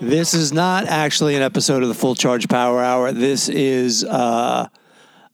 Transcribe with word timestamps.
This 0.00 0.32
is 0.32 0.52
not 0.52 0.86
actually 0.86 1.34
an 1.34 1.42
episode 1.42 1.82
of 1.82 1.88
the 1.88 1.94
Full 1.94 2.14
Charge 2.14 2.48
Power 2.48 2.80
Hour. 2.80 3.10
This 3.10 3.48
is 3.48 4.04
uh, 4.04 4.68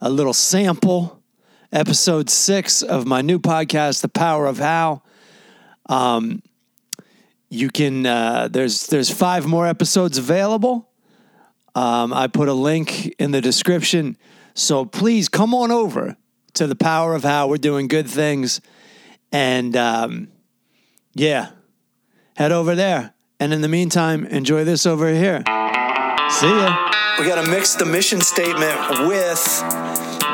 a 0.00 0.10
little 0.10 0.32
sample, 0.32 1.22
episode 1.70 2.30
six 2.30 2.80
of 2.80 3.06
my 3.06 3.20
new 3.20 3.38
podcast, 3.38 4.00
The 4.00 4.08
Power 4.08 4.46
of 4.46 4.56
How. 4.56 5.02
Um, 5.86 6.42
you 7.50 7.68
can 7.68 8.06
uh, 8.06 8.48
there's 8.50 8.86
there's 8.86 9.10
five 9.10 9.46
more 9.46 9.66
episodes 9.66 10.16
available. 10.16 10.88
Um, 11.74 12.14
I 12.14 12.26
put 12.26 12.48
a 12.48 12.54
link 12.54 13.08
in 13.18 13.32
the 13.32 13.42
description, 13.42 14.16
so 14.54 14.86
please 14.86 15.28
come 15.28 15.52
on 15.52 15.72
over 15.72 16.16
to 16.54 16.66
The 16.66 16.76
Power 16.76 17.14
of 17.14 17.22
How. 17.22 17.48
We're 17.48 17.58
doing 17.58 17.86
good 17.86 18.08
things, 18.08 18.62
and 19.30 19.76
um, 19.76 20.28
yeah, 21.12 21.50
head 22.34 22.50
over 22.50 22.74
there. 22.74 23.13
And 23.40 23.52
in 23.52 23.60
the 23.60 23.68
meantime, 23.68 24.26
enjoy 24.26 24.64
this 24.64 24.86
over 24.86 25.08
here. 25.08 25.42
See 26.30 26.48
ya. 26.48 26.90
We 27.18 27.26
got 27.26 27.44
to 27.44 27.50
mix 27.50 27.74
the 27.74 27.84
mission 27.84 28.20
statement 28.20 29.08
with 29.08 29.38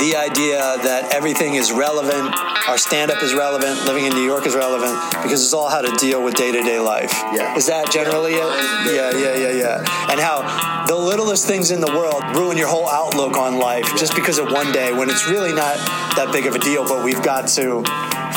the 0.01 0.17
idea 0.17 0.57
that 0.57 1.13
everything 1.15 1.55
is 1.55 1.71
relevant. 1.73 2.35
Our 2.67 2.79
stand 2.79 3.11
up 3.11 3.23
is 3.23 3.35
relevant. 3.35 3.85
Living 3.85 4.07
in 4.07 4.15
New 4.15 4.25
York 4.25 4.47
is 4.47 4.55
relevant 4.55 4.97
because 5.23 5.45
it's 5.45 5.53
all 5.53 5.69
how 5.69 5.83
to 5.83 5.95
deal 5.97 6.25
with 6.25 6.35
day 6.35 6.51
to 6.51 6.63
day 6.63 6.81
life. 6.81 7.13
Yeah. 7.35 7.55
Is 7.55 7.67
that 7.67 7.93
generally 7.93 8.33
it? 8.33 8.51
Yeah, 8.89 9.13
yeah, 9.13 9.37
yeah, 9.37 9.53
yeah. 9.53 10.11
And 10.11 10.19
how 10.19 10.87
the 10.87 10.97
littlest 10.97 11.47
things 11.47 11.71
in 11.71 11.81
the 11.81 11.93
world 11.93 12.23
ruin 12.35 12.57
your 12.57 12.69
whole 12.69 12.89
outlook 12.89 13.37
on 13.37 13.59
life 13.59 13.85
just 13.97 14.15
because 14.15 14.39
of 14.39 14.51
one 14.51 14.73
day 14.73 14.93
when 14.93 15.11
it's 15.11 15.29
really 15.29 15.53
not 15.53 15.77
that 16.17 16.31
big 16.33 16.47
of 16.47 16.55
a 16.55 16.59
deal, 16.59 16.89
but 16.89 17.05
we've 17.05 17.23
got 17.23 17.47
to 17.61 17.83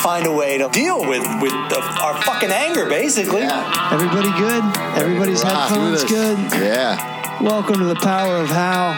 find 0.03 0.27
a 0.27 0.31
way 0.31 0.57
to 0.57 0.67
deal 0.69 0.99
with, 0.99 1.23
with 1.41 1.53
the, 1.71 1.79
our 2.03 2.21
fucking 2.23 2.51
anger, 2.51 2.89
basically. 2.89 3.43
Everybody 3.43 4.31
good? 4.37 4.63
Everybody's 4.99 5.41
headphones 5.41 6.03
good? 6.03 6.37
Yeah. 6.59 7.41
Welcome 7.41 7.75
to 7.75 7.85
the 7.85 7.95
Power 7.95 8.35
of 8.37 8.49
How. 8.49 8.97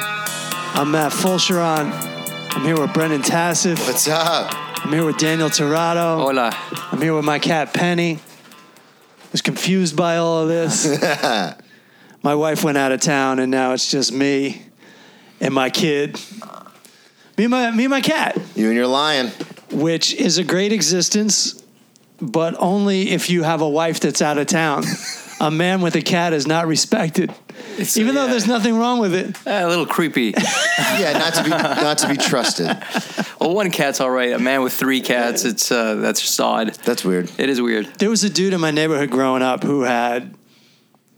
I'm 0.74 0.92
Matt 0.92 1.12
Fulchiron. 1.12 2.15
I'm 2.56 2.62
here 2.64 2.80
with 2.80 2.94
Brennan 2.94 3.22
Tasseff. 3.22 3.86
What's 3.86 4.08
up? 4.08 4.50
I'm 4.86 4.94
here 4.94 5.06
with 5.06 5.18
Daniel 5.18 5.50
Tirado. 5.50 6.18
Hola. 6.18 6.52
I'm 6.90 7.02
here 7.02 7.14
with 7.14 7.26
my 7.26 7.38
cat 7.38 7.74
Penny. 7.74 8.20
Was 9.34 9.42
confused 9.42 9.98
by 9.98 10.16
all 10.16 10.44
of 10.44 10.48
this. 10.48 10.86
my 12.24 12.34
wife 12.34 12.64
went 12.64 12.78
out 12.78 12.94
of 12.94 13.02
town, 13.02 13.40
and 13.40 13.52
now 13.52 13.74
it's 13.74 13.92
just 13.92 14.14
me 14.14 14.62
and 15.42 15.54
my 15.54 15.70
kid. 15.70 16.18
Me 17.38 17.44
and 17.44 17.52
my 17.52 17.72
me 17.72 17.84
and 17.84 17.92
my 17.92 18.00
cat, 18.00 18.40
You 18.56 18.68
and 18.68 18.76
your 18.76 18.88
lion. 18.88 19.28
which 19.72 20.14
is 20.14 20.38
a 20.38 20.44
great 20.46 20.72
existence, 20.72 21.62
but 22.22 22.56
only 22.58 23.10
if 23.10 23.30
you 23.30 23.44
have 23.44 23.60
a 23.60 23.70
wife 23.70 24.00
that's 24.00 24.22
out 24.22 24.38
of 24.38 24.48
town. 24.48 24.86
a 25.42 25.52
man 25.52 25.82
with 25.82 25.96
a 25.96 26.02
cat 26.02 26.32
is 26.32 26.48
not 26.48 26.68
respected, 26.68 27.34
It's, 27.78 27.98
even 28.02 28.16
though 28.16 28.26
yeah, 28.26 28.32
there's 28.32 28.48
nothing 28.48 28.78
wrong 28.78 29.00
with 29.00 29.14
it. 29.14 29.36
a 29.46 29.68
little 29.68 29.86
creepy. 29.86 30.34
Yeah, 31.00 31.18
not 31.18 31.34
to 31.36 31.44
be 31.44 31.50
not 31.50 31.98
to 32.00 32.08
be 32.10 32.16
trusted. 32.18 32.68
well, 33.40 33.54
one 33.54 33.70
cat's 33.72 34.00
all 34.00 34.10
right. 34.10 34.32
A 34.34 34.40
man 34.40 34.62
with 34.62 34.72
three 34.74 35.02
cats, 35.02 35.44
it's 35.44 35.70
uh, 35.72 35.96
that's 35.96 36.22
just 36.22 36.40
odd. 36.40 36.74
That's 36.86 37.04
weird. 37.04 37.30
It 37.38 37.50
is 37.50 37.62
weird. 37.62 37.86
There 37.98 38.10
was 38.10 38.24
a 38.24 38.30
dude 38.30 38.54
in 38.54 38.62
my 38.62 38.72
neighborhood 38.72 39.10
growing 39.10 39.42
up 39.42 39.64
who 39.64 39.82
had 39.82 40.34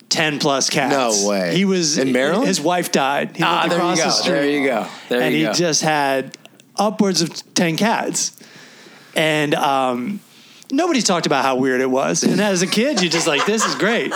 ten 0.10 0.40
plus 0.40 0.70
cats. 0.70 1.22
No 1.24 1.30
way. 1.30 1.56
He 1.56 1.66
was 1.66 1.98
In 2.00 2.12
Maryland? 2.12 2.48
His 2.48 2.60
wife 2.62 2.92
died. 2.92 3.36
He 3.38 3.44
Ah, 3.44 3.62
lived 3.64 3.72
there 3.72 3.80
you 3.80 3.84
across 3.86 3.98
go. 4.00 4.04
the 4.06 4.12
street, 4.12 4.32
There 4.34 4.50
you 4.50 4.68
go. 4.68 4.88
There 5.10 5.22
and 5.22 5.36
you 5.36 5.48
he 5.48 5.54
just 5.54 5.82
had 5.84 6.38
upwards 6.76 7.22
of 7.22 7.54
ten 7.54 7.78
cats, 7.78 8.32
and 9.16 9.54
um, 9.56 10.20
nobody 10.72 11.02
talked 11.02 11.26
about 11.28 11.44
how 11.46 11.56
weird 11.58 11.82
it 11.82 11.90
was. 11.90 12.24
And 12.24 12.40
as 12.42 12.62
a 12.64 12.68
kid, 12.68 13.02
you're 13.02 13.12
just 13.12 13.28
like, 13.28 13.46
"This 13.46 13.64
is 13.66 13.76
great." 13.76 14.12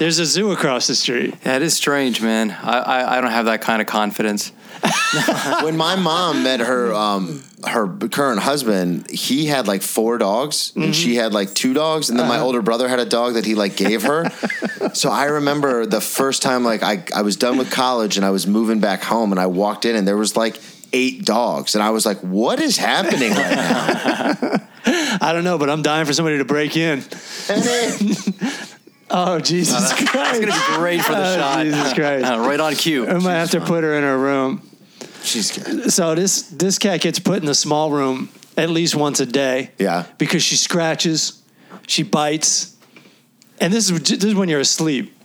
There's 0.00 0.18
a 0.18 0.24
zoo 0.24 0.50
across 0.50 0.86
the 0.86 0.94
street. 0.94 1.34
yeah, 1.44 1.56
it 1.56 1.62
is 1.62 1.74
strange, 1.74 2.22
man. 2.22 2.50
I, 2.50 2.78
I 2.78 3.18
I 3.18 3.20
don't 3.20 3.32
have 3.32 3.44
that 3.44 3.60
kind 3.60 3.82
of 3.82 3.86
confidence. 3.86 4.50
When 5.62 5.76
my 5.76 5.94
mom 5.96 6.42
met 6.42 6.60
her 6.60 6.94
um 6.94 7.44
her 7.66 7.86
current 8.08 8.40
husband, 8.40 9.10
he 9.10 9.44
had 9.44 9.68
like 9.68 9.82
four 9.82 10.16
dogs 10.16 10.72
and 10.74 10.96
she 10.96 11.16
had 11.16 11.34
like 11.34 11.52
two 11.52 11.74
dogs, 11.74 12.08
and 12.08 12.18
then 12.18 12.28
my 12.28 12.38
older 12.38 12.62
brother 12.62 12.88
had 12.88 12.98
a 12.98 13.04
dog 13.04 13.34
that 13.34 13.44
he 13.44 13.54
like 13.54 13.76
gave 13.76 14.04
her. 14.04 14.30
so 14.94 15.10
I 15.10 15.26
remember 15.26 15.84
the 15.84 16.00
first 16.00 16.40
time 16.40 16.64
like 16.64 16.82
I 16.82 17.04
I 17.14 17.20
was 17.20 17.36
done 17.36 17.58
with 17.58 17.70
college 17.70 18.16
and 18.16 18.24
I 18.24 18.30
was 18.30 18.46
moving 18.46 18.80
back 18.80 19.02
home 19.02 19.32
and 19.32 19.38
I 19.38 19.48
walked 19.48 19.84
in 19.84 19.96
and 19.96 20.08
there 20.08 20.16
was 20.16 20.34
like 20.34 20.58
eight 20.94 21.26
dogs 21.26 21.74
and 21.74 21.84
I 21.84 21.90
was 21.90 22.06
like, 22.06 22.20
what 22.20 22.58
is 22.58 22.78
happening 22.78 23.32
right 23.32 23.54
now? 23.54 24.66
I 25.20 25.32
don't 25.34 25.44
know, 25.44 25.58
but 25.58 25.68
I'm 25.68 25.82
dying 25.82 26.06
for 26.06 26.14
somebody 26.14 26.38
to 26.38 26.44
break 26.46 26.74
in. 26.74 27.02
Oh 29.10 29.40
Jesus 29.40 29.92
Christ! 29.92 30.40
It's 30.42 30.50
gonna 30.50 30.72
be 30.72 30.76
great 30.76 31.02
for 31.02 31.12
the 31.12 31.32
Oh, 31.32 31.36
shot. 31.36 31.64
Jesus 31.64 31.92
Christ. 31.94 32.24
Uh, 32.26 32.38
right 32.40 32.60
on 32.60 32.74
cue. 32.74 33.08
I 33.08 33.14
might 33.18 33.34
have 33.34 33.50
to 33.50 33.60
put 33.60 33.82
her 33.84 33.94
in 33.94 34.02
her 34.02 34.16
room. 34.18 34.68
She's 35.22 35.56
good. 35.56 35.92
So 35.92 36.14
this 36.14 36.42
this 36.42 36.78
cat 36.78 37.00
gets 37.00 37.18
put 37.18 37.38
in 37.38 37.46
the 37.46 37.54
small 37.54 37.90
room 37.90 38.28
at 38.56 38.70
least 38.70 38.94
once 38.94 39.20
a 39.20 39.26
day. 39.26 39.70
Yeah. 39.78 40.06
Because 40.18 40.42
she 40.42 40.56
scratches, 40.56 41.42
she 41.86 42.02
bites, 42.02 42.76
and 43.60 43.72
this 43.72 43.90
is 43.90 44.00
this 44.00 44.24
is 44.24 44.34
when 44.34 44.48
you're 44.48 44.60
asleep. 44.60 45.16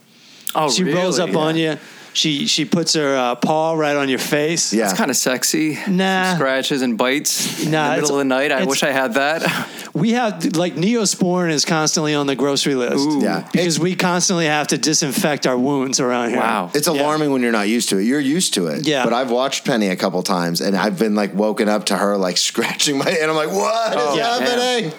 Oh, 0.55 0.69
she 0.71 0.83
rolls 0.83 1.19
really? 1.19 1.31
up 1.31 1.37
on 1.37 1.55
you. 1.57 1.77
She 2.15 2.47
she 2.47 2.65
puts 2.65 2.93
her 2.93 3.15
uh, 3.15 3.35
paw 3.35 3.73
right 3.73 3.95
on 3.95 4.07
your 4.09 4.19
face. 4.19 4.73
Yeah. 4.73 4.85
It's 4.85 4.97
kind 4.97 5.11
of 5.11 5.17
sexy. 5.17 5.77
Nah. 5.87 6.29
Some 6.31 6.37
scratches 6.37 6.81
and 6.81 6.97
bites 6.97 7.63
in 7.63 7.71
Nah, 7.71 7.95
the 7.95 8.01
middle 8.01 8.15
of 8.15 8.19
the 8.19 8.23
night. 8.25 8.51
I 8.51 8.63
wish 8.63 8.83
I 8.83 8.91
had 8.91 9.13
that. 9.15 9.69
We 9.95 10.11
have 10.11 10.57
like 10.57 10.75
Neosporin 10.75 11.51
is 11.51 11.63
constantly 11.63 12.13
on 12.15 12.27
the 12.27 12.35
grocery 12.35 12.75
list. 12.75 12.97
Ooh. 13.07 13.21
Yeah. 13.23 13.47
Because 13.53 13.79
we 13.79 13.95
constantly 13.95 14.45
have 14.45 14.67
to 14.67 14.77
disinfect 14.77 15.47
our 15.47 15.57
wounds 15.57 16.01
around 16.01 16.31
here. 16.31 16.39
Wow. 16.39 16.69
It's 16.73 16.87
alarming 16.87 17.31
when 17.31 17.41
you're 17.41 17.53
not 17.53 17.69
used 17.69 17.87
to 17.89 17.97
it. 17.99 18.03
You're 18.03 18.19
used 18.19 18.53
to 18.55 18.67
it. 18.67 18.85
Yeah. 18.85 19.05
But 19.05 19.13
I've 19.13 19.31
watched 19.31 19.63
Penny 19.63 19.87
a 19.87 19.95
couple 19.95 20.21
times 20.21 20.59
and 20.59 20.75
I've 20.75 20.99
been 20.99 21.15
like 21.15 21.33
woken 21.33 21.69
up 21.69 21.85
to 21.85 21.95
her 21.97 22.17
like 22.17 22.35
scratching 22.51 22.97
my 22.97 23.05
and 23.09 23.31
I'm 23.31 23.37
like, 23.37 23.47
what 23.51 23.91
is 23.95 24.03
Oh, 24.03 24.15
yeah. 24.17 24.39
happening? 24.39 24.91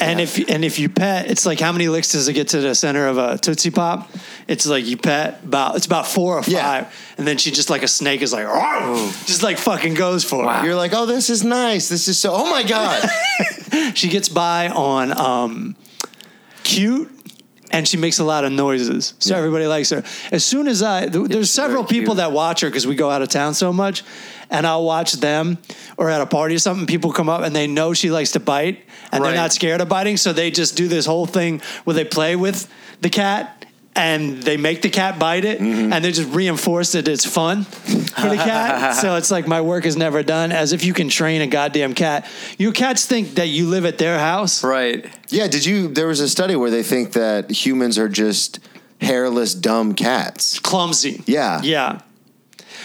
And 0.00 0.20
if 0.20 0.38
and 0.48 0.64
if 0.64 0.78
you 0.78 0.88
pet, 0.88 1.28
it's 1.28 1.44
like 1.44 1.58
how 1.58 1.72
many 1.72 1.88
licks 1.88 2.12
does 2.12 2.28
it 2.28 2.32
get 2.34 2.48
to 2.48 2.60
the 2.60 2.74
center 2.74 3.08
of 3.08 3.18
a 3.18 3.36
Tootsie 3.36 3.70
Pop? 3.72 4.08
It's 4.46 4.64
like 4.64 4.86
you 4.86 4.96
pet 4.96 5.40
about 5.44 5.74
it's 5.76 5.86
about 5.86 6.06
four 6.06 6.38
or 6.38 6.42
five, 6.42 6.52
Yeah. 6.52 6.90
and 7.16 7.26
then 7.26 7.36
she 7.36 7.50
just 7.50 7.68
like 7.68 7.82
a 7.82 7.88
snake 7.88 8.22
is 8.22 8.32
like 8.32 8.46
just 9.26 9.42
like 9.42 9.58
fucking 9.58 9.94
goes 9.94 10.22
for 10.22 10.44
Wow. 10.44 10.60
it. 10.62 10.66
You're 10.66 10.76
like, 10.76 10.92
oh, 10.94 11.04
this 11.06 11.30
is 11.30 11.42
nice. 11.44 11.88
This 11.88 12.06
is 12.06 12.16
so. 12.18 12.32
Oh 12.32 12.48
my 12.50 12.62
god. 12.62 13.08
She 13.94 14.08
gets 14.08 14.28
by 14.30 14.68
on 14.68 15.16
um, 15.18 15.76
cute. 16.62 17.10
And 17.70 17.86
she 17.86 17.98
makes 17.98 18.18
a 18.18 18.24
lot 18.24 18.44
of 18.44 18.52
noises, 18.52 19.12
so 19.18 19.36
everybody 19.36 19.66
likes 19.66 19.90
her. 19.90 20.02
As 20.32 20.42
soon 20.42 20.68
as 20.68 20.82
I, 20.82 21.06
th- 21.06 21.28
there's 21.28 21.50
several 21.50 21.84
people 21.84 22.14
that 22.14 22.32
watch 22.32 22.62
her 22.62 22.68
because 22.68 22.86
we 22.86 22.94
go 22.94 23.10
out 23.10 23.20
of 23.20 23.28
town 23.28 23.52
so 23.52 23.72
much, 23.74 24.02
and 24.48 24.66
I'll 24.66 24.84
watch 24.84 25.12
them 25.12 25.58
or 25.98 26.08
at 26.08 26.22
a 26.22 26.26
party 26.26 26.54
or 26.54 26.58
something. 26.60 26.86
People 26.86 27.12
come 27.12 27.28
up 27.28 27.42
and 27.42 27.54
they 27.54 27.66
know 27.66 27.92
she 27.92 28.10
likes 28.10 28.32
to 28.32 28.40
bite, 28.40 28.82
and 29.12 29.22
Right. 29.22 29.30
they're 29.30 29.36
not 29.38 29.52
scared 29.52 29.82
of 29.82 29.88
biting, 29.88 30.16
so 30.16 30.32
they 30.32 30.50
just 30.50 30.76
do 30.76 30.88
this 30.88 31.04
whole 31.04 31.26
thing 31.26 31.60
where 31.84 31.92
they 31.94 32.04
play 32.06 32.36
with 32.36 32.66
the 33.02 33.10
cat 33.10 33.57
and 33.98 34.42
they 34.42 34.56
make 34.56 34.80
the 34.82 34.88
cat 34.90 35.18
bite 35.18 35.44
it, 35.44 35.58
Mm-hmm. 35.60 35.92
and 35.92 36.04
they 36.04 36.12
just 36.12 36.32
reinforce 36.32 36.92
that 36.92 37.08
it's 37.08 37.24
fun 37.26 37.64
for 37.64 38.28
the 38.28 38.36
cat. 38.36 38.94
so 39.02 39.16
it's 39.16 39.30
like 39.30 39.46
my 39.46 39.60
work 39.60 39.84
is 39.84 39.96
never 39.96 40.22
done. 40.22 40.52
As 40.52 40.72
if 40.72 40.84
you 40.84 40.94
can 40.94 41.08
train 41.08 41.40
a 41.42 41.46
goddamn 41.46 41.94
cat. 41.94 42.26
Your 42.58 42.72
cats 42.72 43.04
think 43.06 43.34
that 43.34 43.48
you 43.48 43.68
live 43.68 43.84
at 43.84 43.98
their 43.98 44.18
house. 44.18 44.62
right. 44.64 45.04
yeah. 45.28 45.48
Did 45.48 45.66
you? 45.66 45.88
There 45.88 46.06
was 46.06 46.20
a 46.20 46.28
study 46.28 46.56
where 46.56 46.70
they 46.70 46.82
think 46.82 47.12
that 47.12 47.50
humans 47.50 47.98
are 47.98 48.08
just 48.08 48.60
hairless, 49.00 49.54
dumb 49.54 49.94
cats. 49.94 50.58
Clumsy. 50.60 51.22
Yeah. 51.26 51.60
Yeah. 51.62 52.00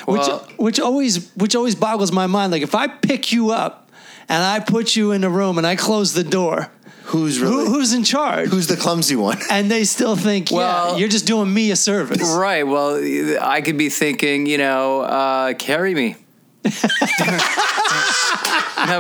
Well- 0.08 0.40
which 0.40 0.58
which 0.58 0.80
always 0.80 1.32
which 1.36 1.56
always 1.56 1.76
boggles 1.76 2.12
my 2.12 2.28
mind. 2.28 2.52
Like 2.52 2.64
if 2.64 2.76
I 2.76 2.88
pick 2.88 3.32
you 3.32 3.52
up 3.52 3.90
and 4.30 4.44
I 4.44 4.60
put 4.60 4.96
you 4.96 5.12
in 5.12 5.24
a 5.24 5.30
room 5.30 5.58
and 5.58 5.66
I 5.68 5.76
close 5.76 6.14
the 6.14 6.24
door, 6.24 6.70
Who's 7.06 7.40
really? 7.40 7.66
who, 7.66 7.74
who's 7.74 7.94
in 7.94 8.04
charge? 8.04 8.50
who's 8.50 8.68
the 8.68 8.78
clumsy 8.78 9.16
one? 9.16 9.38
and 9.52 9.70
they 9.70 9.84
still 9.84 10.16
think, 10.16 10.52
yeah, 10.52 10.58
Well- 10.58 11.00
you're 11.00 11.10
just 11.10 11.26
doing 11.28 11.54
me 11.54 11.72
a 11.72 11.76
service. 11.76 12.34
Right. 12.36 12.64
Well, 12.64 13.00
I 13.42 13.62
could 13.62 13.78
be 13.78 13.90
thinking, 13.90 14.46
you 14.46 14.58
know, 14.58 15.02
uh, 15.02 15.54
carry 15.54 15.94
me. 15.94 16.16
no, 16.64 16.70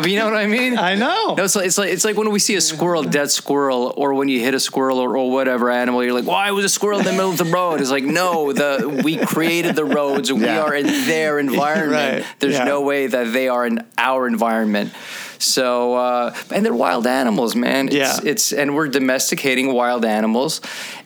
but 0.01 0.09
you 0.09 0.17
know 0.17 0.25
what 0.25 0.35
I 0.35 0.47
mean. 0.47 0.77
I 0.77 0.95
know. 0.95 1.35
No, 1.37 1.43
it's 1.45 1.55
like, 1.55 1.65
it's 1.65 1.77
like 1.77 1.89
it's 1.91 2.03
like 2.05 2.17
when 2.17 2.29
we 2.31 2.39
see 2.39 2.55
a 2.55 2.61
squirrel, 2.61 3.03
dead 3.03 3.31
squirrel, 3.31 3.93
or 3.95 4.13
when 4.13 4.27
you 4.27 4.39
hit 4.41 4.53
a 4.53 4.59
squirrel 4.59 4.99
or, 4.99 5.17
or 5.17 5.31
whatever 5.31 5.69
animal, 5.71 6.03
you're 6.03 6.13
like, 6.13 6.25
why 6.25 6.51
was 6.51 6.65
a 6.65 6.69
squirrel 6.69 6.99
in 6.99 7.05
the 7.05 7.11
middle 7.11 7.31
of 7.31 7.37
the 7.37 7.45
road? 7.45 7.79
It's 7.81 7.89
like, 7.91 8.03
no, 8.03 8.51
the 8.53 9.01
we 9.03 9.17
created 9.17 9.75
the 9.77 9.85
roads. 9.85 10.31
We 10.31 10.41
Yeah. 10.43 10.61
are 10.63 10.75
in 10.75 10.85
their 10.87 11.39
environment. 11.47 12.23
Right. 12.25 12.35
There's 12.39 12.55
Yeah. 12.55 12.65
no 12.65 12.81
way 12.81 13.07
that 13.07 13.31
they 13.33 13.47
are 13.47 13.65
in 13.65 13.85
our 13.97 14.27
environment. 14.27 14.93
So, 15.43 15.95
uh, 15.95 16.35
and 16.53 16.65
they're 16.65 16.73
wild 16.73 17.05
animals, 17.07 17.55
man. 17.55 17.87
It's, 17.87 17.95
Yeah. 17.95 18.19
it's 18.23 18.53
and 18.53 18.75
we're 18.75 18.87
domesticating 18.87 19.73
wild 19.73 20.05
animals. 20.05 20.61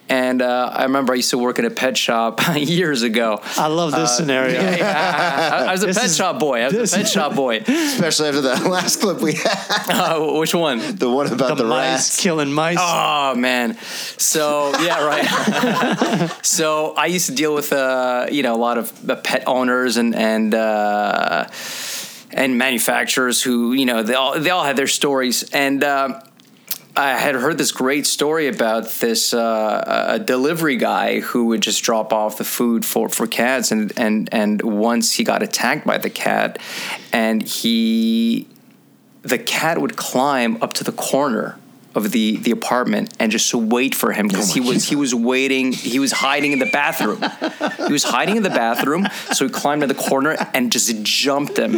And 0.09 0.41
uh, 0.41 0.71
I 0.73 0.83
remember 0.83 1.11
I 1.11 1.17
used 1.17 1.31
to 1.31 1.37
work 1.37 1.59
in 1.59 1.65
a 1.65 1.69
pet 1.69 1.97
shop 1.97 2.39
years 2.55 3.01
ago. 3.01 3.41
I 3.57 3.67
love 3.67 3.91
this 3.91 4.15
scenario. 4.15 4.53
Yeah, 4.61 4.75
yeah, 4.77 5.49
I, 5.65 5.65
I 5.65 5.71
was 5.73 5.83
a 5.83 5.87
This 5.87 5.97
pet 5.97 6.05
is- 6.05 6.15
shop 6.15 6.39
boy. 6.39 6.61
I 6.61 6.65
was 6.65 6.73
this- 6.73 6.93
a 6.93 6.97
pet 6.97 7.07
shop 7.09 7.35
boy. 7.35 7.57
Especially 7.67 8.29
after 8.29 8.41
that 8.41 8.63
last 8.69 9.01
clip 9.01 9.19
we 9.21 9.33
had, 9.33 9.57
Uh, 9.89 10.37
which 10.39 10.53
one? 10.55 10.79
the 10.95 11.09
one 11.09 11.27
about 11.27 11.57
The, 11.57 11.63
the, 11.63 11.69
mice 11.69 11.89
rats. 11.91 12.21
killing 12.21 12.53
mice. 12.53 12.77
Oh 12.79 13.35
man. 13.35 13.75
So 14.17 14.71
yeah, 14.81 15.03
right. 15.03 16.29
so 16.41 16.93
I 16.95 17.07
used 17.07 17.25
to 17.25 17.35
deal 17.35 17.53
with 17.53 17.73
uh, 17.73 18.27
you 18.31 18.43
know 18.43 18.55
a 18.55 18.61
lot 18.67 18.77
of 18.77 19.09
uh, 19.09 19.15
pet 19.17 19.43
owners 19.45 19.97
and 19.97 20.15
and 20.15 20.53
uh, 20.55 21.47
and 22.31 22.57
manufacturers 22.57 23.41
who 23.41 23.73
you 23.73 23.85
know 23.85 24.03
they 24.03 24.13
all 24.13 24.39
they 24.39 24.49
all 24.49 24.63
had 24.63 24.77
their 24.77 24.87
stories 24.87 25.43
and. 25.51 25.83
Uh, 25.83 26.21
I 26.99 27.11
had 27.11 27.35
heard 27.35 27.59
this 27.59 27.71
great 27.71 28.07
story 28.07 28.47
about 28.47 28.89
this 28.89 29.31
uh, 29.31 30.07
a 30.07 30.17
delivery 30.17 30.77
guy 30.77 31.19
who 31.19 31.45
would 31.45 31.61
just 31.61 31.83
drop 31.83 32.11
off 32.11 32.39
the 32.39 32.43
food 32.43 32.83
for, 32.83 33.07
for 33.07 33.27
cats, 33.27 33.71
and, 33.71 33.93
and 33.97 34.27
and 34.31 34.59
once 34.63 35.13
he 35.13 35.23
got 35.23 35.43
attacked 35.43 35.85
by 35.85 35.99
the 35.99 36.09
cat, 36.09 36.57
and 37.13 37.43
he 37.43 38.47
the 39.21 39.37
cat 39.37 39.79
would 39.79 39.95
climb 39.95 40.57
up 40.63 40.73
to 40.73 40.83
the 40.83 40.91
corner 40.91 41.59
of 41.97 42.11
the 42.11 42.37
the 42.37 42.51
apartment 42.51 43.13
and 43.19 43.31
just 43.31 43.49
to 43.51 43.57
wait 43.57 43.93
for 43.95 44.11
him 44.13 44.27
because 44.29 44.53
he 44.53 44.61
was 44.61 44.85
he 44.87 44.95
was 44.95 45.13
waiting 45.13 45.73
he 45.73 45.99
was 45.99 46.11
hiding 46.13 46.51
in 46.53 46.59
the 46.59 46.69
bathroom 46.71 47.19
he 47.87 47.91
was 47.91 48.03
hiding 48.05 48.37
in 48.37 48.43
the 48.43 48.49
bathroom 48.63 49.07
so 49.33 49.45
he 49.47 49.51
climbed 49.51 49.81
to 49.81 49.87
the 49.87 49.95
corner 50.09 50.37
and 50.53 50.71
just 50.71 50.89
jumped 51.03 51.57
him 51.57 51.73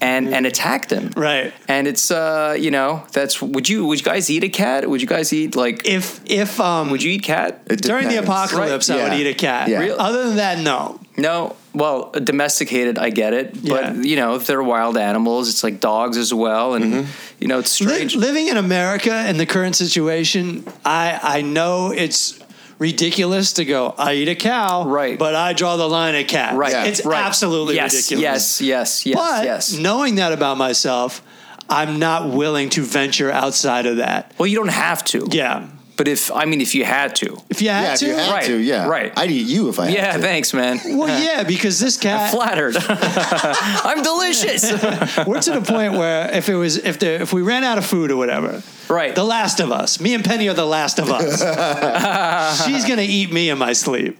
and 0.00 0.28
and 0.34 0.44
attacked 0.46 0.90
him 0.90 1.10
Right. 1.16 1.52
and 1.66 1.86
it's 1.88 2.10
uh 2.10 2.54
you 2.58 2.70
know 2.70 3.04
that's 3.12 3.40
would 3.42 3.68
you 3.68 3.86
would 3.86 3.98
you 4.00 4.04
guys 4.04 4.30
eat 4.30 4.44
a 4.44 4.48
cat 4.48 4.88
would 4.88 5.00
you 5.00 5.08
guys 5.08 5.32
eat 5.32 5.56
like 5.56 5.86
If 5.86 6.20
if 6.30 6.60
um 6.60 6.90
would 6.90 7.02
you 7.02 7.12
eat 7.12 7.22
cat 7.24 7.64
during 7.66 8.08
the 8.08 8.20
depends. 8.20 8.28
apocalypse, 8.28 8.90
I 8.90 8.96
would 9.02 9.12
Yeah. 9.12 9.18
eat 9.18 9.26
a 9.28 9.34
cat. 9.34 9.68
Yeah. 9.68 9.80
Really? 9.80 9.98
Other 9.98 10.22
than 10.28 10.36
that, 10.36 10.58
no. 10.58 11.00
No, 11.16 11.56
well, 11.74 12.10
domesticated, 12.12 12.98
I 12.98 13.10
get 13.10 13.32
it, 13.34 13.52
but 13.54 13.84
Yeah. 13.96 14.02
you 14.02 14.16
know, 14.16 14.34
if 14.36 14.46
they're 14.46 14.62
wild 14.62 14.96
animals, 14.96 15.48
it's 15.48 15.64
like 15.64 15.80
dogs 15.80 16.16
as 16.16 16.32
well, 16.32 16.74
and 16.74 16.84
Mm-hmm. 16.84 17.10
you 17.40 17.48
know, 17.48 17.58
it's 17.58 17.80
Li- 17.80 17.86
strange. 17.86 18.16
living 18.16 18.48
in 18.48 18.56
America 18.56 19.28
in 19.28 19.36
the 19.38 19.46
current 19.46 19.74
situation, 19.76 20.64
I 20.84 21.18
I 21.22 21.40
know 21.42 21.90
it's 21.90 22.38
ridiculous 22.78 23.52
to 23.54 23.64
go. 23.64 23.94
I 23.98 24.14
eat 24.14 24.28
a 24.28 24.34
cow, 24.34 24.84
Right. 24.88 25.18
But 25.18 25.34
I 25.34 25.52
draw 25.52 25.76
the 25.76 25.88
line 25.88 26.14
at 26.14 26.28
cat. 26.28 26.54
right, 26.56 26.72
Yeah. 26.72 26.84
It's 26.84 27.04
right. 27.04 27.24
absolutely 27.24 27.76
yes, 27.76 27.94
ridiculous. 27.94 28.60
Yes, 28.60 28.60
yes, 28.60 29.06
yes, 29.06 29.16
But 29.16 29.44
yes. 29.44 29.72
knowing 29.78 30.16
that 30.16 30.32
about 30.32 30.58
myself, 30.58 31.22
I'm 31.68 31.98
not 31.98 32.30
willing 32.30 32.68
to 32.70 32.82
venture 32.82 33.30
outside 33.30 33.86
of 33.86 33.96
that. 33.98 34.32
Well, 34.38 34.46
you 34.46 34.56
don't 34.58 34.68
have 34.68 35.02
to. 35.06 35.26
Yeah. 35.30 35.66
But 35.96 36.08
if 36.08 36.32
I 36.32 36.44
mean, 36.44 36.60
if 36.60 36.74
you 36.74 36.84
had 36.84 37.14
to, 37.16 37.36
If 37.48 37.62
you 37.62 37.68
had 37.68 37.82
Yeah, 37.84 37.92
if 37.94 37.98
to, 38.00 38.06
you 38.06 38.14
had 38.16 38.30
Right, 38.32 38.44
to, 38.46 38.56
yeah, 38.56 38.86
right. 38.88 39.12
I'd 39.16 39.30
eat 39.30 39.46
you 39.46 39.68
if 39.68 39.78
I 39.78 39.86
had 39.86 39.94
yeah, 39.94 40.12
to. 40.14 40.18
thanks, 40.18 40.52
man. 40.52 40.80
well, 40.98 41.08
yeah, 41.22 41.44
because 41.44 41.78
this 41.78 41.96
cat, 41.96 42.32
Flattered. 42.32 42.76
I'm 42.88 44.02
delicious. 44.02 44.62
we're 45.26 45.40
to 45.40 45.52
the 45.52 45.62
point 45.64 45.92
where 45.94 46.30
if 46.32 46.48
it 46.48 46.56
was 46.56 46.76
if 46.78 46.98
the 46.98 47.20
if 47.22 47.32
we 47.32 47.42
ran 47.42 47.62
out 47.64 47.78
of 47.78 47.86
food 47.86 48.10
or 48.10 48.16
whatever, 48.16 48.62
right. 48.88 49.14
The 49.14 49.24
Last 49.24 49.60
of 49.60 49.70
Us, 49.70 50.00
me 50.00 50.14
and 50.14 50.24
Penny 50.24 50.48
are 50.48 50.54
the 50.54 50.66
Last 50.66 50.98
of 50.98 51.10
Us. 51.10 52.64
She's 52.66 52.84
gonna 52.84 53.02
eat 53.02 53.32
me 53.32 53.50
in 53.50 53.58
my 53.58 53.72
sleep. 53.72 54.18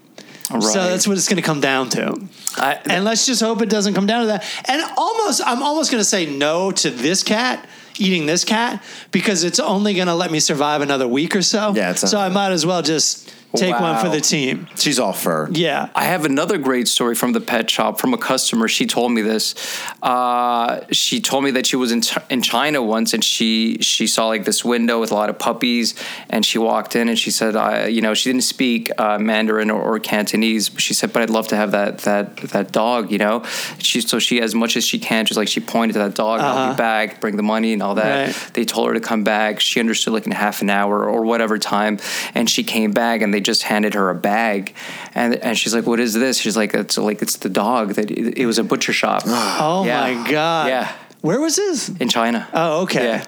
So 0.60 0.84
that's 0.84 1.08
what 1.08 1.16
it's 1.16 1.26
going 1.26 1.38
to 1.38 1.42
come 1.42 1.60
down 1.62 1.88
to. 1.90 2.20
I, 2.58 2.78
And 2.84 3.04
let's 3.04 3.24
just 3.26 3.40
hope 3.40 3.62
it 3.62 3.70
doesn't 3.70 3.94
come 3.94 4.06
down 4.06 4.20
to 4.20 4.26
that. 4.28 4.44
And 4.66 4.82
almost, 4.96 5.40
I'm 5.44 5.62
almost 5.62 5.90
going 5.90 6.00
to 6.02 6.04
say 6.04 6.26
no 6.26 6.70
to 6.70 6.90
this 6.90 7.22
cat, 7.22 7.66
eating 8.00 8.26
this 8.26 8.44
cat, 8.44 8.82
because 9.10 9.44
it's 9.44 9.58
only 9.58 9.94
going 9.94 10.06
to 10.06 10.14
let 10.14 10.30
me 10.30 10.40
survive 10.40 10.80
another 10.80 11.08
week 11.08 11.34
or 11.34 11.42
so. 11.42 11.74
Yeah, 11.74 11.90
it's 11.90 12.08
so 12.08 12.18
I 12.18 12.28
might 12.28 12.52
as 12.52 12.64
well 12.64 12.82
just 12.82 13.33
take 13.56 13.78
one 13.80 13.98
for 14.02 14.08
the 14.08 14.20
team. 14.20 14.66
She's 14.76 14.98
all 14.98 15.12
fur. 15.12 15.48
Yeah. 15.50 15.88
I 15.94 16.04
have 16.04 16.24
another 16.24 16.58
great 16.58 16.88
story 16.88 17.14
from 17.14 17.32
the 17.32 17.40
pet 17.40 17.70
shop 17.70 17.98
from 18.00 18.12
a 18.14 18.18
customer. 18.18 18.68
She 18.68 18.86
told 18.86 19.12
me 19.12 19.22
this. 19.22 19.54
Uh, 20.02 20.80
she 20.90 21.20
told 21.20 21.44
me 21.44 21.50
that 21.52 21.66
she 21.66 21.76
was 21.76 21.92
in, 21.92 22.02
in 22.30 22.42
China 22.42 22.82
once 22.82 23.14
and 23.14 23.24
she 23.24 23.78
she 23.80 24.06
saw 24.06 24.26
like 24.28 24.44
this 24.44 24.64
window 24.64 25.00
with 25.00 25.10
a 25.10 25.14
lot 25.14 25.30
of 25.30 25.38
puppies 25.38 25.94
and 26.30 26.44
she 26.44 26.58
walked 26.58 26.96
in 26.96 27.08
and 27.08 27.18
she 27.18 27.30
said, 27.30 27.56
I, 27.56 27.86
you 27.86 28.00
know, 28.00 28.14
she 28.14 28.30
didn't 28.30 28.44
speak 28.44 28.90
uh, 28.98 29.18
Mandarin 29.18 29.70
or, 29.70 29.80
or 29.82 29.98
Cantonese, 29.98 30.68
but 30.68 30.80
she 30.82 30.94
said, 30.94 31.12
but 31.12 31.22
I'd 31.22 31.30
love 31.30 31.48
to 31.48 31.56
have 31.56 31.70
that 31.72 31.98
that 31.98 32.36
that 32.36 32.72
dog, 32.72 33.10
you 33.10 33.18
know. 33.18 33.44
She 33.78 34.00
so 34.00 34.18
she 34.18 34.40
as 34.40 34.54
much 34.54 34.76
as 34.76 34.84
she 34.84 34.98
can, 34.98 35.26
she's 35.26 35.36
like 35.36 35.48
she 35.48 35.60
pointed 35.60 35.94
to 35.94 35.98
that 36.00 36.14
dog, 36.14 36.40
I'll 36.40 36.54
Uh-huh. 36.56 36.72
be 36.72 36.76
back, 36.76 37.20
bring 37.20 37.36
the 37.36 37.42
money 37.42 37.72
and 37.72 37.82
all 37.82 37.94
that. 37.96 38.26
Right. 38.26 38.54
They 38.54 38.64
told 38.64 38.88
her 38.88 38.94
to 38.94 39.00
come 39.00 39.24
back. 39.24 39.60
She 39.60 39.80
understood 39.80 40.12
like 40.12 40.26
in 40.26 40.32
half 40.32 40.62
an 40.62 40.70
hour 40.70 41.08
or 41.08 41.22
whatever 41.22 41.58
time, 41.58 41.98
and 42.34 42.48
she 42.48 42.62
came 42.64 42.92
back 42.92 43.22
and 43.22 43.32
they 43.32 43.40
just 43.44 43.62
handed 43.64 43.94
her 43.94 44.10
a 44.10 44.14
bag, 44.14 44.74
and 45.14 45.34
and 45.36 45.56
she's 45.58 45.74
like, 45.74 45.86
"What 45.86 46.00
is 46.00 46.14
this?" 46.14 46.38
She's 46.38 46.56
like, 46.56 46.74
"It's 46.74 46.96
like 46.98 47.22
it's 47.22 47.36
the 47.36 47.48
dog 47.48 47.94
that 47.94 48.10
it, 48.10 48.38
it 48.38 48.46
was 48.46 48.58
a 48.58 48.64
butcher 48.64 48.92
shop 48.92 49.22
Oh 49.26 49.84
Yeah. 49.86 50.00
my 50.00 50.30
God. 50.30 50.68
Yeah. 50.68 50.92
Where 51.20 51.40
was 51.40 51.56
this? 51.56 51.88
in 51.88 52.08
China." 52.08 52.48
Oh, 52.52 52.82
okay. 52.82 53.04
Yeah. 53.04 53.24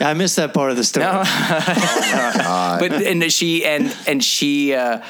Yeah, 0.00 0.08
I 0.08 0.14
missed 0.14 0.36
that 0.36 0.54
part 0.54 0.70
of 0.70 0.76
the 0.78 0.84
story. 0.84 1.04
No. 1.04 1.22
but 2.80 2.92
and 2.92 3.30
she 3.32 3.64
and 3.66 3.94
and 4.06 4.24
she. 4.24 4.74
Uh, 4.74 5.02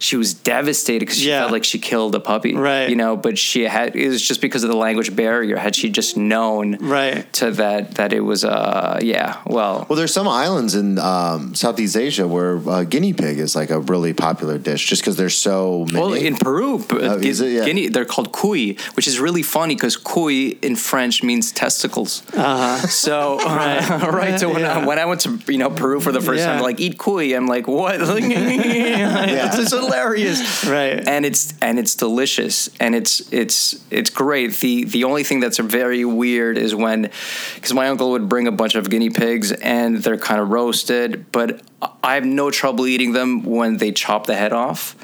she 0.00 0.16
was 0.16 0.34
devastated 0.34 1.00
because 1.00 1.18
she 1.18 1.28
Yeah. 1.28 1.40
felt 1.42 1.52
like 1.52 1.62
she 1.64 1.78
killed 1.78 2.14
a 2.14 2.20
puppy, 2.20 2.54
Right. 2.56 2.88
You 2.88 2.96
know, 2.96 3.16
but 3.16 3.38
she 3.38 3.62
had 3.64 3.94
it 3.94 4.08
was 4.08 4.20
just 4.20 4.40
because 4.40 4.64
of 4.64 4.70
the 4.70 4.76
language 4.76 5.14
barrier. 5.14 5.56
Had 5.56 5.76
she 5.76 5.90
just 5.90 6.16
known, 6.16 6.76
Right. 6.80 7.30
to 7.34 7.50
that 7.52 7.94
that 7.96 8.12
it 8.12 8.20
was, 8.20 8.42
uh, 8.44 8.98
yeah, 9.02 9.36
well, 9.46 9.86
Well, 9.88 9.96
there's 9.98 10.12
some 10.14 10.26
islands 10.26 10.74
in 10.74 10.98
um, 10.98 11.54
Southeast 11.54 11.96
Asia 11.96 12.26
where 12.26 12.58
uh, 12.68 12.82
guinea 12.84 13.12
pig 13.12 13.38
is 13.38 13.54
like 13.54 13.70
a 13.70 13.78
really 13.78 14.12
popular 14.14 14.56
dish, 14.58 14.86
just 14.86 15.02
because 15.02 15.16
there's 15.16 15.36
so 15.36 15.84
many. 15.92 16.00
Well, 16.00 16.14
in 16.14 16.34
Peru, 16.36 16.78
p- 16.82 16.96
Oh, 17.00 17.18
is 17.18 17.40
it? 17.42 17.52
Yeah. 17.52 17.64
Guinea, 17.66 17.88
they're 17.88 18.04
called 18.06 18.32
cuy, 18.32 18.80
which 18.96 19.06
is 19.06 19.20
really 19.20 19.42
funny 19.42 19.74
because 19.74 19.96
cuy 19.98 20.56
in 20.64 20.76
French 20.76 21.22
means 21.22 21.52
testicles. 21.52 22.22
Uh-huh. 22.34 22.78
So, 22.88 23.38
right. 23.44 23.84
right. 24.12 24.40
So 24.40 24.48
when, 24.52 24.64
I, 24.64 24.86
when 24.86 24.98
I 24.98 25.04
went 25.04 25.20
to 25.22 25.38
you 25.52 25.58
know 25.58 25.68
Peru 25.70 26.00
for 26.00 26.10
the 26.10 26.20
first 26.22 26.38
Yeah. 26.40 26.54
time, 26.54 26.62
like 26.62 26.80
eat 26.80 26.96
cuy, 26.96 27.36
I'm 27.36 27.46
like, 27.46 27.68
what? 27.68 28.00
Like, 28.10 28.24
it's 28.24 29.56
just 29.56 29.72
hilarious, 29.90 30.64
Right. 30.66 31.06
And 31.06 31.24
it's 31.26 31.54
and 31.60 31.78
it's 31.78 31.94
delicious, 31.94 32.68
and 32.80 32.94
it's 32.94 33.32
it's 33.32 33.82
it's 33.90 34.10
great. 34.10 34.54
The 34.54 34.84
the 34.84 35.04
only 35.04 35.24
thing 35.24 35.40
that's 35.40 35.58
very 35.58 36.04
weird 36.04 36.58
is 36.58 36.74
when, 36.74 37.10
because 37.54 37.72
my 37.74 37.88
uncle 37.88 38.10
would 38.12 38.28
bring 38.28 38.46
a 38.46 38.52
bunch 38.52 38.74
of 38.74 38.88
guinea 38.90 39.10
pigs 39.10 39.52
and 39.52 39.98
they're 40.02 40.18
kind 40.18 40.40
of 40.40 40.50
roasted, 40.50 41.26
but 41.32 41.62
I 42.02 42.14
have 42.14 42.24
no 42.24 42.50
trouble 42.50 42.86
eating 42.86 43.12
them 43.12 43.42
when 43.42 43.76
they 43.78 43.92
chop 43.92 44.26
the 44.26 44.34
head 44.34 44.52
off. 44.52 44.96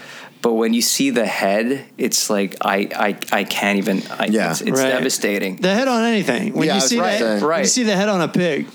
But 0.43 0.53
when 0.53 0.75
you 0.75 0.83
see 0.83 1.11
the 1.11 1.27
head, 1.27 1.87
it's 1.99 2.31
like 2.31 2.57
I 2.61 2.89
I, 2.95 3.39
I 3.41 3.45
can't 3.45 3.79
even. 3.79 4.03
I, 4.11 4.27
Yeah. 4.27 4.51
it's, 4.53 4.61
it's 4.61 4.71
Right. 4.81 4.91
devastating. 4.91 5.57
The 5.57 5.75
head 5.75 5.89
on 5.89 6.05
anything. 6.05 6.53
When 6.55 6.69
Yeah, 6.69 6.77
you 6.77 6.81
see 6.83 7.01
right 7.01 7.19
the 7.19 7.25
there. 7.25 7.35
when 7.41 7.45
Right. 7.45 7.59
you 7.61 7.67
see 7.67 7.83
the 7.83 7.97
head 7.97 8.09
on 8.09 8.21
a 8.21 8.29
pig. 8.29 8.67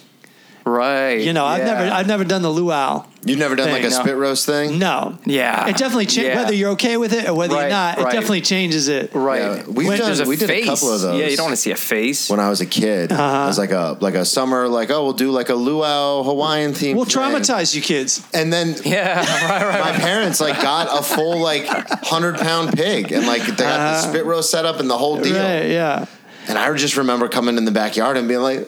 Right. 0.65 1.15
You 1.21 1.33
know, 1.33 1.45
I've 1.45 1.59
yeah. 1.59 1.73
never 1.73 1.91
I've 1.93 2.07
never 2.07 2.23
done 2.23 2.41
the 2.41 2.49
luau. 2.49 3.05
You've 3.23 3.37
never 3.37 3.55
done 3.55 3.69
like 3.69 3.83
a 3.83 3.89
no. 3.89 4.01
spit 4.01 4.15
roast 4.17 4.47
thing? 4.47 4.79
No. 4.79 5.15
Yeah. 5.25 5.67
It 5.67 5.77
definitely 5.77 6.07
changes 6.07 6.33
Yeah. 6.33 6.41
whether 6.41 6.55
you're 6.55 6.71
okay 6.71 6.97
with 6.97 7.13
it 7.13 7.29
or 7.29 7.35
whether 7.35 7.53
you're 7.53 7.61
Right, 7.63 7.69
not. 7.69 7.99
It 7.99 8.05
definitely 8.05 8.41
changes 8.41 8.87
it. 8.87 9.11
Right. 9.13 9.41
Yeah, 9.41 9.63
we've 9.67 9.87
When- 9.87 9.99
done. 9.99 10.07
There's 10.07 10.21
a 10.21 10.25
we 10.25 10.37
did 10.37 10.47
face. 10.47 10.63
a 10.63 10.67
couple 10.67 10.91
of 10.91 11.01
those. 11.01 11.19
Yeah, 11.19 11.27
you 11.27 11.37
don't 11.37 11.45
want 11.45 11.55
to 11.55 11.61
see 11.61 11.69
a 11.69 11.75
face. 11.75 12.31
When 12.31 12.39
I 12.39 12.49
was 12.49 12.61
a 12.61 12.65
kid, 12.65 13.11
Uh-huh. 13.11 13.43
it 13.43 13.47
was 13.47 13.59
like 13.59 13.69
a 13.69 13.95
like 13.99 14.15
a 14.15 14.25
summer, 14.25 14.67
like 14.67 14.89
oh, 14.89 15.03
we'll 15.03 15.13
do 15.13 15.29
like 15.29 15.49
a 15.49 15.53
luau 15.55 16.23
Hawaiian 16.23 16.73
theme. 16.73 16.95
We'll 16.97 17.05
thing. 17.05 17.21
traumatize 17.21 17.75
you 17.75 17.81
kids. 17.83 18.23
And 18.33 18.51
then 18.51 18.75
yeah. 18.85 19.19
Right. 19.47 19.65
Right. 19.67 19.79
my 19.93 19.99
parents 19.99 20.41
like 20.41 20.59
got 20.59 20.87
a 20.99 21.03
full 21.03 21.37
like 21.39 21.65
hundred 22.05 22.37
pound 22.39 22.73
pig, 22.73 23.11
and 23.11 23.27
like 23.27 23.43
they 23.43 23.49
got 23.49 23.57
the 23.57 23.65
Uh-huh. 23.65 24.01
spit 24.09 24.25
roast 24.25 24.49
set 24.49 24.65
up 24.65 24.79
and 24.79 24.89
the 24.89 24.97
whole 24.97 25.17
deal. 25.21 25.35
Right, 25.37 25.69
yeah. 25.69 26.05
And 26.47 26.57
I 26.57 26.73
just 26.73 26.97
remember 26.97 27.29
coming 27.29 27.55
in 27.57 27.65
the 27.65 27.71
backyard 27.71 28.17
and 28.17 28.27
being 28.27 28.41
like, 28.41 28.67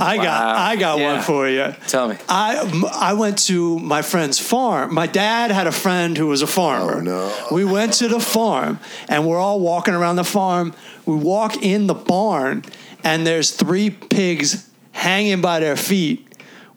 I 0.00 0.16
got 0.16 0.24
Wow. 0.26 0.54
I 0.70 0.76
got 0.76 0.98
Yeah. 0.98 1.12
one 1.14 1.22
for 1.22 1.48
you. 1.48 1.74
Tell 1.88 2.08
me. 2.08 2.16
I 2.28 2.90
I 2.94 3.12
went 3.14 3.38
to 3.46 3.78
my 3.80 4.02
friend's 4.02 4.38
farm. 4.38 4.92
My 4.94 5.06
dad 5.06 5.50
had 5.50 5.66
a 5.66 5.72
friend 5.72 6.16
who 6.16 6.26
was 6.26 6.42
a 6.42 6.46
farmer. 6.46 6.96
Oh, 6.96 7.00
no. 7.00 7.32
We 7.50 7.64
went 7.64 7.94
to 7.94 8.08
the 8.08 8.20
farm 8.20 8.78
and 9.08 9.26
we're 9.26 9.38
all 9.38 9.60
walking 9.60 9.94
around 9.94 10.16
the 10.16 10.24
farm. 10.24 10.74
We 11.06 11.16
walk 11.16 11.62
in 11.62 11.86
the 11.86 11.94
barn 11.94 12.64
and 13.04 13.26
there's 13.26 13.50
three 13.50 13.90
pigs 13.90 14.68
hanging 14.92 15.40
by 15.40 15.60
their 15.60 15.76
feet 15.76 16.26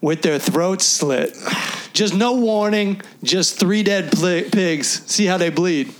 with 0.01 0.21
their 0.21 0.39
throats 0.39 0.85
slit. 0.85 1.35
Just 1.93 2.13
no 2.13 2.33
warning, 2.33 3.01
just 3.23 3.59
three 3.59 3.83
dead 3.83 4.11
pli 4.11 4.43
pigs. 4.43 5.03
See 5.07 5.25
how 5.25 5.37
they 5.37 5.49
bleed. 5.49 5.91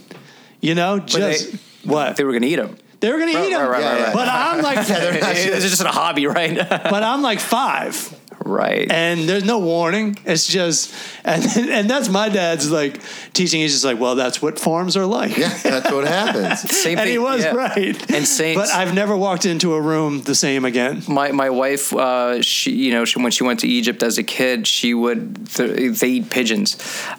You 0.62 0.76
know, 0.76 1.00
just 1.00 1.52
they- 1.52 1.58
what? 1.84 2.16
They 2.16 2.24
were 2.24 2.34
gonna 2.34 2.46
eat 2.46 2.60
him. 2.60 2.78
They 3.00 3.12
were 3.12 3.20
gonna 3.20 3.32
eat 3.32 3.50
them. 3.52 3.70
right, 3.70 3.82
right, 3.82 4.02
right. 4.02 4.14
But 4.14 4.28
I'm 4.28 4.62
like, 4.62 4.78
it's 4.90 5.64
just 5.64 5.82
a 5.82 5.88
hobby, 5.88 6.28
right? 6.28 6.56
but 6.70 7.04
I'm 7.04 7.22
like 7.22 7.40
five. 7.40 8.16
right. 8.46 8.90
and 8.92 9.28
there's 9.28 9.44
no 9.44 9.60
warning. 9.60 10.18
It's 10.26 10.48
just, 10.48 10.94
and 11.24 11.44
and 11.70 11.90
that's 11.90 12.10
my 12.10 12.30
dad's 12.30 12.72
like 12.72 13.00
teaching. 13.34 13.62
He's 13.62 13.74
just 13.74 13.86
like, 13.86 14.00
well, 14.00 14.16
that's 14.16 14.42
what 14.42 14.58
farms 14.60 14.98
are 14.98 15.06
like. 15.06 15.38
Yeah, 15.38 15.56
that's 15.64 15.92
what 15.92 16.08
happens. 16.08 16.62
Same 16.72 16.98
and 16.98 17.06
thing. 17.06 17.12
he 17.12 17.20
was 17.20 17.44
yeah. 17.44 17.54
right. 17.54 18.12
And 18.12 18.26
same. 18.26 18.56
but 18.58 18.70
I've 18.70 18.94
never 18.94 19.16
walked 19.16 19.46
into 19.46 19.74
a 19.76 19.82
room 19.82 20.22
the 20.24 20.36
same 20.36 20.66
again. 20.66 21.04
my 21.08 21.32
my 21.32 21.50
wife, 21.50 21.94
uh, 21.94 22.42
she 22.42 22.72
you 22.72 22.92
know 22.92 23.06
she, 23.06 23.22
when 23.22 23.32
she 23.32 23.44
went 23.44 23.60
to 23.62 23.68
Egypt 23.68 24.04
as 24.04 24.18
a 24.18 24.24
kid, 24.24 24.68
she 24.68 24.94
would 24.94 25.48
th- 25.52 26.00
they 26.00 26.08
eat 26.10 26.30
pigeons, 26.30 26.78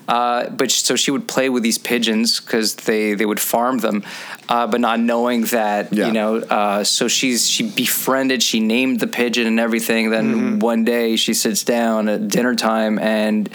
uh, 0.08 0.48
but 0.50 0.70
sh- 0.70 0.82
so 0.82 0.96
she 0.96 1.10
would 1.10 1.26
play 1.28 1.48
with 1.48 1.62
these 1.62 1.78
pigeons 1.78 2.40
because 2.40 2.74
they 2.74 3.14
they 3.14 3.26
would 3.26 3.40
farm 3.40 3.78
them, 3.78 4.02
uh, 4.50 4.66
but 4.66 4.80
not 4.80 4.98
knowing 5.00 5.42
that 5.46 5.92
Yeah. 5.92 6.08
you 6.08 6.12
know. 6.12 6.36
Uh, 6.38 6.84
so 6.84 7.08
she's 7.08 7.48
she 7.48 7.62
befriended, 7.70 8.42
she 8.42 8.60
named 8.60 9.00
the 9.00 9.06
pigeon 9.06 9.46
and 9.46 9.58
everything. 9.60 10.10
Then 10.10 10.34
Mm-hmm. 10.34 10.58
one 10.58 10.84
day 10.84 11.16
she 11.16 11.32
sits 11.34 11.62
down 11.62 12.08
at 12.08 12.28
dinner 12.28 12.54
time 12.54 12.98
and. 12.98 13.48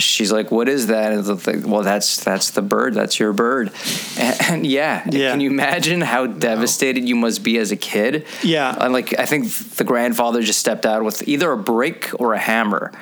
She's 0.00 0.30
like, 0.30 0.52
"What 0.52 0.68
is 0.68 0.86
that?" 0.86 1.10
And 1.12 1.26
like, 1.44 1.66
well, 1.66 1.82
that's 1.82 2.22
that's 2.22 2.50
the 2.50 2.62
bird. 2.62 2.94
That's 2.94 3.18
your 3.18 3.32
bird. 3.32 3.72
And, 4.16 4.36
and 4.48 4.64
yeah, 4.66 5.02
Yeah. 5.10 5.32
can 5.32 5.40
you 5.40 5.50
imagine 5.50 6.02
how 6.02 6.26
devastated 6.28 7.08
you 7.08 7.16
must 7.16 7.42
be 7.42 7.58
as 7.58 7.72
a 7.72 7.76
kid? 7.76 8.24
Yeah. 8.44 8.76
And 8.80 8.92
like 8.92 9.18
I 9.18 9.26
think 9.26 9.48
the 9.74 9.82
grandfather 9.82 10.40
just 10.40 10.60
stepped 10.60 10.86
out 10.86 11.02
with 11.02 11.26
either 11.26 11.50
a 11.50 11.56
brick 11.56 12.10
or 12.20 12.34
a 12.34 12.38
hammer, 12.38 12.92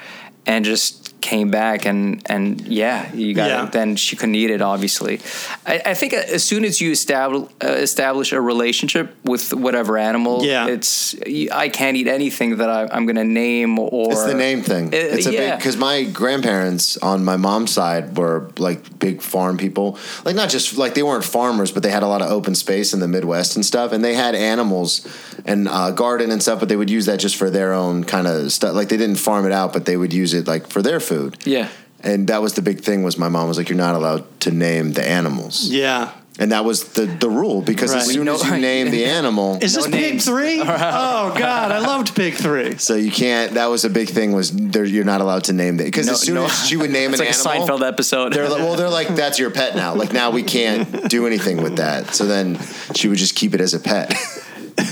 and 0.47 0.65
just 0.65 1.06
came 1.21 1.51
back 1.51 1.87
and 1.87 2.23
and 2.27 2.61
yeah, 2.69 3.13
you 3.15 3.35
got 3.35 3.49
Yeah. 3.49 3.65
it. 3.67 3.73
Then 3.73 3.97
she 3.97 4.15
couldn't 4.17 4.35
eat 4.37 4.51
it. 4.51 4.63
Obviously, 4.63 5.21
I, 5.67 5.83
I 5.87 5.95
think 5.95 6.13
as 6.13 6.45
soon 6.45 6.65
as 6.65 6.81
you 6.81 6.91
establish 6.93 7.51
uh, 7.65 7.69
establish 7.69 8.33
a 8.33 8.41
relationship 8.41 9.15
with 9.25 9.53
whatever 9.53 9.99
animal, 9.99 10.45
Yeah. 10.45 10.67
it's 10.69 11.15
I 11.53 11.69
can't 11.69 11.97
eat 11.97 12.07
anything 12.07 12.57
that 12.59 12.71
I, 12.71 12.89
I'm 12.93 13.07
going 13.07 13.17
to 13.17 13.25
name 13.25 13.79
or 13.79 14.13
It's 14.13 14.25
the 14.25 14.35
name 14.35 14.63
thing. 14.63 14.87
Uh, 14.95 14.99
It's 15.17 15.27
a 15.27 15.31
big 15.31 15.57
because 15.59 15.77
my 15.77 16.05
grandparents 16.05 16.97
on 16.99 17.25
my 17.25 17.37
mom's 17.37 17.73
side 17.73 18.17
were 18.17 18.51
like 18.59 18.99
big 18.99 19.21
farm 19.23 19.57
people. 19.57 19.99
Like 20.25 20.37
not 20.37 20.49
just 20.51 20.77
like 20.79 20.95
they 20.95 21.03
weren't 21.03 21.25
farmers, 21.25 21.73
but 21.73 21.83
they 21.83 21.91
had 21.91 22.03
a 22.03 22.09
lot 22.09 22.23
of 22.23 22.31
open 22.31 22.55
space 22.55 22.93
in 22.95 23.01
the 23.01 23.09
Midwest 23.09 23.57
and 23.57 23.65
stuff, 23.65 23.93
and 23.93 24.05
they 24.05 24.15
had 24.15 24.35
animals 24.35 25.07
and 25.45 25.67
uh, 25.69 25.91
garden 25.91 26.31
and 26.31 26.43
stuff. 26.43 26.61
But 26.61 26.69
they 26.69 26.77
would 26.77 26.91
use 26.91 27.07
that 27.07 27.19
just 27.19 27.37
for 27.37 27.51
their 27.51 27.73
own 27.73 28.05
kind 28.05 28.27
of 28.27 28.53
stuff. 28.53 28.75
Like 28.75 28.89
they 28.89 28.97
didn't 28.97 29.17
farm 29.17 29.47
it 29.47 29.53
out, 29.53 29.73
but 29.73 29.85
they 29.87 29.97
would 29.97 30.13
use 30.13 30.35
it 30.35 30.47
like 30.47 30.67
for 30.69 30.83
their 30.83 31.01
food. 31.07 31.37
Yeah. 31.45 31.69
And 32.03 32.29
that 32.29 32.43
was 32.43 32.53
the 32.55 32.63
big 32.63 32.81
thing 32.81 33.03
was 33.05 33.17
my 33.19 33.29
mom 33.29 33.49
was 33.49 33.57
like, 33.59 33.69
you're 33.69 33.79
not 33.79 33.95
allowed 33.95 34.25
to 34.41 34.51
name 34.51 34.93
the 34.93 35.07
animals. 35.09 35.69
Yeah. 35.69 36.13
And 36.39 36.53
that 36.53 36.67
was 36.67 36.85
the, 36.93 37.07
the 37.07 37.31
rule 37.31 37.63
because 37.63 37.93
Right. 37.95 38.03
as 38.03 38.13
soon 38.13 38.27
know- 38.27 38.35
as 38.35 38.45
you 38.45 38.59
name 38.59 38.91
the 38.91 39.07
animal, 39.07 39.59
Is 39.63 39.75
this 39.75 39.87
No 39.87 39.91
Pig 39.97 40.11
names. 40.13 40.27
Three? 40.27 40.61
oh 40.61 40.65
God, 40.67 41.73
I 41.73 41.79
loved 41.79 42.15
Pig 42.15 42.35
Three. 42.35 42.77
so 42.77 42.95
you 42.95 43.11
can't. 43.11 43.55
That 43.55 43.67
was 43.67 43.87
a 43.87 43.91
big 43.91 44.11
thing 44.11 44.33
was 44.33 44.51
there, 44.53 44.85
you're 44.85 45.07
not 45.07 45.23
allowed 45.23 45.45
to 45.45 45.55
name 45.55 45.81
it 45.81 45.85
because 45.85 46.07
No- 46.07 46.13
as 46.13 46.21
soon 46.21 46.35
no. 46.35 46.45
as 46.45 46.67
she 46.69 46.77
would 46.77 46.91
name 46.91 47.11
It's 47.15 47.21
an 47.21 47.27
like 47.27 47.61
animal, 47.61 47.77
a 47.77 47.79
Seinfeld 47.81 47.89
episode. 47.89 48.33
They're 48.35 48.51
like, 48.51 48.61
well, 48.61 48.77
they're 48.77 48.91
like, 48.91 49.09
that's 49.17 49.39
your 49.39 49.51
pet 49.51 49.75
now. 49.75 49.95
Like 49.95 50.13
now 50.13 50.31
we 50.31 50.43
can't 50.43 51.09
do 51.09 51.27
anything 51.27 51.63
with 51.63 51.77
that. 51.77 52.15
So 52.15 52.27
then 52.27 52.59
she 52.95 53.09
would 53.09 53.19
just 53.19 53.35
keep 53.35 53.55
it 53.55 53.63
as 53.63 53.73
a 53.73 53.81
pet. 53.81 54.13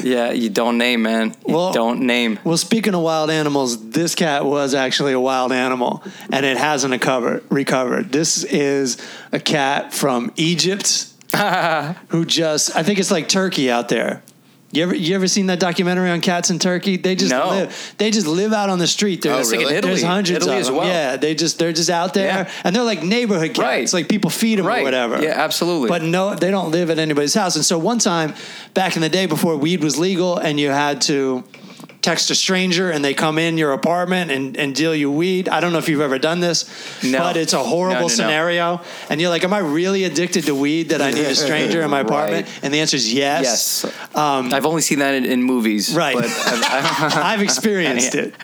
yeah, 0.03 0.31
you 0.33 0.49
don't 0.50 0.79
name, 0.79 1.03
man. 1.03 1.35
You 1.47 1.55
Well- 1.55 1.73
don't 1.73 2.00
name. 2.00 2.38
Well, 2.45 2.57
speaking 2.57 2.95
of 2.95 3.00
wild 3.03 3.31
animals, 3.31 3.91
this 3.91 4.14
cat 4.14 4.45
was 4.45 4.75
actually 4.75 5.12
a 5.12 5.21
wild 5.21 5.53
animal, 5.53 6.03
and 6.33 6.45
it 6.47 6.57
hasn't 6.57 6.93
recovered. 6.93 7.43
Recovered. 7.50 8.12
This 8.12 8.45
is 8.45 8.97
a 9.33 9.41
cat 9.41 9.93
from 9.93 10.33
Egypt 10.37 11.07
who 12.09 12.25
just—I 12.25 12.83
think 12.83 12.99
it's 12.99 13.11
like 13.11 13.29
Turkey 13.29 13.71
out 13.71 13.88
there. 13.88 14.23
You 14.75 14.83
ever 14.83 14.95
you 14.95 15.14
ever 15.14 15.28
seen 15.28 15.47
that 15.47 15.61
documentary 15.61 16.11
on 16.11 16.21
cats 16.21 16.50
in 16.50 16.59
Turkey? 16.59 16.97
They 16.97 17.14
just 17.14 17.31
No. 17.31 17.49
live. 17.50 17.95
They 17.99 18.11
just 18.11 18.26
live 18.26 18.52
out 18.52 18.71
on 18.71 18.78
the 18.81 18.87
street. 18.88 19.25
Oh, 19.25 19.35
there's, 19.35 19.37
Oh, 19.37 19.40
It's 19.40 19.50
like 19.52 19.61
in? 19.71 19.76
Italy. 19.76 19.93
there's 19.93 20.02
hundreds 20.02 20.45
Italy 20.45 20.59
of 20.61 20.66
them. 20.66 20.76
well. 20.76 20.87
Yeah, 20.88 21.16
they 21.16 21.35
just 21.37 21.59
they're 21.61 21.73
just 21.73 21.90
out 21.90 22.12
there, 22.14 22.26
Yeah. 22.26 22.50
and 22.64 22.75
they're 22.75 22.83
like 22.83 23.02
neighborhood 23.04 23.50
cats. 23.54 23.59
Right. 23.61 23.93
Like 23.93 24.09
people 24.09 24.31
feed 24.31 24.59
them 24.59 24.66
Right. 24.66 24.81
or 24.81 24.85
whatever. 24.85 25.23
Yeah, 25.23 25.35
absolutely. 25.37 25.88
But 25.88 26.02
no, 26.02 26.35
they 26.35 26.50
don't 26.50 26.73
live 26.73 26.90
at 26.90 26.99
anybody's 26.99 27.35
house. 27.35 27.54
And 27.54 27.64
so 27.64 27.78
one 27.78 27.99
time, 28.00 28.35
back 28.75 28.97
in 28.97 29.02
the 29.02 29.09
day 29.09 29.26
before 29.26 29.57
weed 29.57 29.83
was 29.85 29.97
legal, 29.97 30.38
and 30.38 30.59
you 30.59 30.71
had 30.71 31.00
to 31.02 31.45
text 32.05 32.31
a 32.31 32.35
stranger 32.35 32.91
and 32.91 33.03
they 33.03 33.15
come 33.15 33.39
in 33.39 33.57
your 33.57 33.73
apartment 33.73 34.31
and, 34.31 34.59
and 34.59 34.75
deal 34.75 34.95
you 34.95 35.11
weed. 35.11 35.49
I 35.49 35.61
don't 35.61 35.73
know 35.73 35.79
if 35.79 35.89
you've 35.89 36.03
ever 36.03 36.19
done 36.19 36.41
this, 36.41 36.69
No. 37.03 37.19
but 37.19 37.39
it's 37.39 37.55
a 37.55 37.65
horrible 37.65 37.95
No, 37.95 38.01
no, 38.03 38.09
scenario. 38.09 38.83
And 39.09 39.23
you're 39.23 39.31
like, 39.31 39.43
am 39.43 39.55
I 39.55 39.61
really 39.61 40.05
addicted 40.05 40.45
to 40.45 40.55
weed 40.55 40.91
that 40.91 41.01
I 41.01 41.13
need 41.13 41.25
a 41.25 41.35
stranger 41.35 41.81
in 41.81 41.89
my 41.89 42.01
apartment? 42.09 42.47
Right. 42.47 42.61
And 42.63 42.75
the 42.75 42.81
answer 42.81 42.97
is 42.97 43.11
yes. 43.13 43.85
Yes. 43.85 43.95
I've 44.15 44.67
only 44.67 44.83
seen 44.83 44.99
that 44.99 45.15
in, 45.15 45.25
in 45.25 45.43
movies. 45.43 45.95
Right. 45.95 46.15
But 46.15 46.27
I've, 46.27 47.17
I've 47.17 47.43
experienced 47.43 48.15
it. 48.15 48.35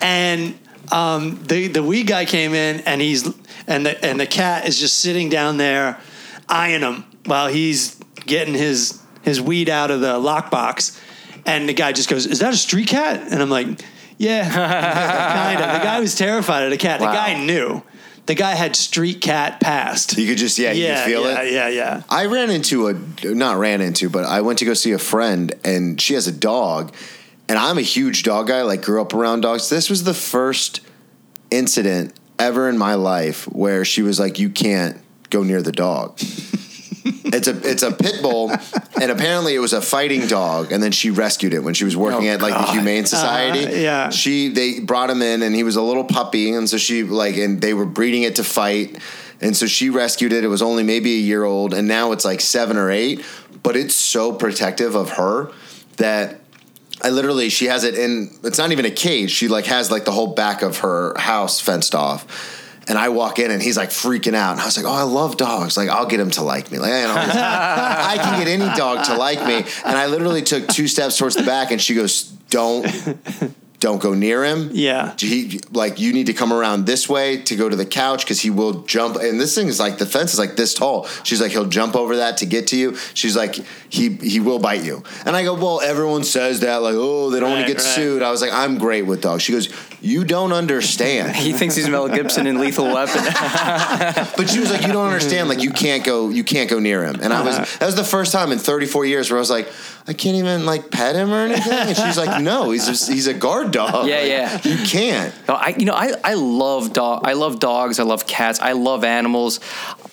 And 0.00 0.58
um, 0.90 1.38
the 1.44 1.68
the 1.68 1.82
weed 1.82 2.06
guy 2.06 2.24
came 2.24 2.54
in, 2.54 2.80
and 2.80 3.00
he's 3.00 3.26
and 3.66 3.86
the 3.86 4.04
and 4.04 4.18
the 4.18 4.26
cat 4.26 4.66
is 4.66 4.80
just 4.80 4.98
sitting 4.98 5.28
down 5.28 5.58
there, 5.58 6.00
eyeing 6.48 6.80
him 6.80 7.04
while 7.26 7.46
he's 7.48 7.94
getting 8.26 8.54
his 8.54 9.00
his 9.22 9.40
weed 9.40 9.68
out 9.68 9.90
of 9.90 10.00
the 10.00 10.14
lockbox. 10.14 10.98
And 11.46 11.68
the 11.68 11.74
guy 11.74 11.92
just 11.92 12.08
goes, 12.08 12.26
"Is 12.26 12.38
that 12.40 12.52
a 12.54 12.56
street 12.56 12.88
cat?" 12.88 13.28
And 13.30 13.42
I'm 13.42 13.50
like, 13.50 13.66
"Yeah, 14.18 14.42
kind 14.50 15.60
of." 15.62 15.80
The 15.80 15.84
guy 15.84 16.00
was 16.00 16.14
terrified 16.14 16.64
of 16.64 16.70
the 16.70 16.76
cat. 16.78 17.00
The 17.00 17.06
Wow. 17.06 17.12
guy 17.14 17.44
knew. 17.44 17.82
The 18.26 18.34
guy 18.34 18.52
had 18.54 18.76
street 18.76 19.20
cat 19.20 19.58
passed. 19.60 20.16
You 20.16 20.28
could 20.28 20.38
just 20.38 20.56
yeah, 20.58 20.70
you 20.70 20.86
could 20.86 20.98
feel 21.04 21.22
yeah, 21.22 21.42
it. 21.42 21.52
yeah, 21.52 21.68
yeah. 21.68 22.02
I 22.08 22.26
ran 22.26 22.50
into 22.50 22.86
a 22.86 22.94
not 23.34 23.58
ran 23.58 23.80
into, 23.80 24.08
but 24.08 24.24
I 24.24 24.42
went 24.42 24.60
to 24.60 24.64
go 24.64 24.74
see 24.74 24.92
a 24.92 24.98
friend 24.98 25.52
and 25.64 26.00
she 26.00 26.14
has 26.14 26.28
a 26.28 26.32
dog 26.32 26.94
and 27.48 27.58
I'm 27.58 27.78
a 27.78 27.82
huge 27.82 28.22
dog 28.22 28.46
guy, 28.46 28.62
like 28.62 28.82
grew 28.82 29.00
up 29.02 29.12
around 29.12 29.40
dogs. 29.40 29.68
This 29.68 29.90
was 29.90 30.04
the 30.04 30.14
first 30.14 30.80
incident 31.50 32.14
ever 32.38 32.68
in 32.68 32.78
my 32.78 32.94
life 32.94 33.44
where 33.46 33.84
she 33.84 34.02
was 34.02 34.20
like, 34.20 34.38
You 34.38 34.50
can't 34.50 34.98
go 35.30 35.42
near 35.42 35.60
the 35.60 35.72
dog. 35.72 36.20
it's 37.04 37.48
a 37.48 37.70
it's 37.70 37.82
a 37.82 37.92
pit 37.92 38.20
bull, 38.22 38.50
and 39.00 39.10
apparently 39.10 39.54
it 39.54 39.58
was 39.58 39.72
a 39.72 39.80
fighting 39.82 40.26
dog. 40.26 40.72
And 40.72 40.82
then 40.82 40.92
she 40.92 41.10
rescued 41.10 41.54
it 41.54 41.60
when 41.60 41.74
she 41.74 41.84
was 41.84 41.96
working 41.96 42.28
Oh, 42.28 42.32
at 42.34 42.42
like 42.42 42.54
the 42.54 42.72
Humane 42.72 43.06
Society. 43.06 43.66
Uh, 43.66 43.78
yeah. 43.78 44.10
she 44.10 44.48
they 44.48 44.80
brought 44.80 45.10
him 45.10 45.22
in, 45.22 45.42
and 45.42 45.54
he 45.54 45.62
was 45.64 45.76
a 45.76 45.82
little 45.82 46.04
puppy, 46.04 46.52
and 46.52 46.68
so 46.68 46.76
she 46.76 47.02
like, 47.02 47.36
and 47.36 47.60
they 47.60 47.74
were 47.74 47.86
breeding 47.86 48.22
it 48.22 48.36
to 48.36 48.44
fight. 48.44 48.98
And 49.40 49.56
so 49.56 49.66
she 49.66 49.90
rescued 49.90 50.32
it. 50.32 50.44
It 50.44 50.48
was 50.48 50.62
only 50.62 50.84
maybe 50.84 51.14
a 51.14 51.18
year 51.20 51.42
old, 51.44 51.74
and 51.74 51.88
now 51.88 52.12
it's 52.12 52.24
like 52.24 52.40
seven 52.40 52.76
or 52.76 52.90
eight. 52.90 53.24
But 53.62 53.76
it's 53.76 53.94
so 53.94 54.32
protective 54.32 54.94
of 54.94 55.10
her 55.10 55.50
that 55.96 56.40
I 57.02 57.10
literally 57.10 57.48
she 57.48 57.66
has 57.66 57.82
it 57.84 57.96
in. 57.96 58.30
It's 58.44 58.58
not 58.58 58.70
even 58.72 58.84
a 58.84 58.90
cage. 58.90 59.30
She 59.32 59.48
like 59.48 59.66
has 59.66 59.90
like 59.90 60.04
the 60.04 60.12
whole 60.12 60.34
back 60.34 60.62
of 60.62 60.78
her 60.78 61.14
house 61.18 61.60
fenced 61.60 61.94
off. 61.94 62.60
And 62.88 62.98
I 62.98 63.10
walk 63.10 63.38
in 63.38 63.50
and 63.50 63.62
he's 63.62 63.76
like 63.76 63.90
freaking 63.90 64.34
out. 64.34 64.52
And 64.52 64.60
I 64.60 64.64
was 64.64 64.76
like, 64.76 64.86
"Oh, 64.86 64.92
I 64.92 65.02
love 65.02 65.36
dogs. 65.36 65.76
Like, 65.76 65.88
I'll 65.88 66.06
get 66.06 66.20
him 66.20 66.30
to 66.32 66.42
like 66.42 66.70
me. 66.72 66.78
Like, 66.78 66.90
you 66.90 67.08
know, 67.08 67.14
I 67.16 68.18
can 68.20 68.38
get 68.38 68.48
any 68.48 68.76
dog 68.76 69.04
to 69.06 69.14
like 69.16 69.44
me." 69.46 69.56
And 69.84 69.96
I 69.96 70.06
literally 70.06 70.42
took 70.42 70.66
two 70.68 70.88
steps 70.88 71.16
towards 71.16 71.36
the 71.36 71.44
back, 71.44 71.70
and 71.70 71.80
she 71.80 71.94
goes, 71.94 72.24
"Don't, 72.50 72.86
don't 73.82 74.00
go 74.00 74.14
near 74.14 74.44
him. 74.44 74.70
Yeah. 74.72 75.16
he 75.18 75.60
like 75.72 75.98
you 75.98 76.12
need 76.12 76.26
to 76.26 76.32
come 76.32 76.52
around 76.52 76.86
this 76.86 77.08
way 77.08 77.42
to 77.42 77.56
go 77.56 77.68
to 77.68 77.74
the 77.74 77.84
couch 77.84 78.24
because 78.24 78.40
he 78.40 78.48
will 78.48 78.84
jump. 78.84 79.16
And 79.16 79.40
this 79.40 79.56
thing 79.56 79.66
is 79.66 79.80
like 79.80 79.98
the 79.98 80.06
fence 80.06 80.32
is 80.32 80.38
like 80.38 80.54
this 80.54 80.72
tall. 80.72 81.08
She's 81.24 81.40
like 81.40 81.50
he'll 81.50 81.66
jump 81.66 81.96
over 81.96 82.16
that 82.18 82.36
to 82.38 82.46
get 82.46 82.68
to 82.68 82.76
you. 82.76 82.96
She's 83.12 83.36
like 83.36 83.56
he 83.88 84.14
he 84.14 84.38
will 84.38 84.60
bite 84.60 84.84
you. 84.84 85.02
And 85.26 85.34
I 85.34 85.42
go, 85.42 85.54
well, 85.54 85.80
everyone 85.80 86.22
says 86.22 86.60
that 86.60 86.76
like 86.76 86.94
oh 86.96 87.30
they 87.30 87.40
don't 87.40 87.50
want 87.50 87.66
to 87.66 87.72
get 87.72 87.82
right. 87.82 87.94
sued. 87.94 88.22
I 88.22 88.30
was 88.30 88.40
like 88.40 88.52
I'm 88.52 88.78
great 88.78 89.02
with 89.02 89.20
dogs. 89.20 89.42
She 89.42 89.50
goes, 89.50 89.66
you 90.02 90.24
don't 90.24 90.52
understand. 90.52 91.34
he 91.36 91.52
thinks 91.52 91.76
he's 91.76 91.88
Mel 91.88 92.08
Gibson 92.08 92.46
in 92.46 92.58
Lethal 92.58 92.92
Weapon. 92.92 93.22
But 94.36 94.48
she 94.50 94.58
was 94.58 94.70
like, 94.70 94.82
you 94.82 94.92
don't 94.92 95.06
understand. 95.06 95.48
Like 95.48 95.62
you 95.62 95.70
can't 95.70 96.04
go, 96.04 96.28
you 96.28 96.42
can't 96.44 96.68
go 96.68 96.78
near 96.80 97.04
him. 97.04 97.20
And 97.22 97.32
I 97.32 97.42
was 97.42 97.56
that 97.78 97.86
was 97.86 97.94
the 97.94 98.04
first 98.04 98.32
time 98.32 98.50
in 98.50 98.58
34 98.58 99.04
years 99.04 99.30
where 99.30 99.38
I 99.38 99.40
was 99.40 99.50
like, 99.50 99.68
I 100.08 100.12
can't 100.12 100.36
even 100.36 100.66
like 100.66 100.90
pet 100.90 101.14
him 101.14 101.32
or 101.32 101.44
anything. 101.46 101.72
And 101.72 101.96
she's 101.96 102.16
like, 102.18 102.42
no, 102.42 102.70
he's 102.72 102.86
just, 102.86 103.08
he's 103.08 103.28
a 103.28 103.34
guard 103.34 103.70
dog. 103.70 104.08
Yeah, 104.08 104.16
Like, 104.18 104.28
yeah. 104.28 104.60
You 104.64 104.84
can't. 104.86 105.34
No, 105.48 105.54
I 105.54 105.68
you 105.78 105.84
know 105.84 105.94
I 105.94 106.12
I 106.24 106.34
love 106.34 106.92
dog 106.92 107.22
I 107.24 107.34
love 107.34 107.60
dogs 107.60 108.00
I 108.00 108.02
love 108.02 108.26
cats 108.26 108.58
I 108.60 108.72
love 108.72 109.04
animals. 109.04 109.60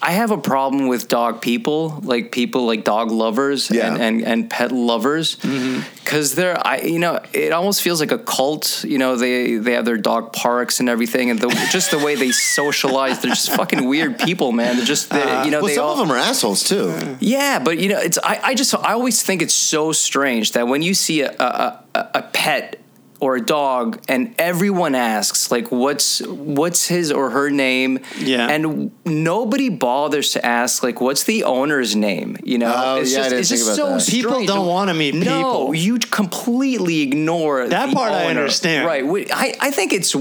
I 0.01 0.11
have 0.11 0.31
a 0.31 0.37
problem 0.37 0.87
with 0.87 1.07
dog 1.09 1.41
people 1.41 1.99
like 2.03 2.31
people 2.31 2.65
like 2.65 2.83
dog 2.85 3.11
lovers 3.11 3.69
Yeah. 3.69 3.93
and, 3.93 4.01
and 4.01 4.21
and 4.25 4.49
pet 4.49 4.71
lovers 4.71 5.35
Mm-hmm. 5.37 5.81
because 6.03 6.35
they're 6.35 6.55
I 6.65 6.77
you 6.81 6.99
know 6.99 7.19
it 7.33 7.51
almost 7.51 7.81
feels 7.81 7.99
like 7.99 8.11
a 8.11 8.17
cult. 8.17 8.83
You 8.85 8.97
know 8.97 9.17
they 9.17 9.55
they 9.57 9.73
have 9.73 9.83
their 9.85 9.97
dog 9.97 10.31
parks 10.31 10.79
and 10.79 10.87
everything 10.87 11.29
and 11.29 11.39
the, 11.39 11.49
just 11.71 11.91
the 11.91 11.99
way 11.99 12.15
they 12.15 12.31
socialize. 12.31 13.19
They're 13.19 13.31
just 13.35 13.51
fucking 13.51 13.85
weird 13.87 14.17
people, 14.19 14.51
man. 14.53 14.77
They're 14.77 14.85
just 14.85 15.09
they, 15.09 15.19
you 15.45 15.51
know 15.51 15.59
Well, 15.59 15.67
they 15.67 15.75
some 15.75 15.85
all 15.85 15.93
of 15.93 15.99
them 15.99 16.11
are 16.15 16.17
assholes 16.19 16.63
too. 16.63 16.93
yeah, 17.19 17.59
but 17.59 17.77
you 17.79 17.89
know, 17.89 17.99
it's 17.99 18.17
I, 18.23 18.39
I 18.43 18.53
just 18.55 18.73
I 18.75 18.93
always 18.93 19.21
think 19.21 19.41
it's 19.41 19.53
so 19.53 19.91
strange 19.91 20.53
that 20.53 20.67
when 20.67 20.81
you 20.81 20.93
see 20.93 21.21
a 21.21 21.31
a, 21.31 21.83
a, 21.95 22.07
a 22.15 22.21
pet 22.21 22.79
or 23.21 23.35
a 23.35 23.41
dog 23.41 24.01
and 24.07 24.33
everyone 24.39 24.95
asks 24.95 25.51
like 25.51 25.71
what's 25.71 26.21
what's 26.27 26.87
his 26.87 27.11
or 27.11 27.29
her 27.31 27.49
name 27.49 27.99
Yeah. 28.17 28.47
and 28.47 28.91
nobody 29.05 29.69
bothers 29.69 30.31
to 30.31 30.45
ask 30.45 30.83
like 30.83 31.01
what's 31.01 31.23
the 31.23 31.43
owner's 31.43 31.95
name 31.95 32.37
you 32.43 32.57
know 32.57 32.73
Oh, 32.75 33.01
it's 33.01 33.11
yeah, 33.13 33.19
I 33.19 33.21
just, 33.23 33.29
didn't 33.29 33.39
it's 33.41 33.49
think 33.49 33.59
just 33.59 33.79
about 33.79 34.01
so 34.01 34.05
that. 34.05 34.11
People 34.11 34.45
don't 34.45 34.67
wanna 34.67 34.93
meet 34.93 35.15
no 35.15 35.73
you 35.73 35.99
completely 35.99 37.01
ignore 37.01 37.67
That 37.67 37.89
the 37.89 37.95
part 37.95 38.11
I 38.13 38.25
understand. 38.27 38.85
right 38.85 39.05
We- 39.05 39.29
I, 39.31 39.53
I 39.59 39.71
think 39.71 39.91
it's 39.93 40.13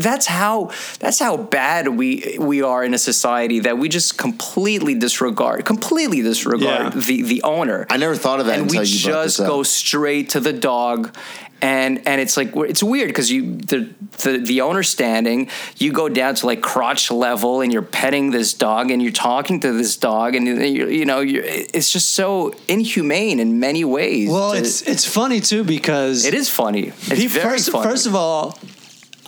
that's 0.00 0.26
how 0.26 0.70
that's 0.98 1.18
how 1.18 1.36
bad 1.36 1.88
we 1.88 2.36
we 2.40 2.62
are 2.62 2.82
in 2.84 2.94
a 2.94 2.98
society 2.98 3.60
that 3.60 3.76
we 3.78 3.88
just 3.88 4.16
completely 4.16 4.94
disregard 4.94 5.64
completely 5.66 6.22
disregard 6.22 6.94
Yeah. 6.94 7.00
the 7.00 7.22
the 7.22 7.42
owner 7.42 7.86
I 7.90 7.96
never 7.98 8.16
thought 8.16 8.40
of 8.40 8.46
that 8.46 8.54
and 8.58 8.62
until 8.62 8.80
we 8.80 8.86
you 8.88 8.98
just 8.98 9.36
this 9.36 9.40
up. 9.40 9.46
go 9.46 9.62
straight 9.62 10.30
to 10.30 10.40
the 10.40 10.52
dog 10.54 11.14
and 11.62 12.06
and 12.06 12.20
it's 12.20 12.36
like 12.36 12.54
it's 12.56 12.82
weird 12.82 13.08
because 13.08 13.30
you 13.30 13.56
the, 13.56 13.88
the 14.18 14.38
the 14.38 14.60
owner 14.60 14.82
standing 14.82 15.48
you 15.78 15.90
go 15.92 16.08
down 16.08 16.34
to 16.34 16.46
like 16.46 16.60
crotch 16.60 17.10
level 17.10 17.62
and 17.62 17.72
you're 17.72 17.80
petting 17.82 18.30
this 18.30 18.52
dog 18.52 18.90
and 18.90 19.02
you're 19.02 19.10
talking 19.12 19.60
to 19.60 19.72
this 19.72 19.96
dog 19.96 20.34
and 20.34 20.46
you 20.46 20.86
you 20.88 21.04
know 21.06 21.20
you're, 21.20 21.42
it's 21.44 21.90
just 21.90 22.10
so 22.10 22.54
inhumane 22.68 23.40
in 23.40 23.58
many 23.58 23.84
ways 23.84 24.28
Well, 24.28 24.52
to- 24.52 24.58
it's 24.58 24.82
it's 24.82 25.06
funny 25.06 25.40
too 25.40 25.64
because 25.64 26.24
it 26.26 26.34
is 26.34 26.50
funny 26.50 26.88
it's 26.88 27.08
Pe- 27.08 27.26
very 27.26 27.50
first, 27.56 27.70
funny 27.70 27.84
first 27.84 28.06
of 28.06 28.14
all, 28.14 28.58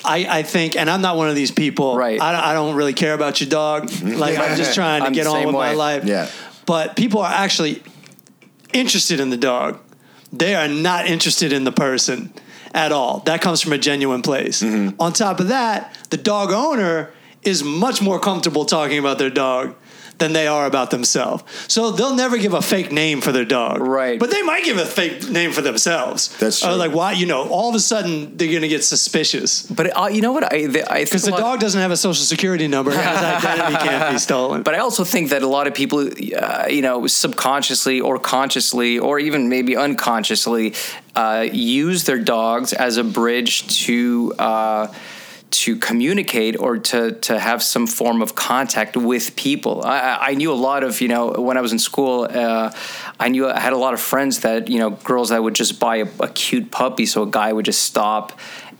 I, 0.04 0.38
I 0.38 0.42
think, 0.44 0.76
and 0.76 0.88
I'm 0.88 1.00
not 1.02 1.16
one 1.16 1.28
of 1.28 1.34
these 1.34 1.50
people. 1.50 1.96
Right. 1.96 2.20
I, 2.20 2.30
don't- 2.32 2.44
I 2.44 2.52
don't 2.52 2.76
really 2.76 2.92
care 2.92 3.14
about 3.14 3.40
your 3.40 3.50
dog. 3.50 3.88
Mm-hmm. 3.88 4.16
Like 4.16 4.38
I'm 4.38 4.56
just 4.56 4.74
trying 4.80 5.00
to 5.00 5.06
I'm 5.08 5.12
get 5.12 5.26
on 5.26 5.32
same 5.34 5.46
with 5.46 5.54
my 5.54 5.72
life. 5.72 6.04
Yeah. 6.04 6.30
But 6.66 6.94
people 6.94 7.20
are 7.20 7.32
actually 7.32 7.82
interested 8.72 9.18
in 9.18 9.30
the 9.30 9.36
dog. 9.36 9.80
They 10.32 10.54
are 10.54 10.68
not 10.68 11.06
interested 11.06 11.52
in 11.52 11.64
the 11.64 11.72
person 11.72 12.32
at 12.74 12.92
all. 12.92 13.20
That 13.20 13.40
comes 13.40 13.60
from 13.60 13.72
a 13.72 13.78
genuine 13.78 14.22
place. 14.22 14.62
Mm-hmm. 14.62 15.00
On 15.00 15.12
top 15.12 15.40
of 15.40 15.48
that, 15.48 15.96
the 16.10 16.16
dog 16.16 16.52
owner 16.52 17.10
is 17.42 17.62
much 17.64 18.02
more 18.02 18.20
comfortable 18.20 18.64
talking 18.64 18.98
about 18.98 19.18
their 19.18 19.30
dog 19.30 19.74
than 20.18 20.32
they 20.32 20.46
are 20.46 20.66
about 20.66 20.90
themselves. 20.90 21.44
So 21.68 21.90
they'll 21.92 22.14
never 22.14 22.38
give 22.38 22.52
a 22.54 22.60
fake 22.62 22.90
name 22.92 23.20
for 23.20 23.30
their 23.32 23.44
dog. 23.44 23.80
Right. 23.80 24.18
But 24.18 24.30
they 24.30 24.42
might 24.42 24.64
give 24.64 24.76
a 24.78 24.84
fake 24.86 25.28
name 25.30 25.52
for 25.52 25.60
themselves. 25.62 26.36
That's 26.38 26.62
Or 26.62 26.68
true. 26.68 26.76
like 26.76 26.92
why 26.92 27.12
you 27.12 27.26
know, 27.26 27.48
all 27.48 27.68
of 27.68 27.74
a 27.74 27.80
sudden 27.80 28.36
they're 28.36 28.52
gonna 28.52 28.68
get 28.68 28.84
suspicious. 28.84 29.62
but 29.62 29.96
uh, 29.96 30.06
you 30.08 30.20
know 30.20 30.32
what 30.32 30.52
I 30.52 30.66
the, 30.66 30.92
I 30.92 31.04
Because 31.04 31.22
think 31.24 31.36
the 31.36 31.42
lot- 31.42 31.52
dog 31.52 31.60
doesn't 31.60 31.80
have 31.80 31.90
a 31.92 31.96
social 31.96 32.24
security 32.24 32.66
number 32.68 32.90
his 32.90 33.00
identity 33.06 33.76
can't 33.88 34.12
be 34.14 34.18
stolen. 34.18 34.62
But 34.62 34.74
I 34.74 34.78
also 34.78 35.04
think 35.04 35.30
that 35.30 35.42
a 35.42 35.46
lot 35.48 35.66
of 35.66 35.74
people, 35.74 36.00
uh, 36.36 36.66
you 36.68 36.82
know, 36.82 37.06
subconsciously 37.06 38.00
or 38.00 38.18
consciously 38.18 38.98
or 38.98 39.18
even 39.20 39.48
maybe 39.48 39.76
unconsciously, 39.76 40.74
uh, 41.14 41.46
use 41.52 42.04
their 42.04 42.18
dogs 42.18 42.72
as 42.72 42.96
a 42.96 43.04
bridge 43.04 43.84
to. 43.86 44.34
To 45.50 45.76
communicate 45.76 46.58
or 46.60 46.76
to 46.76 47.12
to 47.12 47.38
have 47.38 47.62
some 47.62 47.86
form 47.86 48.20
of 48.22 48.34
contact 48.34 48.96
with 48.96 49.34
people. 49.34 49.82
I, 49.82 49.98
I- 49.98 50.26
I 50.28 50.34
knew 50.34 50.52
a 50.52 50.60
lot 50.68 50.84
of 50.84 51.00
you 51.00 51.08
know 51.08 51.30
when 51.32 51.56
I 51.56 51.62
was 51.62 51.72
in 51.72 51.78
school. 51.78 52.28
Uh, 52.30 52.70
I 53.18 53.28
knew 53.30 53.48
I 53.48 53.58
had 53.58 53.72
a 53.72 53.78
lot 53.78 53.94
of 53.94 54.00
friends 54.00 54.40
that 54.40 54.68
you 54.68 54.78
know 54.78 54.90
girls 54.90 55.30
that 55.30 55.42
would 55.42 55.54
just 55.54 55.80
buy 55.80 55.96
a, 55.96 56.06
a 56.20 56.28
cute 56.28 56.70
puppy, 56.70 57.06
so 57.06 57.22
a 57.22 57.26
guy 57.26 57.50
would 57.52 57.64
just 57.64 57.80
stop 57.82 58.38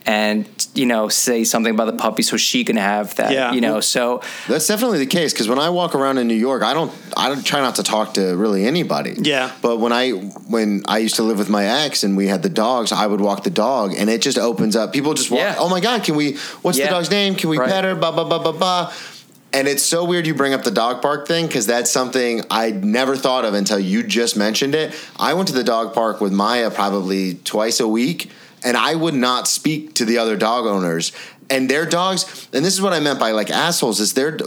and 0.09 0.49
you 0.75 0.87
know 0.87 1.09
say 1.11 1.45
something 1.45 1.75
about 1.75 1.85
the 1.85 1.93
puppy 1.99 2.23
so 2.23 2.39
she 2.39 2.65
can 2.65 2.77
have 2.77 3.15
that. 3.17 3.31
Yeah. 3.31 3.53
You 3.53 3.61
know, 3.61 3.81
so 3.81 4.23
That's 4.49 4.67
definitely 4.67 5.01
the 5.01 5.07
case 5.07 5.35
because 5.35 5.49
when 5.51 5.59
I 5.59 5.69
walk 5.69 5.95
around 5.95 6.17
in 6.17 6.27
New 6.27 6.35
York, 6.35 6.63
I 6.63 6.73
don't 6.73 6.91
I 7.15 7.29
don't 7.29 7.45
try 7.45 7.61
not 7.61 7.75
to 7.77 7.83
talk 7.83 8.15
to 8.15 8.35
really 8.35 8.65
anybody. 8.65 9.15
Yeah. 9.19 9.53
But 9.61 9.81
when 9.81 9.93
I 9.93 10.13
when 10.13 10.83
I 10.89 10.99
used 10.99 11.17
to 11.17 11.23
live 11.23 11.39
with 11.39 11.51
my 11.51 11.65
ex 11.85 12.03
and 12.05 12.17
we 12.17 12.27
had 12.27 12.43
the 12.43 12.49
dogs, 12.49 12.91
I 12.91 13.07
would 13.07 13.21
walk 13.21 13.45
the 13.45 13.51
dog 13.51 13.93
and 13.97 14.09
it 14.09 14.23
just 14.23 14.39
opens 14.39 14.77
up. 14.77 14.95
People 14.95 15.13
just 15.13 15.31
walk. 15.31 15.41
Yeah. 15.41 15.57
Oh 15.59 15.69
my 15.69 15.81
god, 15.81 16.03
can 16.05 16.17
we? 16.17 16.37
What's 16.63 16.79
Yeah. 16.79 16.87
the 16.87 16.93
dog's 16.93 17.11
name? 17.11 17.35
Can 17.35 17.51
we 17.51 17.59
Right. 17.59 17.69
pet 17.69 17.85
her? 17.85 17.95
Blah 17.95 18.13
blah 18.13 18.25
blah 18.25 18.39
blah 18.39 18.53
blah. 18.53 18.93
And 19.53 19.67
it's 19.69 19.83
so 19.83 20.05
weird 20.05 20.27
you 20.27 20.35
bring 20.35 20.53
up 20.55 20.63
the 20.63 20.71
dog 20.71 21.01
park 21.03 21.27
thing 21.29 21.47
because 21.47 21.67
that's 21.67 21.91
something 21.91 22.43
I 22.51 22.71
never 22.71 23.15
thought 23.17 23.45
of 23.45 23.53
until 23.55 23.79
you 23.79 24.03
just 24.03 24.37
mentioned 24.37 24.75
it. 24.75 24.95
I 25.19 25.35
went 25.35 25.49
to 25.49 25.55
the 25.55 25.65
dog 25.65 25.93
park 25.95 26.21
with 26.21 26.33
Maya 26.33 26.71
probably 26.71 27.35
twice 27.45 27.81
a 27.81 27.89
week, 27.89 28.31
and 28.63 28.77
I 28.77 28.95
would 28.95 29.15
not 29.15 29.49
speak 29.49 29.95
to 29.95 30.05
the 30.05 30.19
other 30.19 30.37
dog 30.37 30.67
owners. 30.67 31.13
And 31.51 31.69
their 31.69 31.87
dogs, 31.87 32.49
and 32.53 32.65
this 32.65 32.75
is 32.75 32.83
what 32.83 32.93
I 32.93 33.01
meant 33.01 33.19
by 33.19 33.31
like 33.31 33.51
assholes, 33.51 34.01
is 34.01 34.15
their 34.15 34.39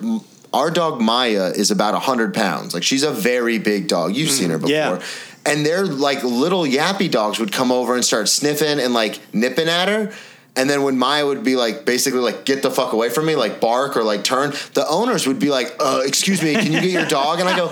our 0.53 0.69
dog 0.69 1.01
Maya 1.01 1.51
is 1.55 1.71
about 1.71 1.93
a 1.93 1.99
hundred 1.99 2.33
pounds. 2.33 2.73
Like 2.73 2.83
she's 2.83 3.03
a 3.03 3.11
very 3.11 3.57
big 3.57 3.87
dog. 3.87 4.15
You've 4.15 4.29
mm-hmm. 4.29 4.37
seen 4.37 4.49
her 4.51 4.57
before. 4.57 4.71
yeah. 4.71 5.01
And 5.43 5.65
their 5.65 5.85
like 5.85 6.23
little 6.23 6.63
yappy 6.63 7.09
dogs 7.09 7.39
would 7.39 7.51
come 7.51 7.71
over 7.71 7.95
and 7.95 8.05
start 8.05 8.29
sniffing 8.29 8.79
and 8.79 8.93
like 8.93 9.19
nipping 9.33 9.67
at 9.67 9.87
her. 9.87 10.13
And 10.53 10.69
then 10.69 10.83
when 10.83 10.97
Maya 10.99 11.25
would 11.25 11.45
be 11.45 11.55
like, 11.55 11.85
basically 11.85 12.19
like, 12.19 12.43
get 12.43 12.61
the 12.61 12.69
fuck 12.69 12.91
away 12.91 13.09
from 13.09 13.25
me, 13.25 13.37
like 13.37 13.61
bark 13.61 13.95
or 13.95 14.03
like 14.03 14.25
turn, 14.25 14.51
the 14.73 14.85
owners 14.87 15.25
would 15.25 15.39
be 15.39 15.49
like, 15.49 15.73
uh, 15.79 16.01
excuse 16.05 16.41
me, 16.43 16.53
can 16.55 16.73
you 16.73 16.81
get 16.81 16.91
your 16.91 17.05
dog? 17.05 17.39
And 17.39 17.47
I 17.47 17.55
go, 17.55 17.69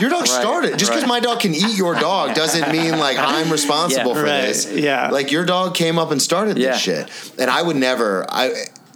your 0.00 0.08
dog 0.08 0.26
started. 0.26 0.78
Just 0.78 0.90
because 0.90 1.02
right. 1.02 1.08
my 1.08 1.20
dog 1.20 1.40
can 1.40 1.52
eat 1.54 1.76
your 1.76 1.94
dog 1.94 2.34
doesn't 2.34 2.72
mean 2.72 2.98
like 2.98 3.18
I'm 3.18 3.50
responsible 3.58 4.12
Yeah, 4.14 4.20
for 4.20 4.24
right, 4.24 4.40
this. 4.46 4.72
yeah. 4.72 5.10
Like 5.10 5.30
your 5.30 5.44
dog 5.44 5.74
came 5.74 5.98
up 5.98 6.10
and 6.10 6.22
started 6.22 6.56
Yeah. 6.56 6.72
this 6.72 6.80
shit. 6.80 7.32
And 7.38 7.50
I 7.50 7.60
would 7.60 7.76
never, 7.76 8.24
I 8.30 8.50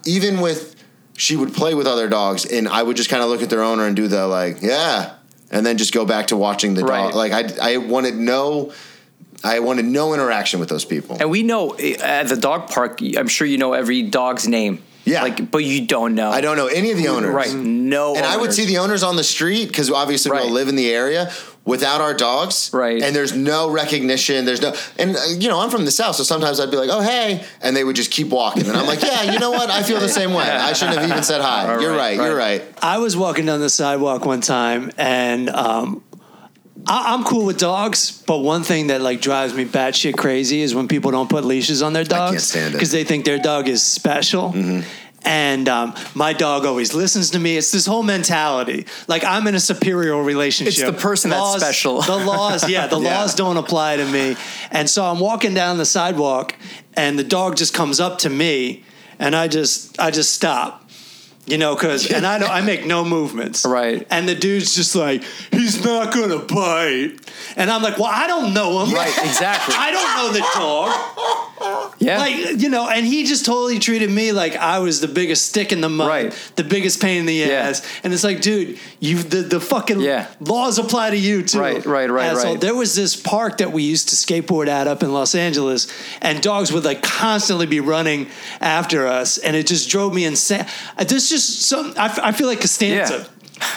even 0.07 0.41
with, 0.41 0.75
she 1.17 1.37
would 1.37 1.53
play 1.53 1.75
with 1.75 1.87
other 1.87 2.09
dogs 2.09 2.47
and 2.47 2.67
I 2.67 2.83
would 2.83 2.97
just 2.97 3.11
kind 3.11 3.23
of 3.23 3.29
look 3.29 3.43
at 3.43 3.51
their 3.51 3.63
owner 3.63 3.87
and 3.87 3.95
do 3.95 4.09
the 4.09 4.27
like, 4.27 4.63
yeah. 4.63 5.17
And 5.51 5.65
then 5.67 5.77
just 5.77 5.93
go 5.93 6.07
back 6.07 6.29
to 6.29 6.39
watching 6.39 6.73
the 6.73 6.85
Right. 6.85 7.13
dog. 7.13 7.15
Like 7.15 7.33
I, 7.61 7.75
I 7.75 7.77
wanted 7.77 8.15
no, 8.17 8.73
I 9.45 9.61
wanted 9.61 9.85
no 9.85 10.15
interaction 10.15 10.59
with 10.59 10.69
those 10.69 10.85
people. 10.85 11.17
And 11.21 11.31
we 11.31 11.43
know 11.43 11.75
uh, 11.75 11.97
at 12.01 12.29
the 12.29 12.37
dog 12.37 12.69
park, 12.71 13.01
I'm 13.17 13.29
sure 13.29 13.47
you 13.47 13.59
know 13.59 13.73
every 13.75 14.03
dog's 14.03 14.49
name. 14.49 14.83
Yeah. 15.05 15.23
Like, 15.23 15.51
but 15.51 15.59
you 15.59 15.87
don't 15.87 16.15
know. 16.15 16.31
I 16.31 16.41
don't 16.41 16.57
know 16.57 16.67
any 16.67 16.91
of 16.91 16.97
the 16.97 17.09
owners. 17.09 17.35
Right. 17.35 17.53
No. 17.55 18.17
And 18.17 18.25
I 18.25 18.39
would 18.39 18.55
see 18.55 18.65
the 18.65 18.79
owners 18.79 19.03
on 19.03 19.17
the 19.17 19.25
street 19.25 19.69
because 19.69 19.91
obviously 19.91 20.31
we 20.31 20.39
all 20.39 20.45
Right. 20.45 20.53
live 20.53 20.69
in 20.69 20.77
the 20.77 20.91
area 20.91 21.31
without 21.67 22.01
our 22.01 22.15
dogs. 22.15 22.71
Right. 22.73 23.03
And 23.03 23.15
there's 23.15 23.37
no 23.37 23.69
recognition. 23.71 24.47
There's 24.47 24.63
no, 24.63 24.73
and 24.99 25.15
uh, 25.15 25.21
you 25.39 25.49
know, 25.51 25.61
I'm 25.61 25.69
from 25.69 25.85
the 25.85 25.91
South, 25.91 26.17
so 26.17 26.23
sometimes 26.23 26.59
I'd 26.59 26.71
be 26.71 26.79
like, 26.79 26.89
oh, 26.91 27.03
hey. 27.03 27.45
And 27.61 27.77
they 27.77 27.85
would 27.85 27.97
just 27.97 28.11
keep 28.13 28.29
walking. 28.31 28.67
And 28.67 28.75
I'm 28.79 28.87
like, 28.87 29.03
yeah, 29.03 29.31
you 29.31 29.39
know 29.39 29.51
what? 29.51 29.69
I 29.69 29.83
feel 29.83 30.01
the 30.01 30.09
same 30.09 30.33
way. 30.33 30.45
I 30.45 30.73
shouldn't 30.73 30.97
have 30.99 31.11
even 31.11 31.23
said 31.23 31.43
hi. 31.43 31.69
All 31.75 31.83
you're 31.83 31.91
right, 31.91 32.17
right. 32.19 32.27
You're 32.27 32.37
right. 32.37 32.63
right. 32.63 32.79
I 32.83 32.97
was 32.97 33.15
walking 33.15 33.45
down 33.45 33.61
the 33.61 33.69
sidewalk 33.69 34.25
one 34.25 34.41
time, 34.41 34.91
and 34.97 35.51
um, 35.51 36.03
I, 36.87 37.15
I'm 37.15 37.25
cool 37.25 37.47
with 37.47 37.59
dogs, 37.59 38.23
but 38.27 38.39
one 38.39 38.63
thing 38.63 38.89
that 38.89 39.01
like 39.01 39.21
drives 39.21 39.55
me 39.55 39.65
batshit 39.65 40.17
crazy 40.17 40.61
is 40.63 40.75
when 40.75 40.89
people 40.89 41.11
don't 41.11 41.29
put 41.31 41.45
leashes 41.45 41.83
on 41.83 41.93
their 41.93 42.05
dogs 42.05 42.33
can't 42.33 42.43
stand 42.43 42.69
it. 42.69 42.73
because 42.75 42.93
they 42.93 43.05
think 43.05 43.25
their 43.25 43.39
dog 43.39 43.69
is 43.69 43.83
special. 43.83 44.55
And 45.27 45.71
um, 45.71 45.95
my 46.15 46.35
dog 46.35 46.67
always 46.67 46.93
listens 46.93 47.31
to 47.31 47.39
me. 47.39 47.57
It's 47.57 47.71
this 47.73 47.87
whole 47.87 48.03
mentality. 48.03 48.85
Like 49.09 49.25
I'm 49.25 49.47
in 49.47 49.55
a 49.55 49.61
superior 49.61 50.23
relationship. 50.23 50.75
It's 50.75 50.83
the 50.83 50.93
person 50.93 51.31
that's 51.31 51.57
special. 51.63 52.03
The 52.03 52.17
laws, 52.19 52.69
yeah, 52.69 52.87
the 52.89 53.01
Yeah. 53.01 53.21
laws 53.21 53.35
don't 53.35 53.57
apply 53.57 53.97
to 53.97 54.05
me. 54.05 54.37
And 54.71 54.89
so 54.91 55.03
I'm 55.03 55.21
walking 55.21 55.55
down 55.55 55.79
the 55.79 55.87
sidewalk, 55.87 56.55
and 56.93 57.19
the 57.19 57.25
dog 57.25 57.57
just 57.57 57.73
comes 57.73 58.01
up 58.01 58.19
to 58.19 58.29
me, 58.29 58.85
and 59.19 59.35
I 59.35 59.49
just, 59.49 59.99
I 59.99 60.11
just 60.11 60.35
stop. 60.35 60.84
You 61.47 61.59
know, 61.59 61.75
because 61.75 62.11
and 62.11 62.27
I 62.27 62.39
don't, 62.39 62.51
I 62.51 62.61
make 62.63 62.87
no 62.87 63.05
movements, 63.05 63.65
Right. 63.67 64.07
And 64.11 64.27
the 64.29 64.35
dude's 64.35 64.75
just 64.75 64.95
like, 64.97 65.23
he's 65.53 65.85
not 65.85 66.13
gonna 66.15 66.39
bite, 66.39 67.17
and 67.57 67.71
I'm 67.71 67.83
like, 67.83 67.99
well, 67.99 68.11
I 68.11 68.27
don't 68.27 68.55
know 68.55 68.83
him, 68.85 68.95
Right. 68.95 69.13
Exactly. 69.25 69.75
I 69.77 69.91
don't 69.91 70.17
know 70.17 70.33
the 70.33 70.45
dog, 70.55 71.95
yeah. 71.99 72.19
like 72.19 72.61
you 72.61 72.69
know, 72.69 72.89
and 72.89 73.05
he 73.07 73.25
just 73.25 73.45
totally 73.45 73.79
treated 73.79 74.11
me 74.11 74.33
like 74.33 74.57
I 74.57 74.79
was 74.79 75.01
the 75.01 75.09
biggest 75.09 75.47
stick 75.47 75.73
in 75.73 75.81
the 75.81 75.89
mud, 75.89 76.09
Right. 76.09 76.53
the 76.57 76.65
biggest 76.65 77.01
pain 77.03 77.19
in 77.21 77.27
the 77.27 77.35
Yeah. 77.35 77.47
ass, 77.69 77.83
and 78.03 78.13
it's 78.13 78.25
like, 78.25 78.41
dude, 78.41 78.79
you 79.01 79.23
the 79.23 79.43
the 79.43 79.61
fucking 79.61 80.01
Yeah. 80.01 80.27
laws 80.41 80.79
apply 80.79 81.11
to 81.11 81.17
you 81.17 81.43
too, 81.43 81.61
Right, 81.61 81.85
right, 81.85 82.11
right, 82.11 82.37
so 82.37 82.51
right. 82.53 82.61
there 82.61 82.75
was 82.75 82.95
this 82.95 83.17
park 83.17 83.59
that 83.59 83.73
we 83.73 83.83
used 83.83 84.09
to 84.11 84.17
skateboard 84.17 84.69
at 84.69 84.87
up 84.87 85.03
in 85.03 85.13
Los 85.13 85.35
Angeles, 85.35 85.89
and 86.23 86.41
dogs 86.41 86.73
would 86.73 86.85
like 86.85 87.03
constantly 87.03 87.67
be 87.67 87.81
running 87.81 88.29
after 88.61 89.07
us, 89.07 89.37
and 89.39 89.55
it 89.57 89.67
just 89.67 89.89
drove 89.91 90.15
me 90.15 90.25
insane. 90.25 90.65
There's 90.99 91.29
just 91.35 91.63
some. 91.63 91.95
I, 91.97 92.07
f- 92.07 92.19
I 92.23 92.33
feel 92.33 92.47
like 92.47 92.61
Costanza. 92.61 93.19
Yeah. 93.19 93.25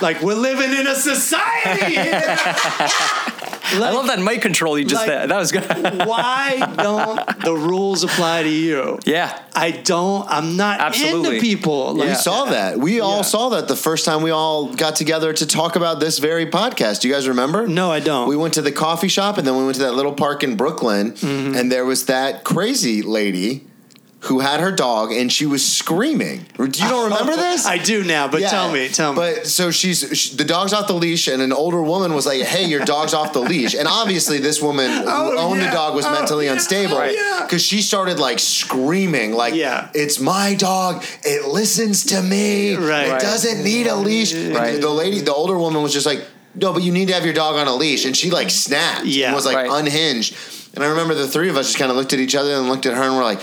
Like 0.01 0.21
we're 0.21 0.33
living 0.35 0.71
in 0.79 0.87
a 0.87 0.95
society. 0.95 1.93
here. 1.95 2.11
I 3.69 3.79
love 3.91 4.07
that 4.07 4.19
mic 4.19 4.41
control 4.41 4.77
you 4.79 4.85
just 4.85 4.95
like- 5.01 5.07
said. 5.07 5.29
That 5.29 5.37
was 5.37 5.51
good. 5.51 5.63
Why 6.07 6.57
don't 6.77 7.39
the 7.41 7.53
rules 7.53 8.03
apply 8.03 8.43
to 8.43 8.49
you? 8.49 8.97
yeah. 9.05 9.37
I 9.53 9.71
don't. 9.71 10.25
I'm 10.29 10.55
not 10.55 10.79
Absolutely. 10.79 11.37
into 11.37 11.41
people. 11.41 11.93
Like, 11.95 12.09
We 12.09 12.15
saw 12.15 12.45
that. 12.45 12.79
We 12.79 13.01
all 13.01 13.17
Yeah. 13.17 13.21
saw 13.23 13.49
that 13.49 13.67
the 13.67 13.75
first 13.75 14.05
time 14.05 14.21
we 14.23 14.31
all 14.31 14.73
got 14.73 14.95
together 14.95 15.33
to 15.33 15.45
talk 15.45 15.75
about 15.75 15.99
this 15.99 16.19
very 16.19 16.45
podcast. 16.45 17.01
Do 17.01 17.07
you 17.09 17.13
guys 17.13 17.27
remember? 17.27 17.67
No, 17.67 17.91
I 17.91 17.99
don't. 17.99 18.27
We 18.29 18.37
went 18.37 18.53
to 18.55 18.61
the 18.61 18.71
coffee 18.71 19.07
shop 19.09 19.37
and 19.37 19.45
then 19.45 19.57
we 19.57 19.63
went 19.63 19.75
to 19.75 19.83
that 19.83 19.93
little 19.93 20.13
park 20.13 20.43
in 20.43 20.55
Brooklyn, 20.55 21.11
Mm-hmm. 21.11 21.55
and 21.57 21.71
there 21.71 21.85
was 21.85 22.05
that 22.05 22.43
crazy 22.45 23.01
lady 23.01 23.67
who 24.21 24.39
had 24.39 24.59
her 24.59 24.71
dog 24.71 25.11
and 25.11 25.31
she 25.31 25.45
was 25.45 25.63
screaming. 25.63 26.43
Do 26.57 26.63
you 26.63 26.69
don't 26.89 27.03
remember 27.11 27.35
this? 27.35 27.65
I 27.67 27.77
do 27.77 28.03
now, 28.03 28.27
but 28.27 28.41
Yeah. 28.41 28.49
tell 28.49 28.71
me, 28.71 28.89
tell 28.89 29.13
me. 29.13 29.17
But 29.17 29.45
so 29.47 29.69
she's 29.69 29.99
she, 30.17 30.35
the 30.35 30.43
dog's 30.43 30.73
off 30.73 30.87
the 30.87 30.93
leash, 30.95 31.27
and 31.27 31.41
an 31.41 31.53
older 31.53 31.81
woman 31.83 32.13
was 32.15 32.25
like, 32.25 32.41
"Hey, 32.41 32.65
your 32.65 32.83
dog's 32.83 33.13
off 33.13 33.31
the 33.33 33.41
leash." 33.41 33.75
And 33.75 33.87
obviously, 33.87 34.39
this 34.39 34.59
woman 34.61 34.89
who 34.89 35.03
Oh, 35.07 35.37
owned 35.37 35.61
yeah. 35.61 35.67
the 35.69 35.73
dog 35.75 35.93
was 35.95 36.05
Oh, 36.05 36.11
mentally 36.11 36.45
yeah. 36.45 36.53
unstable 36.53 36.97
Right. 36.97 37.15
Yeah. 37.15 37.41
because 37.43 37.61
she 37.63 37.81
started 37.81 38.17
like 38.19 38.39
screaming, 38.39 39.33
like, 39.33 39.53
Yeah. 39.53 39.89
it's 39.93 40.19
my 40.19 40.55
dog. 40.55 41.03
It 41.23 41.47
listens 41.47 42.03
to 42.05 42.21
me. 42.21 42.75
Right. 42.75 43.07
It 43.07 43.11
Right. 43.11 43.21
doesn't 43.21 43.63
need 43.63 43.85
a 43.87 43.95
leash." 43.95 44.33
And 44.33 44.55
Right. 44.55 44.81
the 44.81 44.89
lady, 44.89 45.21
the 45.21 45.33
older 45.33 45.57
woman, 45.57 45.83
was 45.83 45.93
just 45.93 46.07
like, 46.07 46.21
"No, 46.55 46.73
but 46.73 46.81
you 46.81 46.91
need 46.91 47.07
to 47.09 47.13
have 47.13 47.23
your 47.23 47.35
dog 47.35 47.55
on 47.55 47.67
a 47.67 47.75
leash," 47.75 48.03
and 48.05 48.17
she 48.17 48.31
like 48.31 48.49
snapped. 48.49 49.05
Yeah. 49.05 49.27
and 49.27 49.35
was 49.35 49.45
like 49.45 49.55
Right. 49.57 49.69
unhinged. 49.71 50.33
And 50.73 50.83
I 50.83 50.87
remember 50.89 51.13
the 51.13 51.27
three 51.27 51.49
of 51.49 51.57
us 51.57 51.67
just 51.67 51.77
kind 51.79 51.89
of 51.91 51.97
looked 51.97 52.13
at 52.13 52.19
each 52.19 52.35
other 52.35 52.53
and 52.55 52.67
looked 52.67 52.87
at 52.87 52.93
her 52.95 53.03
and 53.03 53.15
we're 53.15 53.23
like. 53.23 53.39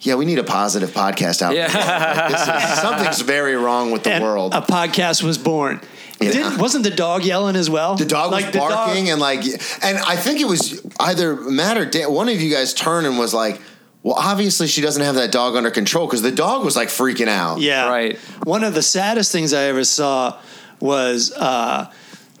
Yeah, 0.00 0.14
we 0.14 0.24
need 0.26 0.38
a 0.38 0.44
positive 0.44 0.90
podcast 0.90 1.42
out. 1.42 1.54
Yeah. 1.54 1.66
Like, 1.66 2.32
is- 2.72 2.78
something's 2.80 3.20
very 3.22 3.56
wrong 3.56 3.90
with 3.90 4.04
the 4.04 4.12
And 4.12 4.24
world. 4.24 4.54
a 4.54 4.60
podcast 4.60 5.22
was 5.22 5.38
born. 5.38 5.80
Yeah. 6.20 6.30
Didn't, 6.32 6.58
wasn't 6.58 6.84
the 6.84 6.90
dog 6.90 7.24
yelling 7.24 7.56
as 7.56 7.68
well? 7.70 7.94
The 7.96 8.04
dog 8.04 8.32
was 8.32 8.42
Like, 8.42 8.52
the 8.52 8.58
dog- 8.58 8.70
barking 8.70 9.10
and 9.10 9.20
like, 9.20 9.44
and 9.82 9.98
I 9.98 10.16
think 10.16 10.40
it 10.40 10.46
was 10.46 10.80
either 11.00 11.34
Matt 11.36 11.78
or 11.78 11.84
Dan. 11.84 12.12
One 12.12 12.28
of 12.28 12.40
you 12.40 12.52
guys 12.52 12.74
turned 12.74 13.06
and 13.06 13.18
was 13.18 13.32
like, 13.34 13.60
"Well, 14.02 14.16
obviously 14.18 14.66
she 14.68 14.80
doesn't 14.80 15.02
have 15.02 15.14
that 15.16 15.30
dog 15.32 15.54
under 15.56 15.70
control 15.70 16.06
because 16.06 16.22
the 16.22 16.32
dog 16.32 16.64
was 16.64 16.74
like 16.76 16.88
freaking 16.88 17.28
out." 17.28 17.60
Yeah. 17.60 17.88
Right. 17.88 18.18
One 18.44 18.64
of 18.64 18.74
the 18.74 18.82
saddest 18.82 19.30
things 19.32 19.52
I 19.52 19.64
ever 19.64 19.84
saw 19.84 20.38
was 20.80 21.32
uh, 21.32 21.90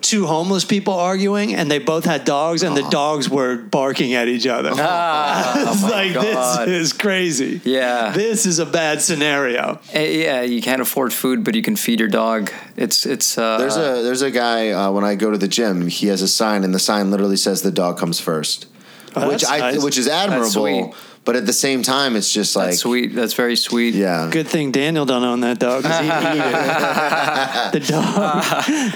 two 0.00 0.26
homeless 0.26 0.64
people 0.64 0.94
arguing, 0.94 1.54
and 1.54 1.70
they 1.70 1.78
both 1.78 2.04
had 2.04 2.24
dogs, 2.24 2.62
and 2.62 2.76
the 2.76 2.88
dogs 2.88 3.28
were 3.28 3.56
barking 3.56 4.14
at 4.14 4.28
each 4.28 4.46
other. 4.46 4.70
Ah, 4.74 5.72
it's 5.72 5.84
oh 5.84 5.88
like 5.88 6.14
God. 6.14 6.68
this 6.68 6.86
is 6.88 6.92
crazy. 6.92 7.60
Yeah. 7.64 8.10
This 8.10 8.46
is 8.46 8.58
a 8.58 8.66
bad 8.66 9.00
scenario. 9.02 9.80
Eh, 9.92 10.22
yeah, 10.24 10.42
you 10.42 10.62
can't 10.62 10.80
afford 10.80 11.12
food, 11.12 11.44
but 11.44 11.54
you 11.54 11.62
can 11.62 11.76
feed 11.76 12.00
your 12.00 12.08
dog. 12.08 12.50
It's 12.76 13.06
it's. 13.06 13.36
Uh, 13.36 13.58
There's 13.58 13.76
a 13.76 14.02
there's 14.02 14.22
a 14.22 14.30
guy 14.30 14.70
uh, 14.70 14.90
when 14.92 15.04
I 15.04 15.14
go 15.14 15.30
to 15.30 15.38
the 15.38 15.48
gym. 15.48 15.88
He 15.88 16.06
has 16.08 16.22
a 16.22 16.28
sign, 16.28 16.64
and 16.64 16.74
the 16.74 16.78
sign 16.78 17.10
literally 17.10 17.36
says 17.36 17.62
the 17.62 17.70
dog 17.72 17.98
comes 17.98 18.20
first, 18.20 18.66
Oh, 19.16 19.28
which 19.28 19.44
I 19.44 19.58
nice. 19.58 19.82
which 19.82 19.98
is 19.98 20.08
admirable. 20.08 20.94
Sweet. 21.28 21.34
But 21.34 21.36
at 21.36 21.46
the 21.46 21.52
same 21.52 21.82
time, 21.82 22.16
it's 22.16 22.32
just 22.32 22.56
like, 22.56 22.70
that's 22.70 22.78
sweet. 22.78 23.14
That's 23.14 23.34
very 23.34 23.56
sweet. 23.56 23.94
yeah, 23.94 24.28
Good 24.32 24.48
thing 24.48 24.72
Daniel 24.72 25.04
don't 25.04 25.24
own 25.24 25.40
that 25.40 25.58
dog. 25.58 25.82
'cause 25.84 25.98
he'd 26.00 26.06
eat 26.06 26.12
it. 26.12 27.72
the 27.72 27.80
dog, 27.80 28.44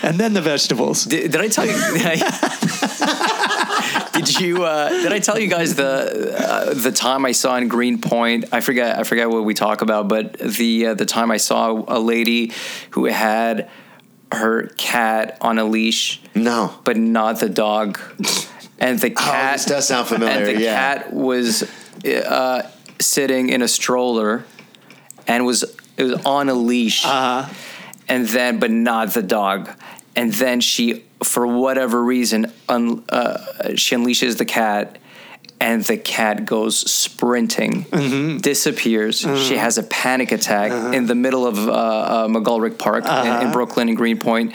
and 0.02 0.18
then 0.18 0.32
the 0.32 0.40
vegetables. 0.40 1.04
Did, 1.04 1.30
did 1.32 1.40
I 1.40 1.48
tell 1.48 1.66
you? 1.66 1.72
Did, 1.72 2.22
I, 3.04 4.10
did 4.14 4.40
you? 4.40 4.64
Uh, 4.64 4.88
did 4.88 5.12
I 5.12 5.18
tell 5.18 5.38
you 5.38 5.48
guys 5.48 5.74
the 5.74 6.34
uh, 6.38 6.74
the 6.74 6.92
time 6.92 7.24
I 7.26 7.32
saw 7.32 7.56
in 7.56 7.68
Greenpoint? 7.68 8.46
I 8.52 8.60
forget. 8.60 8.98
I 8.98 9.02
forget 9.04 9.28
what 9.30 9.44
we 9.44 9.54
talk 9.54 9.82
about, 9.82 10.08
but 10.08 10.38
the 10.38 10.86
uh, 10.86 10.94
the 10.94 11.06
time 11.06 11.30
I 11.30 11.36
saw 11.36 11.84
a 11.88 11.98
lady 11.98 12.52
who 12.90 13.04
had 13.06 13.68
her 14.32 14.68
cat 14.78 15.36
on 15.40 15.58
a 15.58 15.64
leash, 15.64 16.20
no. 16.34 16.72
but 16.84 16.96
not 16.96 17.40
the 17.40 17.48
dog, 17.50 18.00
and 18.78 18.98
the 18.98 19.10
cat. 19.10 19.50
Oh, 19.50 19.52
this 19.52 19.64
does 19.66 19.88
sound 19.88 20.08
familiar. 20.08 20.46
And 20.46 20.46
the 20.46 20.62
yeah, 20.62 20.74
cat 20.74 21.12
was 21.12 21.64
uh, 22.04 22.62
sitting 22.98 23.48
in 23.48 23.62
a 23.62 23.68
stroller, 23.68 24.44
and 25.26 25.44
was 25.46 25.64
it 25.96 26.04
was 26.04 26.14
on 26.24 26.48
a 26.48 26.54
leash, 26.54 27.04
Uh-huh. 27.04 27.52
and 28.08 28.26
then 28.28 28.58
but 28.58 28.70
not 28.70 29.12
the 29.14 29.22
dog, 29.22 29.70
and 30.16 30.32
then 30.32 30.60
she 30.60 31.04
for 31.22 31.46
whatever 31.46 32.02
reason 32.02 32.52
un, 32.68 33.04
uh, 33.08 33.74
she 33.76 33.94
unleashes 33.96 34.36
the 34.38 34.44
cat. 34.44 34.98
And 35.60 35.84
the 35.84 35.96
cat 35.96 36.44
goes 36.44 36.76
sprinting, 36.90 37.84
Mm-hmm. 37.84 38.38
disappears. 38.38 39.20
She 39.20 39.56
has 39.56 39.78
a 39.78 39.84
panic 39.84 40.32
attack 40.32 40.72
Uh-huh. 40.72 40.90
in 40.90 41.06
the 41.06 41.14
middle 41.14 41.46
of 41.46 41.56
uh, 41.68 41.72
uh, 41.72 42.26
McGolrick 42.26 42.78
Park 42.78 43.04
in, 43.06 43.46
in 43.46 43.52
Brooklyn 43.52 43.86
and 43.86 43.96
Greenpoint. 43.96 44.54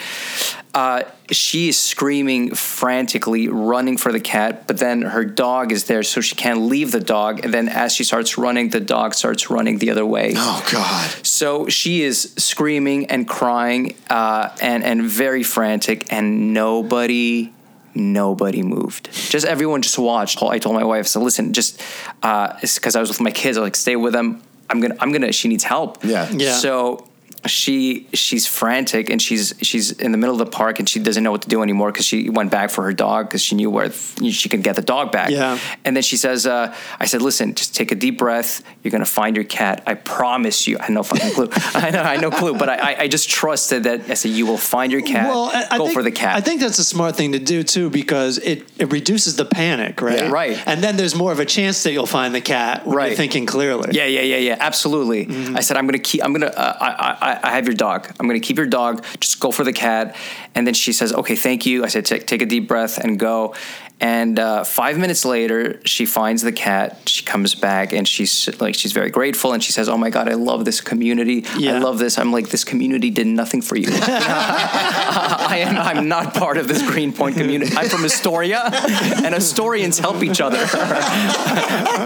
Uh, 0.74 1.04
she 1.32 1.70
is 1.70 1.78
screaming 1.80 2.54
frantically, 2.54 3.48
running 3.48 3.98
for 3.98 4.12
the 4.12 4.20
cat, 4.20 4.68
but 4.68 4.78
then 4.78 5.02
her 5.02 5.26
dog 5.26 5.72
is 5.72 5.86
there, 5.86 6.04
so 6.04 6.22
she 6.22 6.36
can't 6.36 6.62
leave 6.62 6.92
the 6.92 7.00
dog. 7.00 7.44
And 7.44 7.52
then 7.54 7.68
as 7.68 7.94
she 7.94 8.04
starts 8.04 8.38
running, 8.38 8.70
the 8.70 8.80
dog 8.80 9.14
starts 9.16 9.50
running 9.50 9.80
the 9.80 9.90
other 9.90 10.06
way. 10.06 10.34
oh 10.36 10.68
god, 10.72 11.26
So 11.26 11.68
she 11.68 12.04
is 12.04 12.34
screaming 12.38 13.08
and 13.08 13.28
crying 13.28 13.96
uh, 14.10 14.50
and 14.62 14.84
and 14.84 15.02
very 15.04 15.44
frantic, 15.44 16.12
and 16.14 16.54
nobody. 16.54 17.54
Nobody 17.96 18.62
moved. 18.62 19.10
Just 19.12 19.44
everyone 19.48 19.82
just 19.82 19.98
watched. 19.98 20.44
I 20.44 20.60
told 20.60 20.76
my 20.76 20.84
wife, 20.84 21.08
"So 21.08 21.20
listen, 21.20 21.52
just 21.54 21.82
because 22.22 22.96
I 22.96 23.00
was 23.00 23.10
with 23.10 23.20
my 23.22 23.32
kids, 23.32 23.58
I 23.58 23.62
was 23.62 23.66
like, 23.68 23.76
stay 23.76 23.96
with 23.96 24.14
them. 24.14 24.44
I'm 24.70 24.80
gonna, 24.80 24.96
I'm 25.00 25.12
gonna. 25.12 25.32
She 25.32 25.48
needs 25.48 25.64
help. 25.64 26.04
Yeah. 26.04 26.30
Yeah. 26.32 26.54
So 26.54 27.07
she 27.50 28.08
she's 28.14 28.48
frantic 28.48 29.10
and 29.10 29.22
she's 29.22 29.54
she's 29.62 29.92
in 29.92 30.12
the 30.12 30.18
middle 30.18 30.34
of 30.34 30.40
the 30.40 30.52
park 30.52 30.80
and 30.80 30.88
she 30.88 31.00
doesn't 31.00 31.24
know 31.24 31.32
what 31.32 31.42
to 31.44 31.50
do 31.50 31.62
anymore 31.64 31.92
because 31.92 32.06
she 32.06 32.30
went 32.30 32.52
back 32.52 32.70
for 32.70 32.84
her 32.84 32.94
dog 32.94 33.28
because 33.28 33.42
she 33.42 33.56
knew 33.56 33.70
where 33.70 33.90
th- 33.90 34.34
she 34.34 34.50
could 34.50 34.64
get 34.64 34.76
the 34.76 34.82
dog 34.82 35.12
back. 35.12 35.30
Yeah. 35.30 35.60
And 35.86 35.96
then 35.96 36.04
she 36.04 36.18
says, 36.18 36.46
uh, 36.46 36.74
"I 37.00 37.06
said, 37.06 37.22
listen, 37.22 37.54
just 37.56 37.76
take 37.76 37.92
a 37.92 37.96
deep 37.96 38.18
breath. 38.18 38.64
You're 38.84 38.92
gonna 38.92 39.06
find 39.06 39.36
your 39.36 39.46
cat. 39.46 39.84
I 39.86 39.94
promise 39.96 40.68
you. 40.68 40.78
I 40.80 40.84
had 40.84 40.94
no 40.94 41.04
fucking 41.04 41.32
clue. 41.34 41.50
I 41.74 41.90
know, 41.92 42.02
I 42.02 42.18
no 42.18 42.32
clue, 42.32 42.58
but 42.58 42.70
I, 42.70 42.76
I, 42.94 43.02
I 43.02 43.08
just 43.08 43.30
trusted 43.30 43.84
that. 43.84 44.10
I 44.10 44.14
said, 44.14 44.32
you 44.32 44.46
will 44.46 44.58
find 44.58 44.92
your 44.92 45.02
cat. 45.02 45.28
Well, 45.28 45.52
I, 45.54 45.78
Go 45.78 45.86
think, 45.86 45.94
for 45.94 46.04
the 46.04 46.12
cat. 46.12 46.36
I 46.36 46.42
think 46.42 46.62
that's 46.62 46.80
a 46.80 46.84
smart 46.84 47.16
thing 47.16 47.34
to 47.34 47.40
do 47.40 47.64
too 47.64 47.90
because 47.90 48.38
it, 48.38 48.68
it 48.78 48.92
reduces 48.92 49.36
the 49.36 49.46
panic, 49.46 50.02
right? 50.02 50.18
Yeah. 50.20 50.30
Right. 50.30 50.62
And 50.68 50.84
then 50.84 50.98
there's 50.98 51.16
more 51.16 51.32
of 51.32 51.40
a 51.40 51.46
chance 51.46 51.84
that 51.84 51.92
you'll 51.92 52.06
find 52.06 52.34
the 52.34 52.42
cat 52.42 52.84
Right. 52.86 53.08
you're 53.08 53.16
thinking 53.18 53.46
clearly. 53.46 53.90
Yeah, 53.92 54.06
yeah, 54.06 54.22
yeah, 54.22 54.38
yeah. 54.38 54.58
Absolutely. 54.60 55.26
Mm-hmm. 55.26 55.58
I 55.58 55.62
said 55.62 55.78
I'm 55.78 55.86
gonna 55.88 56.00
keep. 56.00 56.24
I'm 56.24 56.34
gonna. 56.34 56.48
Uh, 56.48 56.78
I, 56.80 57.30
I, 57.34 57.37
I 57.44 57.52
have 57.52 57.66
your 57.66 57.76
dog. 57.76 58.08
I'm 58.20 58.28
gonna 58.28 58.40
keep 58.40 58.58
your 58.58 58.66
dog. 58.66 59.06
Just 59.20 59.40
go 59.40 59.52
for 59.52 59.64
the 59.64 59.74
cat. 59.74 60.16
And 60.56 60.66
then 60.66 60.74
she 60.74 60.94
says, 60.94 61.14
"Okay, 61.14 61.36
thank 61.36 61.66
you." 61.66 61.84
I 61.84 61.88
said, 61.88 62.06
"Take 62.06 62.28
take 62.28 62.42
a 62.42 62.46
deep 62.46 62.68
breath 62.68 62.98
and 62.98 63.20
go." 63.20 63.54
And 64.00 64.38
uh, 64.38 64.64
five 64.64 65.00
minutes 65.00 65.26
later, 65.26 65.80
she 65.84 66.06
finds 66.06 66.44
the 66.44 66.52
cat. 66.52 67.02
She 67.08 67.26
comes 67.26 67.56
back 67.56 67.94
and 67.94 68.08
she's 68.08 68.48
like, 68.62 68.76
she's 68.76 68.92
very 68.92 69.10
grateful. 69.10 69.54
And 69.54 69.64
she 69.64 69.72
says, 69.72 69.90
"Oh 69.90 69.98
my 69.98 70.12
god, 70.12 70.30
I 70.30 70.34
love 70.34 70.66
this 70.66 70.82
community. 70.82 71.46
Yeah. 71.58 71.76
I 71.76 71.80
love 71.80 71.98
this." 71.98 72.20
I'm 72.20 72.32
like, 72.32 72.50
"This 72.50 72.64
community 72.64 73.10
did 73.10 73.26
nothing 73.26 73.64
for 73.64 73.76
you. 73.76 73.88
I 73.92 75.58
am. 75.62 75.78
I'm 75.78 76.08
not 76.08 76.36
part 76.36 76.58
of 76.58 76.68
this 76.68 76.88
Greenpoint 76.88 77.38
community. 77.38 77.76
I'm 77.76 77.90
from 77.90 78.06
Astoria, 78.06 78.62
and 78.66 79.34
Astorians 79.34 80.00
help 80.00 80.22
each 80.22 80.42
other, 80.42 80.60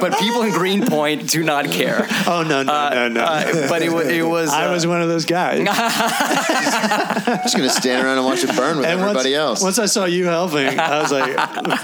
but 0.02 0.18
people 0.18 0.44
in 0.44 0.52
Greenpoint 0.52 1.30
do 1.30 1.44
not 1.44 1.72
care." 1.72 2.08
Oh 2.26 2.46
no 2.48 2.64
no 2.64 2.90
no 2.90 3.08
no. 3.10 3.22
Uh, 3.22 3.68
but 3.68 3.82
it 3.82 3.92
was. 3.92 4.08
It 4.08 4.26
was. 4.26 4.50
I 4.50 4.68
uh, 4.68 4.72
was 4.72 4.88
one 4.88 5.02
of 5.02 5.10
those 5.10 5.26
guys. 5.26 5.60
I'm 5.60 5.66
just 7.44 7.58
gonna 7.58 7.70
stand 7.70 8.06
around 8.06 8.18
and 8.18 8.26
watch 8.26 8.44
it 8.46 8.56
burn 8.56 8.78
with 8.78 8.86
And 8.86 9.02
everybody 9.02 9.32
once, 9.32 9.62
else. 9.62 9.62
Once 9.62 9.80
I 9.80 9.88
saw 9.88 10.06
you 10.06 10.26
helping, 10.26 10.80
I 10.80 11.02
was 11.02 11.12
like, 11.12 11.36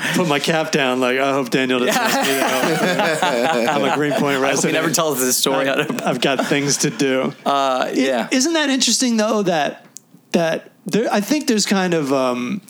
put 0.15 0.27
my 0.27 0.39
cap 0.39 0.71
down. 0.71 0.99
Like, 0.99 1.19
I 1.19 1.33
hope 1.33 1.49
Daniel 1.49 1.79
doesn't 1.79 1.95
ask 1.95 2.27
me 2.27 2.35
to 2.35 3.17
help. 3.17 3.69
I'm 3.69 3.83
a 3.83 3.95
Greenpoint 3.95 4.41
resident. 4.41 4.73
never 4.73 4.91
tells 4.91 5.19
this 5.19 5.37
story. 5.37 5.67
out 5.67 6.01
I've 6.05 6.21
got 6.21 6.45
things 6.47 6.77
to 6.77 6.89
do. 6.89 7.33
Uh, 7.45 7.91
yeah. 7.93 8.27
Isn't 8.31 8.53
that 8.53 8.69
interesting 8.69 9.17
though? 9.17 9.43
That 9.43 9.85
that 10.31 10.71
there, 10.85 11.11
I 11.11 11.21
think 11.21 11.47
there's 11.47 11.65
kind 11.65 11.93
of 11.93 12.13
um, 12.13 12.61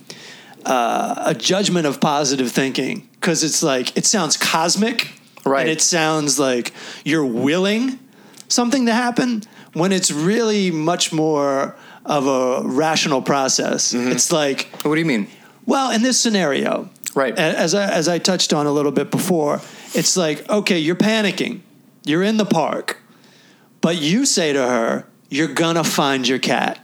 uh, 0.66 1.24
a 1.28 1.34
judgment 1.34 1.88
of 1.88 2.00
positive 2.00 2.52
thinking 2.52 3.08
because 3.14 3.44
it's 3.44 3.64
like 3.64 3.96
it 3.98 4.06
sounds 4.06 4.38
cosmic, 4.38 5.14
Right. 5.46 5.62
And 5.62 5.70
it 5.70 5.82
sounds 5.82 6.38
like 6.38 6.74
you're 7.06 7.26
willing 7.26 8.00
something 8.48 8.86
to 8.86 8.94
happen 8.94 9.44
when 9.74 9.92
it's 9.92 10.12
really 10.12 10.72
much 10.72 11.14
more 11.14 11.76
of 12.06 12.28
a 12.28 12.68
rational 12.68 13.22
process. 13.22 13.94
Mm-hmm. 13.94 14.12
It's 14.12 14.32
like 14.32 14.68
what 14.84 14.96
do 14.96 15.00
you 15.00 15.06
mean? 15.06 15.28
well, 15.66 15.92
in 15.92 16.02
this 16.02 16.20
scenario, 16.20 16.90
Right. 17.18 17.36
As 17.36 17.74
I, 17.74 17.92
as 17.92 18.08
I 18.08 18.20
touched 18.20 18.54
on 18.54 18.68
a 18.68 18.72
little 18.72 18.92
bit 18.92 19.10
before, 19.10 19.60
it's 19.96 20.16
like 20.16 20.48
okay, 20.48 20.78
you're 20.78 20.96
panicking, 20.96 21.62
you're 22.06 22.22
in 22.22 22.38
the 22.38 22.46
park, 22.46 23.02
but 23.82 23.98
you 24.00 24.24
say 24.24 24.54
to 24.54 24.62
her, 24.62 25.08
"You're 25.28 25.52
gonna 25.52 25.84
find 25.84 26.28
your 26.28 26.38
cat," 26.38 26.78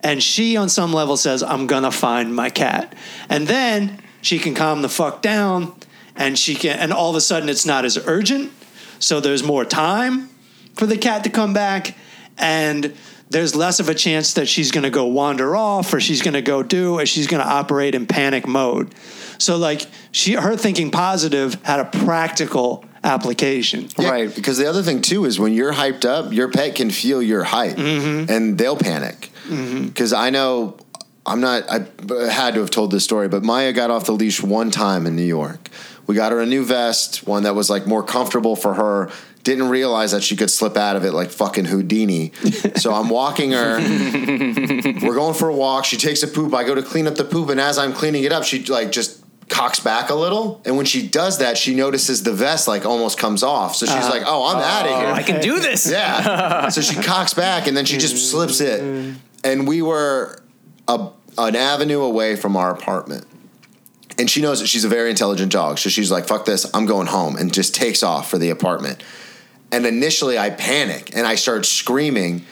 and 0.00 0.22
she, 0.22 0.58
on 0.58 0.68
some 0.68 0.92
level, 0.92 1.16
says, 1.16 1.42
"I'm 1.42 1.66
gonna 1.66 1.90
find 1.90 2.36
my 2.36 2.50
cat," 2.50 2.94
and 3.30 3.48
then 3.48 4.02
she 4.20 4.38
can 4.38 4.54
calm 4.54 4.82
the 4.82 4.90
fuck 4.90 5.22
down, 5.22 5.72
and 6.14 6.38
she 6.38 6.54
can, 6.54 6.78
and 6.78 6.92
all 6.92 7.08
of 7.08 7.16
a 7.16 7.22
sudden, 7.22 7.48
it's 7.48 7.64
not 7.64 7.86
as 7.86 7.96
urgent, 8.06 8.52
so 8.98 9.20
there's 9.20 9.42
more 9.42 9.64
time 9.64 10.28
for 10.74 10.84
the 10.84 10.98
cat 10.98 11.24
to 11.24 11.30
come 11.30 11.54
back, 11.54 11.96
and 12.36 12.92
there's 13.30 13.54
less 13.54 13.80
of 13.80 13.88
a 13.88 13.94
chance 13.94 14.34
that 14.34 14.46
she's 14.46 14.70
going 14.70 14.84
to 14.84 14.90
go 14.90 15.06
wander 15.06 15.56
off 15.56 15.94
or 15.94 16.00
she's 16.00 16.20
going 16.20 16.34
to 16.34 16.42
go 16.42 16.62
do 16.62 16.98
or 16.98 17.06
she's 17.06 17.26
going 17.26 17.42
to 17.42 17.48
operate 17.48 17.94
in 17.94 18.06
panic 18.06 18.46
mode. 18.46 18.94
So 19.38 19.56
like 19.56 19.86
she 20.12 20.34
her 20.34 20.56
thinking 20.56 20.90
positive 20.90 21.54
had 21.62 21.80
a 21.80 21.84
practical 21.84 22.84
application. 23.04 23.88
Yeah, 23.98 24.10
Right. 24.10 24.34
Because 24.34 24.58
the 24.58 24.66
other 24.68 24.82
thing 24.82 25.02
too 25.02 25.24
is 25.24 25.38
when 25.40 25.52
you're 25.52 25.72
hyped 25.72 26.04
up, 26.04 26.32
your 26.32 26.48
pet 26.48 26.74
can 26.76 26.90
feel 26.90 27.20
your 27.22 27.42
hype, 27.44 27.76
Mm-hmm. 27.76 28.30
and 28.30 28.58
they'll 28.58 28.76
panic. 28.76 29.30
Because 29.48 30.12
I 30.12 30.30
know 30.30 30.76
I'm 31.26 31.40
not. 31.40 31.68
I 31.68 31.80
had 32.30 32.54
to 32.54 32.60
have 32.60 32.70
told 32.70 32.90
this 32.90 33.04
story, 33.04 33.28
but 33.28 33.42
Maya 33.42 33.72
got 33.72 33.90
off 33.90 34.06
the 34.06 34.12
leash 34.12 34.42
one 34.42 34.70
time 34.70 35.06
in 35.06 35.16
New 35.16 35.22
York. 35.24 35.68
We 36.06 36.14
got 36.16 36.32
her 36.32 36.40
a 36.40 36.46
new 36.46 36.64
vest, 36.64 37.26
one 37.26 37.44
that 37.44 37.54
was 37.54 37.70
like 37.70 37.86
more 37.86 38.02
comfortable 38.02 38.56
for 38.56 38.74
her 38.74 39.10
Didn't 39.44 39.68
realize 39.68 40.10
that 40.12 40.22
she 40.22 40.36
could 40.36 40.50
slip 40.50 40.76
out 40.76 40.96
of 40.96 41.04
it 41.04 41.12
like 41.12 41.30
fucking 41.30 41.64
Houdini. 41.66 42.32
so 42.76 42.92
I'm 42.92 43.08
walking 43.08 43.52
her. 43.52 43.78
We're 45.02 45.14
going 45.14 45.34
for 45.34 45.48
a 45.48 45.54
walk. 45.54 45.84
She 45.84 45.96
takes 45.96 46.22
a 46.22 46.28
poop. 46.28 46.54
I 46.54 46.64
go 46.64 46.74
to 46.74 46.82
clean 46.82 47.06
up 47.06 47.14
the 47.16 47.24
poop, 47.24 47.48
and 47.50 47.60
as 47.60 47.78
I'm 47.78 47.92
cleaning 47.92 48.24
it 48.24 48.32
up, 48.32 48.44
she 48.44 48.64
like 48.64 48.92
just 48.92 49.21
cocks 49.52 49.78
back 49.78 50.10
a 50.10 50.14
little. 50.14 50.60
And 50.64 50.76
when 50.76 50.86
she 50.86 51.06
does 51.06 51.38
that, 51.38 51.58
she 51.58 51.74
notices 51.74 52.22
the 52.22 52.32
vest 52.32 52.66
like 52.66 52.84
almost 52.84 53.18
comes 53.18 53.42
off. 53.42 53.76
So 53.76 53.86
she's 53.86 53.94
uh-huh. 53.94 54.10
like, 54.10 54.22
"Oh, 54.26 54.46
I'm 54.46 54.56
oh, 54.56 54.60
out 54.60 54.86
of 54.86 54.98
here." 54.98 55.12
I 55.12 55.22
can 55.22 55.40
do 55.40 55.60
this. 55.60 55.88
Yeah. 55.90 56.68
so 56.70 56.80
she 56.80 56.96
cocks 57.02 57.34
back 57.34 57.66
and 57.66 57.76
then 57.76 57.84
she 57.84 57.98
just 57.98 58.30
slips 58.30 58.60
it. 58.60 58.80
Mm-hmm. 58.80 59.18
And 59.44 59.68
we 59.68 59.82
were 59.82 60.42
a, 60.88 61.10
an 61.38 61.54
avenue 61.54 62.00
away 62.00 62.36
from 62.36 62.56
our 62.56 62.72
apartment. 62.72 63.26
And 64.18 64.30
she 64.30 64.42
knows 64.42 64.60
that 64.60 64.66
she's 64.66 64.84
a 64.84 64.88
very 64.88 65.10
intelligent 65.10 65.52
dog. 65.52 65.78
So 65.78 65.88
she's 65.88 66.10
like, 66.10 66.26
fuck 66.26 66.44
this, 66.44 66.66
I'm 66.74 66.86
going 66.86 67.06
home, 67.06 67.36
and 67.36 67.52
just 67.52 67.74
takes 67.74 68.02
off 68.02 68.30
for 68.30 68.38
the 68.38 68.50
apartment. 68.50 69.02
And 69.70 69.86
initially 69.86 70.38
I 70.38 70.50
panic 70.50 71.16
and 71.16 71.26
I 71.26 71.34
start 71.34 71.64
screaming 71.64 72.44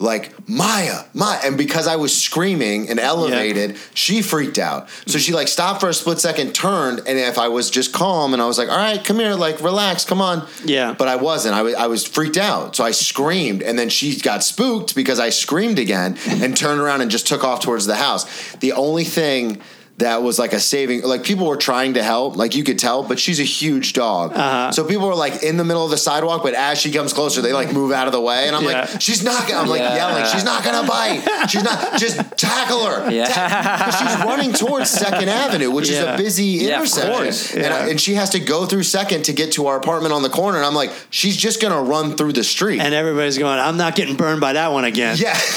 like 0.00 0.32
Maya, 0.48 1.04
Maya, 1.12 1.38
and 1.44 1.58
because 1.58 1.86
I 1.86 1.96
was 1.96 2.16
screaming 2.18 2.88
and 2.88 2.98
elevated, 2.98 3.76
she 3.94 4.22
freaked 4.22 4.58
out. 4.58 4.88
So 5.06 5.18
she 5.18 5.32
like 5.34 5.46
stopped 5.46 5.80
for 5.80 5.90
a 5.90 5.94
split 5.94 6.18
second, 6.18 6.54
turned, 6.54 7.00
and 7.00 7.18
if 7.18 7.38
I 7.38 7.48
was 7.48 7.70
just 7.70 7.92
calm 7.92 8.32
and 8.32 8.40
I 8.42 8.46
was 8.46 8.56
like, 8.56 8.70
"All 8.70 8.76
right, 8.78 9.04
come 9.04 9.18
here, 9.18 9.34
like 9.34 9.60
relax, 9.60 10.04
come 10.06 10.22
on," 10.22 10.48
Yeah. 10.64 10.94
but 10.98 11.06
I 11.06 11.16
wasn't. 11.16 11.54
I 11.54 11.62
was 11.62 11.74
I 11.74 11.86
was 11.86 12.06
freaked 12.06 12.38
out, 12.38 12.74
so 12.74 12.82
I 12.82 12.92
screamed, 12.92 13.62
and 13.62 13.78
then 13.78 13.90
she 13.90 14.18
got 14.18 14.42
spooked 14.42 14.94
because 14.94 15.20
I 15.20 15.28
screamed 15.28 15.78
again 15.78 16.16
and 16.26 16.56
turned 16.56 16.80
around 16.80 17.02
and 17.02 17.10
just 17.10 17.26
took 17.26 17.44
off 17.44 17.60
towards 17.60 17.84
the 17.86 17.96
house. 17.96 18.24
The 18.56 18.72
only 18.72 19.04
thing. 19.04 19.60
That 20.00 20.22
was 20.22 20.38
like 20.38 20.52
a 20.52 20.60
saving. 20.60 21.02
Like 21.02 21.22
people 21.24 21.46
were 21.46 21.56
trying 21.56 21.94
to 21.94 22.02
help, 22.02 22.36
like 22.36 22.54
you 22.54 22.64
could 22.64 22.78
tell, 22.78 23.02
but 23.02 23.18
she's 23.18 23.40
a 23.40 23.44
huge 23.44 23.92
dog. 23.92 24.32
Uh-huh. 24.32 24.72
So 24.72 24.84
people 24.84 25.06
were 25.06 25.14
like 25.14 25.42
in 25.42 25.56
the 25.56 25.64
middle 25.64 25.84
of 25.84 25.90
the 25.90 25.96
sidewalk, 25.98 26.42
but 26.42 26.54
as 26.54 26.78
she 26.78 26.90
comes 26.92 27.12
closer, 27.12 27.40
they 27.40 27.52
like 27.52 27.72
move 27.72 27.92
out 27.92 28.06
of 28.06 28.12
the 28.12 28.20
way, 28.20 28.46
and 28.46 28.56
I'm 28.56 28.64
Yeah. 28.64 28.88
like, 28.90 29.00
she's 29.00 29.22
not 29.22 29.46
gonna. 29.48 29.60
I'm 29.60 29.68
like 29.68 29.80
Yeah. 29.80 29.94
yelling, 29.96 30.24
she's 30.32 30.44
not 30.44 30.64
gonna 30.64 30.86
bite. 30.86 31.22
She's 31.48 31.62
not. 31.64 31.98
Just 31.98 32.18
tackle 32.36 32.84
her. 32.86 33.10
Yeah. 33.10 33.26
Ta- 33.26 33.96
she's 33.98 34.24
running 34.26 34.52
towards 34.52 34.90
Second 34.90 35.28
Avenue, 35.28 35.70
which 35.70 35.88
is 35.88 35.98
a 35.98 36.16
busy 36.16 36.44
Yeah, 36.44 36.76
of 36.76 36.80
intersection, 36.82 37.12
course. 37.12 37.54
and, 37.54 37.66
I, 37.72 37.88
and 37.88 38.00
she 38.00 38.14
has 38.14 38.30
to 38.30 38.40
go 38.40 38.66
through 38.66 38.84
Second 38.84 39.24
to 39.26 39.32
get 39.32 39.52
to 39.52 39.66
our 39.66 39.76
apartment 39.76 40.12
on 40.14 40.22
the 40.22 40.30
corner. 40.30 40.56
And 40.58 40.66
I'm 40.66 40.74
like, 40.74 40.90
she's 41.10 41.36
just 41.36 41.60
gonna 41.60 41.80
run 41.82 42.16
through 42.16 42.32
the 42.32 42.44
street. 42.44 42.80
And 42.80 42.94
everybody's 42.94 43.36
going, 43.38 43.58
I'm 43.58 43.76
not 43.76 43.94
getting 43.96 44.16
burned 44.16 44.40
by 44.40 44.54
that 44.54 44.72
one 44.72 44.84
again. 44.84 45.16
Yeah. 45.18 45.38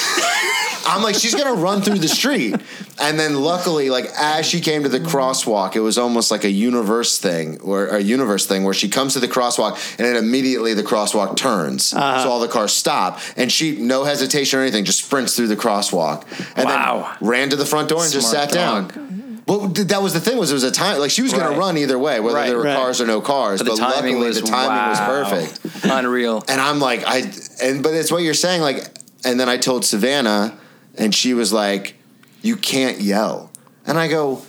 I'm 0.85 1.01
like, 1.01 1.15
she's 1.15 1.33
gonna 1.33 1.53
run 1.53 1.81
through 1.81 1.99
the 1.99 2.09
street. 2.09 2.55
And 3.01 3.17
then 3.17 3.35
luckily, 3.41 3.89
like 3.89 4.05
as 4.17 4.32
she 4.41 4.59
came 4.61 4.83
to 4.83 4.89
the 4.89 4.99
crosswalk, 4.99 5.75
it 5.75 5.81
was 5.81 5.97
almost 5.97 6.31
like 6.31 6.43
a 6.43 6.49
universe 6.49 7.17
thing 7.17 7.59
or 7.61 7.87
a 7.87 7.99
universe 8.01 8.45
thing 8.45 8.63
where 8.63 8.73
she 8.73 8.89
comes 8.89 9.13
to 9.13 9.19
the 9.19 9.27
crosswalk 9.27 9.73
and 9.97 10.05
then 10.07 10.15
immediately 10.15 10.73
the 10.73 10.83
crosswalk 10.83 11.35
turns. 11.35 11.93
Uh-huh. 11.93 12.23
So 12.23 12.29
all 12.29 12.39
the 12.39 12.47
cars 12.47 12.73
stop 12.73 13.19
and 13.37 13.51
she 13.51 13.77
no 13.77 14.03
hesitation 14.03 14.59
or 14.59 14.61
anything, 14.63 14.85
just 14.85 15.03
sprints 15.05 15.35
through 15.35 15.47
the 15.47 15.55
crosswalk. 15.57 16.23
And 16.55 16.65
Wow. 16.65 17.15
then 17.19 17.27
ran 17.29 17.49
to 17.49 17.55
the 17.55 17.65
front 17.65 17.89
door 17.89 18.03
and 18.03 18.11
just 18.11 18.31
sat 18.31 18.51
dog. 18.51 18.93
down. 18.93 19.41
Well, 19.45 19.67
that 19.67 20.01
was 20.01 20.13
the 20.13 20.21
thing 20.21 20.37
was 20.37 20.51
it 20.51 20.53
was 20.53 20.63
a 20.63 20.71
time 20.71 20.99
like 20.99 21.11
she 21.11 21.21
was 21.21 21.33
going 21.33 21.43
Right. 21.45 21.53
to 21.53 21.59
run 21.59 21.77
either 21.77 21.99
way, 21.99 22.19
whether 22.21 22.35
Right. 22.37 22.47
there 22.47 22.57
were 22.57 22.63
Right. 22.63 22.77
cars 22.77 23.01
or 23.01 23.05
no 23.05 23.19
cars. 23.19 23.61
But 23.61 23.71
the 23.71 23.77
timing 23.77 24.13
luckily 24.15 24.27
was 24.27 24.41
the 24.41 24.47
timing 24.47 24.89
was 24.89 24.99
perfect. 24.99 25.83
Unreal. 25.85 26.43
And 26.47 26.61
I'm 26.61 26.79
like, 26.79 27.03
I 27.05 27.29
and 27.61 27.83
but 27.83 27.93
it's 27.93 28.09
what 28.11 28.23
you're 28.23 28.33
saying, 28.33 28.61
like, 28.61 28.85
and 29.25 29.37
then 29.39 29.49
I 29.49 29.57
told 29.57 29.83
Savannah, 29.83 30.53
and 30.97 31.13
she 31.13 31.33
was 31.33 31.51
like, 31.51 31.95
"You 32.41 32.55
can't 32.55 33.01
yell." 33.01 33.51
And 33.85 33.97
I 33.97 34.07
go, 34.07 34.41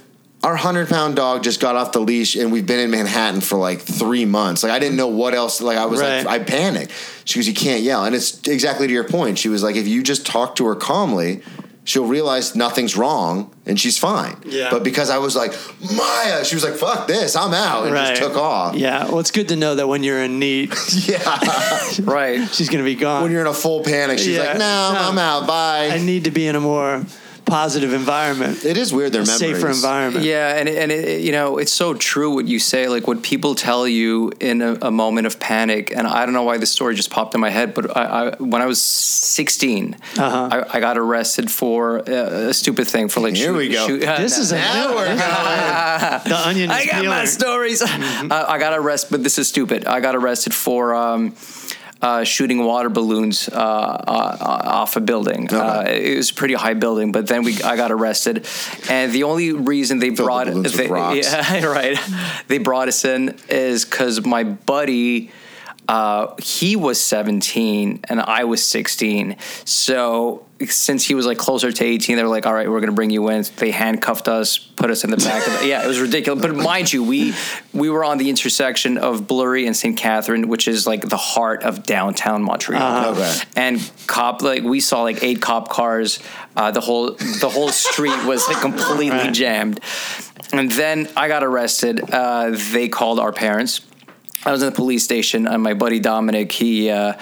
"Our 0.42 0.56
hundred 0.56 0.88
pound 0.88 1.16
dog 1.16 1.42
just 1.42 1.60
got 1.60 1.74
off 1.76 1.92
the 1.92 2.00
leash, 2.00 2.36
and 2.36 2.52
we've 2.52 2.66
been 2.66 2.80
in 2.80 2.90
Manhattan 2.90 3.40
for 3.40 3.56
like 3.58 3.80
three 3.80 4.24
months. 4.24 4.62
Like, 4.62 4.72
I 4.72 4.78
didn't 4.78 4.96
know 4.96 5.08
what 5.08 5.34
else. 5.34 5.60
Like, 5.60 5.78
I 5.78 5.86
was 5.86 6.00
like, 6.00 6.26
I 6.26 6.38
panicked." 6.38 6.92
She 7.24 7.38
goes, 7.38 7.48
"You 7.48 7.54
can't 7.54 7.82
yell," 7.82 8.04
and 8.04 8.14
it's 8.14 8.46
exactly 8.46 8.86
to 8.86 8.92
your 8.92 9.04
point. 9.08 9.38
She 9.38 9.48
was 9.48 9.62
like, 9.62 9.76
"If 9.76 9.88
you 9.88 10.02
just 10.02 10.26
talk 10.26 10.56
to 10.56 10.66
her 10.66 10.74
calmly." 10.76 11.42
She'll 11.86 12.06
realize 12.06 12.56
nothing's 12.56 12.96
wrong 12.96 13.54
and 13.66 13.78
she's 13.78 13.98
fine. 13.98 14.38
Yeah. 14.46 14.70
But 14.70 14.84
because 14.84 15.10
I 15.10 15.18
was 15.18 15.36
like, 15.36 15.52
Maya, 15.94 16.42
she 16.42 16.54
was 16.56 16.64
like, 16.64 16.76
fuck 16.76 17.06
this, 17.06 17.36
I'm 17.36 17.52
out, 17.52 17.84
and 17.84 17.92
Right. 17.92 18.16
just 18.16 18.22
took 18.22 18.38
off. 18.38 18.74
Yeah. 18.74 19.04
Well, 19.04 19.18
it's 19.18 19.30
good 19.30 19.48
to 19.50 19.56
know 19.56 19.74
that 19.74 19.86
when 19.86 20.02
you're 20.02 20.22
in 20.22 20.38
need, 20.38 20.72
Yeah. 21.06 21.18
Right. 22.00 22.48
she's 22.54 22.70
going 22.70 22.82
to 22.82 22.90
be 22.90 22.94
gone. 22.94 23.22
when 23.22 23.30
you're 23.32 23.42
in 23.42 23.46
a 23.46 23.52
full 23.52 23.84
panic, 23.84 24.18
she's 24.18 24.28
Yeah. 24.28 24.44
like, 24.44 24.52
no, 24.60 24.92
No. 24.94 24.98
I'm 25.10 25.18
out, 25.18 25.46
bye. 25.46 25.90
I 25.92 25.98
need 25.98 26.24
to 26.24 26.30
be 26.30 26.46
in 26.46 26.56
a 26.56 26.60
more 26.60 27.04
positive 27.46 27.92
environment, 27.92 28.64
It 28.64 28.76
is 28.76 28.92
weird. 28.92 29.12
Their 29.12 29.22
a 29.22 29.26
memories. 29.26 29.38
safer 29.56 29.68
environment. 29.68 30.24
Yeah, 30.24 30.56
and 30.56 30.68
and 30.68 30.90
it, 30.92 31.20
you 31.22 31.32
know 31.32 31.58
it's 31.58 31.72
so 31.72 31.94
true 31.94 32.34
what 32.34 32.46
you 32.46 32.58
say. 32.58 32.88
Like 32.88 33.06
what 33.06 33.22
people 33.22 33.54
tell 33.54 33.86
you 33.86 34.32
in 34.40 34.62
a, 34.62 34.74
a 34.82 34.90
moment 34.90 35.26
of 35.26 35.38
panic, 35.38 35.92
and 35.96 36.06
I 36.06 36.24
don't 36.24 36.32
know 36.34 36.42
why 36.42 36.58
this 36.58 36.70
story 36.72 36.94
just 36.94 37.10
popped 37.10 37.34
in 37.34 37.40
my 37.40 37.50
head. 37.50 37.74
But 37.74 37.96
I, 37.96 38.02
I 38.02 38.36
when 38.42 38.62
I 38.62 38.66
was 38.66 38.80
16 38.80 39.96
Uh-huh. 40.18 40.48
I, 40.52 40.76
I 40.76 40.80
got 40.80 40.96
arrested 40.98 41.50
for 41.50 41.98
uh, 42.08 42.48
a 42.50 42.54
stupid 42.54 42.86
thing 42.88 43.08
for 43.08 43.20
like 43.20 43.34
Here 43.36 43.52
we 43.52 43.68
go. 43.68 43.86
This 43.96 44.38
is 44.38 44.52
a 44.52 44.56
Now 44.64 44.88
new 44.88 44.94
we're 44.96 45.06
going. 45.06 45.18
the 45.18 46.42
onion 46.48 46.70
is 46.70 46.76
I 46.76 46.86
got 46.86 47.04
my 47.04 47.10
peeling. 47.12 47.26
stories. 47.26 47.82
uh, 47.82 48.44
I 48.48 48.58
got 48.58 48.78
arrested, 48.78 49.10
but 49.10 49.22
this 49.22 49.38
is 49.38 49.48
stupid. 49.48 49.84
I 49.86 50.00
got 50.00 50.14
arrested 50.14 50.54
for 50.54 50.94
um, 50.94 51.32
uh, 52.04 52.22
shooting 52.22 52.62
water 52.66 52.90
balloons 52.90 53.48
uh, 53.48 53.54
uh, 53.56 54.36
off 54.40 54.94
a 54.96 55.00
building. 55.00 55.52
Uh, 55.52 55.84
it 55.88 56.18
was 56.18 56.30
a 56.30 56.34
pretty 56.34 56.52
high 56.52 56.74
building, 56.74 57.12
but 57.12 57.26
then 57.26 57.44
we 57.44 57.62
I 57.62 57.76
got 57.76 57.90
arrested, 57.90 58.46
and 58.90 59.10
the 59.10 59.22
only 59.22 59.52
reason 59.52 60.00
they 60.00 60.10
the 60.10 60.22
brought 60.22 60.46
with 60.48 60.74
they, 60.74 60.86
yeah, 61.16 61.64
right 61.64 61.98
they 62.46 62.58
brought 62.58 62.88
us 62.88 63.04
in 63.06 63.36
is 63.48 63.86
because 63.86 64.24
my 64.24 64.44
buddy. 64.44 65.30
Uh, 65.86 66.34
he 66.42 66.76
was 66.76 67.00
17 67.00 68.00
and 68.08 68.20
I 68.20 68.44
was 68.44 68.64
16. 68.64 69.36
So 69.64 70.46
since 70.66 71.04
he 71.04 71.14
was 71.14 71.26
like 71.26 71.36
closer 71.36 71.70
to 71.72 71.84
18, 71.84 72.16
they 72.16 72.22
were 72.22 72.28
like, 72.28 72.46
"All 72.46 72.54
right, 72.54 72.70
we're 72.70 72.80
gonna 72.80 72.92
bring 72.92 73.10
you 73.10 73.28
in." 73.28 73.44
They 73.56 73.70
handcuffed 73.70 74.28
us, 74.28 74.56
put 74.56 74.88
us 74.90 75.04
in 75.04 75.10
the 75.10 75.16
back. 75.18 75.46
of 75.46 75.60
the, 75.60 75.66
yeah, 75.66 75.84
it 75.84 75.86
was 75.88 76.00
ridiculous. 76.00 76.40
But 76.40 76.54
mind 76.54 76.92
you, 76.92 77.02
we 77.02 77.34
we 77.74 77.90
were 77.90 78.04
on 78.04 78.16
the 78.18 78.30
intersection 78.30 78.96
of 78.96 79.26
Bleury 79.26 79.66
and 79.66 79.76
St. 79.76 79.96
Catherine, 79.96 80.48
which 80.48 80.68
is 80.68 80.86
like 80.86 81.06
the 81.08 81.16
heart 81.18 81.64
of 81.64 81.82
downtown 81.82 82.42
Montreal. 82.42 83.12
Okay. 83.12 83.34
And 83.56 83.90
cop 84.06 84.40
like 84.42 84.62
we 84.62 84.80
saw 84.80 85.02
like 85.02 85.22
eight 85.22 85.42
cop 85.42 85.68
cars. 85.68 86.18
Uh, 86.56 86.70
the 86.70 86.80
whole 86.80 87.10
the 87.40 87.50
whole 87.52 87.68
street 87.70 88.24
was 88.24 88.46
like 88.48 88.58
completely 88.60 89.10
Right. 89.10 89.34
jammed. 89.34 89.80
And 90.52 90.70
then 90.70 91.08
I 91.16 91.26
got 91.28 91.42
arrested. 91.42 92.00
Uh, 92.10 92.50
they 92.72 92.88
called 92.88 93.18
our 93.18 93.32
parents. 93.32 93.80
I 94.44 94.52
was 94.52 94.62
in 94.62 94.68
the 94.68 94.74
police 94.74 95.04
station, 95.04 95.46
and 95.46 95.62
my 95.62 95.74
buddy 95.74 96.00
Dominic, 96.00 96.52
he, 96.52 96.90
uh, 96.90 97.14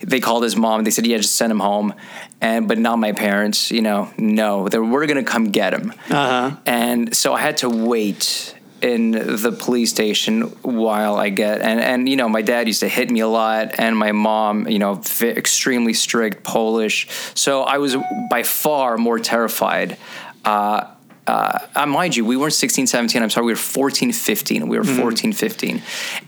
they 0.00 0.20
called 0.20 0.44
his 0.44 0.56
mom. 0.56 0.84
They 0.84 0.90
said, 0.90 1.06
"Yeah, 1.06 1.18
just 1.18 1.36
send 1.36 1.50
him 1.50 1.60
home," 1.60 1.94
and 2.40 2.68
but 2.68 2.78
not 2.78 2.98
my 2.98 3.12
parents. 3.12 3.70
You 3.70 3.82
know, 3.82 4.10
no, 4.16 4.68
they 4.68 4.78
we're 4.78 5.06
gonna 5.06 5.24
come 5.24 5.50
get 5.50 5.74
him. 5.74 5.92
Uh-huh. 6.10 6.56
And 6.66 7.16
so 7.16 7.34
I 7.34 7.40
had 7.40 7.58
to 7.58 7.68
wait 7.68 8.54
in 8.80 9.10
the 9.10 9.50
police 9.58 9.90
station 9.90 10.42
while 10.62 11.16
I 11.16 11.30
get 11.30 11.60
and 11.62 11.80
and 11.80 12.08
you 12.08 12.16
know 12.16 12.28
my 12.28 12.42
dad 12.42 12.68
used 12.68 12.80
to 12.80 12.88
hit 12.88 13.10
me 13.10 13.20
a 13.20 13.26
lot 13.26 13.74
and 13.78 13.96
my 13.96 14.12
mom 14.12 14.68
you 14.68 14.78
know 14.78 15.02
extremely 15.20 15.94
strict 15.94 16.44
Polish 16.44 17.08
so 17.34 17.62
I 17.62 17.78
was 17.78 17.96
by 18.30 18.44
far 18.44 18.96
more 18.96 19.18
terrified 19.18 19.98
uh, 20.44 20.84
uh, 21.28 21.58
uh, 21.74 21.84
mind 21.84 22.16
you, 22.16 22.24
we 22.24 22.38
weren't 22.38 22.54
16, 22.54 22.86
17. 22.86 23.22
I'm 23.22 23.28
sorry, 23.28 23.44
we 23.44 23.52
were 23.52 23.56
14, 23.56 24.12
15. 24.12 24.66
We 24.66 24.78
were 24.78 24.84
14, 24.84 25.34
15. 25.34 25.82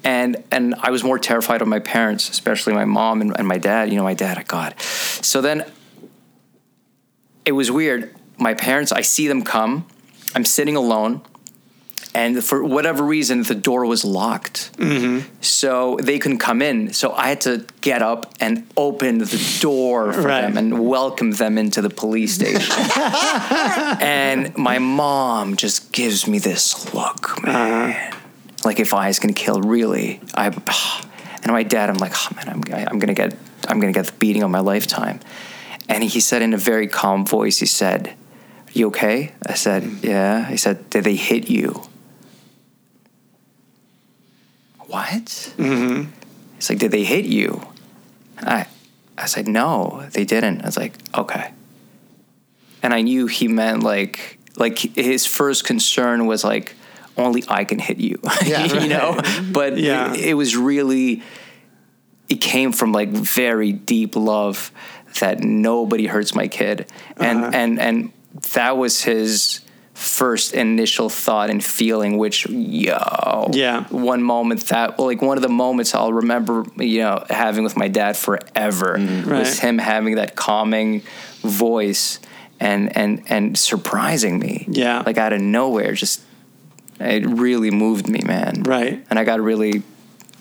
And 0.04 0.44
and 0.50 0.74
I 0.74 0.90
was 0.90 1.02
more 1.02 1.18
terrified 1.18 1.62
of 1.62 1.68
my 1.68 1.78
parents, 1.78 2.28
especially 2.28 2.74
my 2.74 2.84
mom 2.84 3.22
and, 3.22 3.34
and 3.38 3.48
my 3.48 3.56
dad. 3.56 3.90
You 3.90 3.96
know, 3.96 4.04
my 4.04 4.12
dad, 4.12 4.46
God. 4.46 4.78
So 4.78 5.40
then 5.40 5.64
it 7.46 7.52
was 7.52 7.70
weird. 7.70 8.14
My 8.36 8.52
parents, 8.52 8.92
I 8.92 9.00
see 9.00 9.26
them 9.26 9.42
come. 9.42 9.86
I'm 10.34 10.44
sitting 10.44 10.76
alone. 10.76 11.22
And 12.12 12.42
for 12.42 12.64
whatever 12.64 13.04
reason, 13.04 13.44
the 13.44 13.54
door 13.54 13.86
was 13.86 14.04
locked. 14.04 14.76
Mm-hmm. 14.78 15.28
So 15.40 15.96
they 16.02 16.18
couldn't 16.18 16.38
come 16.38 16.60
in. 16.60 16.92
So 16.92 17.12
I 17.12 17.28
had 17.28 17.40
to 17.42 17.64
get 17.80 18.02
up 18.02 18.34
and 18.40 18.66
open 18.76 19.18
the 19.18 19.58
door 19.60 20.12
for 20.12 20.22
Right. 20.22 20.40
them 20.42 20.56
and 20.56 20.86
welcome 20.88 21.30
them 21.32 21.56
into 21.56 21.80
the 21.82 21.90
police 21.90 22.34
station. 22.34 22.74
and 24.00 24.56
my 24.56 24.78
mom 24.78 25.56
just 25.56 25.92
gives 25.92 26.26
me 26.26 26.38
this 26.38 26.92
look, 26.94 27.42
man. 27.44 27.90
Uh-huh. 27.90 28.16
Like 28.64 28.80
if 28.80 28.92
I 28.92 29.06
was 29.06 29.18
gonna 29.18 29.32
kill, 29.32 29.60
really. 29.60 30.20
I 30.34 30.46
and 31.42 31.52
my 31.52 31.62
dad, 31.62 31.90
I'm 31.90 31.96
like, 31.98 32.12
oh 32.14 32.28
man, 32.36 32.48
I'm, 32.48 32.88
I'm 32.88 32.98
gonna 32.98 33.14
get, 33.14 33.36
I'm 33.68 33.78
gonna 33.80 33.92
get 33.92 34.06
the 34.06 34.12
beating 34.18 34.42
of 34.42 34.50
my 34.50 34.60
lifetime. 34.60 35.20
And 35.88 36.04
he 36.04 36.20
said 36.20 36.42
in 36.42 36.54
a 36.54 36.58
very 36.58 36.86
calm 36.88 37.24
voice, 37.26 37.58
he 37.58 37.66
said, 37.66 38.14
"You 38.72 38.88
okay?" 38.88 39.32
I 39.46 39.54
said, 39.54 39.82
mm-hmm. 39.82 40.06
"Yeah." 40.06 40.46
He 40.46 40.56
said, 40.56 40.88
"Did 40.90 41.04
they 41.04 41.16
hit 41.16 41.48
you?" 41.50 41.82
What? 44.90 45.24
Mm-hmm. 45.57 46.11
He's 46.57 46.68
like, 46.70 46.79
"Did 46.79 46.90
they 46.90 47.05
hit 47.05 47.24
you?" 47.24 47.62
I, 48.38 48.66
I 49.16 49.26
said, 49.26 49.46
"No, 49.46 50.07
they 50.12 50.24
didn't." 50.24 50.62
I 50.62 50.66
was 50.66 50.76
like, 50.76 50.94
"Okay." 51.16 51.53
And 52.83 52.92
I 52.94 53.03
knew 53.03 53.26
he 53.26 53.46
meant 53.46 53.83
like, 53.83 54.38
like 54.57 54.79
his 54.79 55.26
first 55.26 55.64
concern 55.64 56.26
was 56.26 56.42
like, 56.44 56.74
only 57.16 57.44
I 57.46 57.64
can 57.64 57.79
hit 57.79 57.98
you, 57.98 58.18
Yeah. 58.44 58.64
you 58.64 58.88
know. 58.88 59.20
But 59.53 59.76
Yeah. 59.76 60.14
it, 60.14 60.20
it 60.31 60.35
was 60.35 60.57
really 60.57 61.22
it 62.29 62.37
came 62.40 62.72
from 62.72 62.92
like 62.92 63.11
very 63.11 63.72
deep 63.72 64.16
love 64.16 64.72
that 65.20 65.40
nobody 65.40 66.07
hurts 66.07 66.35
my 66.35 66.48
kid, 66.48 66.87
and 67.16 67.38
Uh-huh. 67.44 67.50
and 67.55 67.79
and 67.81 68.12
that 68.55 68.76
was 68.76 69.03
his 69.03 69.61
first 70.00 70.54
initial 70.54 71.10
thought 71.10 71.50
and 71.50 71.62
feeling 71.62 72.16
which 72.16 72.48
yo 72.48 73.50
Yeah. 73.52 73.84
one 73.90 74.22
moment 74.22 74.66
that 74.68 74.98
like 74.98 75.20
one 75.20 75.36
of 75.36 75.42
the 75.42 75.48
moments 75.50 75.94
i'll 75.94 76.12
remember 76.12 76.64
you 76.78 77.00
know 77.00 77.22
having 77.28 77.64
with 77.64 77.76
my 77.76 77.88
dad 77.88 78.16
forever 78.16 78.92
was 78.94 79.00
Mm-hmm. 79.02 79.30
Right. 79.30 79.58
him 79.58 79.76
having 79.78 80.14
that 80.16 80.36
calming 80.36 81.02
voice 81.42 82.18
and 82.58 82.96
and 82.96 83.22
and 83.28 83.58
surprising 83.58 84.38
me 84.38 84.64
Yeah. 84.68 85.02
like 85.04 85.18
out 85.18 85.32
of 85.34 85.40
nowhere 85.42 85.92
just 85.92 86.22
it 86.98 87.26
really 87.26 87.70
moved 87.70 88.08
me 88.08 88.20
man 88.24 88.62
Right. 88.62 89.04
and 89.10 89.18
i 89.18 89.24
got 89.24 89.40
really 89.40 89.82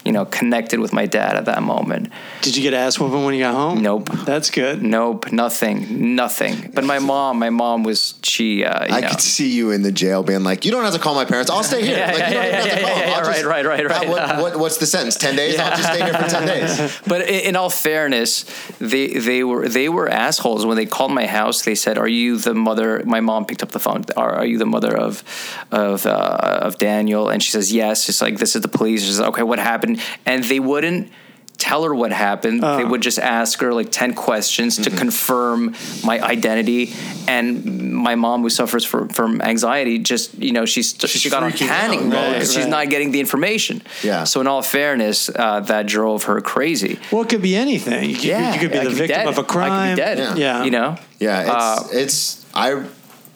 you 0.09 0.13
know 0.17 0.25
connected 0.39 0.79
with 0.83 0.91
my 0.99 1.05
dad 1.17 1.33
at 1.41 1.45
that 1.51 1.61
moment 1.73 2.03
Did 2.41 2.53
you 2.57 2.63
get 2.67 2.73
ass 2.83 2.99
whooping 2.99 3.23
when 3.25 3.33
you 3.37 3.41
got 3.47 3.53
home? 3.63 3.77
Nope. 3.89 4.09
That's 4.31 4.49
good. 4.61 4.81
nope 4.97 5.31
nothing 5.31 5.77
nothing 6.23 6.55
but 6.73 6.83
my 6.93 6.99
mom 7.11 7.37
my 7.45 7.51
mom 7.61 7.83
was 7.89 7.99
she 8.23 8.65
uh 8.65 8.85
you 8.89 8.95
I 8.97 8.99
know 9.01 9.09
could 9.11 9.21
see 9.21 9.49
you 9.57 9.65
in 9.75 9.81
the 9.83 9.91
jail 10.03 10.19
being 10.31 10.43
like, 10.49 10.59
"You 10.65 10.71
don't 10.73 10.83
have 10.89 10.93
to 10.99 11.03
call 11.05 11.15
my 11.21 11.25
parents. 11.33 11.49
I'll 11.53 11.67
stay 11.73 11.81
here." 11.89 11.97
Yeah, 11.97 12.07
like, 12.11 12.19
yeah, 12.19 12.27
you 12.29 12.33
don't 12.33 12.43
yeah, 12.45 12.55
have 12.55 12.63
to 12.63 12.69
yeah, 12.69 12.81
call 12.87 12.97
yeah, 12.99 13.09
yeah, 13.09 13.23
just- 13.33 13.45
right, 13.53 13.65
right, 13.65 13.65
right, 13.85 13.85
right. 13.95 14.07
what, 14.13 14.41
what, 14.41 14.59
what's 14.63 14.77
the 14.83 14.85
sentence? 14.95 15.15
Ten 15.25 15.35
days? 15.35 15.53
I'll 15.59 15.75
just 15.77 15.89
stay 15.93 16.03
here 16.07 16.13
for 16.21 16.29
ten 16.29 16.45
days. 16.47 16.99
But 17.11 17.21
i- 17.21 17.43
in 17.49 17.55
all 17.55 17.69
fairness, 17.69 18.31
they 18.79 19.07
they 19.29 19.43
were 19.43 19.67
they 19.77 19.89
were 19.89 20.07
assholes 20.25 20.65
when 20.65 20.77
they 20.79 20.85
called 20.85 21.11
my 21.21 21.27
house. 21.39 21.57
They 21.69 21.75
said, 21.75 21.97
"Are 22.03 22.07
you 22.21 22.37
the 22.47 22.53
mother?" 22.67 23.03
My 23.05 23.21
mom 23.29 23.45
picked 23.45 23.63
up 23.63 23.71
the 23.71 23.79
phone. 23.79 24.01
Are, 24.17 24.33
are 24.39 24.45
you 24.45 24.57
the 24.57 24.65
mother 24.75 24.93
of 25.07 25.23
of 25.71 26.05
uh, 26.05 26.59
of 26.67 26.77
Daniel? 26.77 27.29
And 27.29 27.41
she 27.43 27.51
says, 27.51 27.71
"Yes." 27.71 28.09
It's 28.09 28.21
like 28.21 28.37
this 28.37 28.55
is 28.55 28.61
the 28.61 28.73
police. 28.79 29.01
She 29.03 29.07
says, 29.11 29.21
"Okay, 29.31 29.43
what 29.43 29.59
happened?" 29.59 29.98
And 30.25 30.43
they 30.43 30.59
wouldn't 30.59 31.11
tell 31.57 31.83
her 31.83 31.93
what 31.93 32.13
happened. 32.13 32.63
They 32.63 32.85
would 32.85 33.01
just 33.01 33.19
ask 33.19 33.59
her 33.59 33.73
like 33.73 33.91
ten 33.91 34.13
questions 34.13 34.77
to 34.77 34.89
confirm 34.89 35.75
my 36.05 36.19
identity. 36.21 36.93
And 37.27 37.93
my 37.93 38.15
mom, 38.15 38.41
who 38.43 38.49
suffers 38.49 38.85
from, 38.85 39.09
from 39.09 39.41
anxiety, 39.41 39.99
just 39.99 40.33
you 40.35 40.53
know 40.53 40.65
she's, 40.65 40.95
She's 40.97 41.11
she 41.11 41.29
got 41.29 41.43
on 41.43 41.51
panic 41.51 42.01
mode 42.01 42.13
Right, 42.13 42.33
because 42.33 42.53
she's 42.53 42.65
not 42.65 42.89
getting 42.89 43.11
the 43.11 43.19
information. 43.19 43.81
Yeah. 44.03 44.23
So 44.23 44.39
in 44.39 44.47
all 44.47 44.61
fairness, 44.61 45.29
uh, 45.29 45.59
that 45.61 45.85
drove 45.85 46.23
her 46.23 46.39
crazy. 46.39 46.97
Well, 47.11 47.23
it 47.23 47.29
could 47.29 47.41
be 47.41 47.55
anything. 47.57 48.09
You 48.09 48.15
could, 48.15 48.23
Yeah, 48.23 48.53
you 48.53 48.59
could 48.61 48.71
be 48.71 48.77
I 48.79 48.83
the 48.85 48.89
could 48.91 48.97
victim 48.97 49.17
dead. 49.17 49.27
of 49.27 49.37
a 49.37 49.41
I 49.41 49.43
could 49.43 49.47
be 49.47 49.53
crime. 49.53 49.95
dead. 49.97 50.17
Yeah. 50.17 50.35
Yeah. 50.35 50.63
You 50.63 50.71
know? 50.71 50.97
Yeah, 51.19 51.41
it's 51.41 51.49
Uh, 51.49 51.87
it's 51.91 52.45
I. 52.53 52.83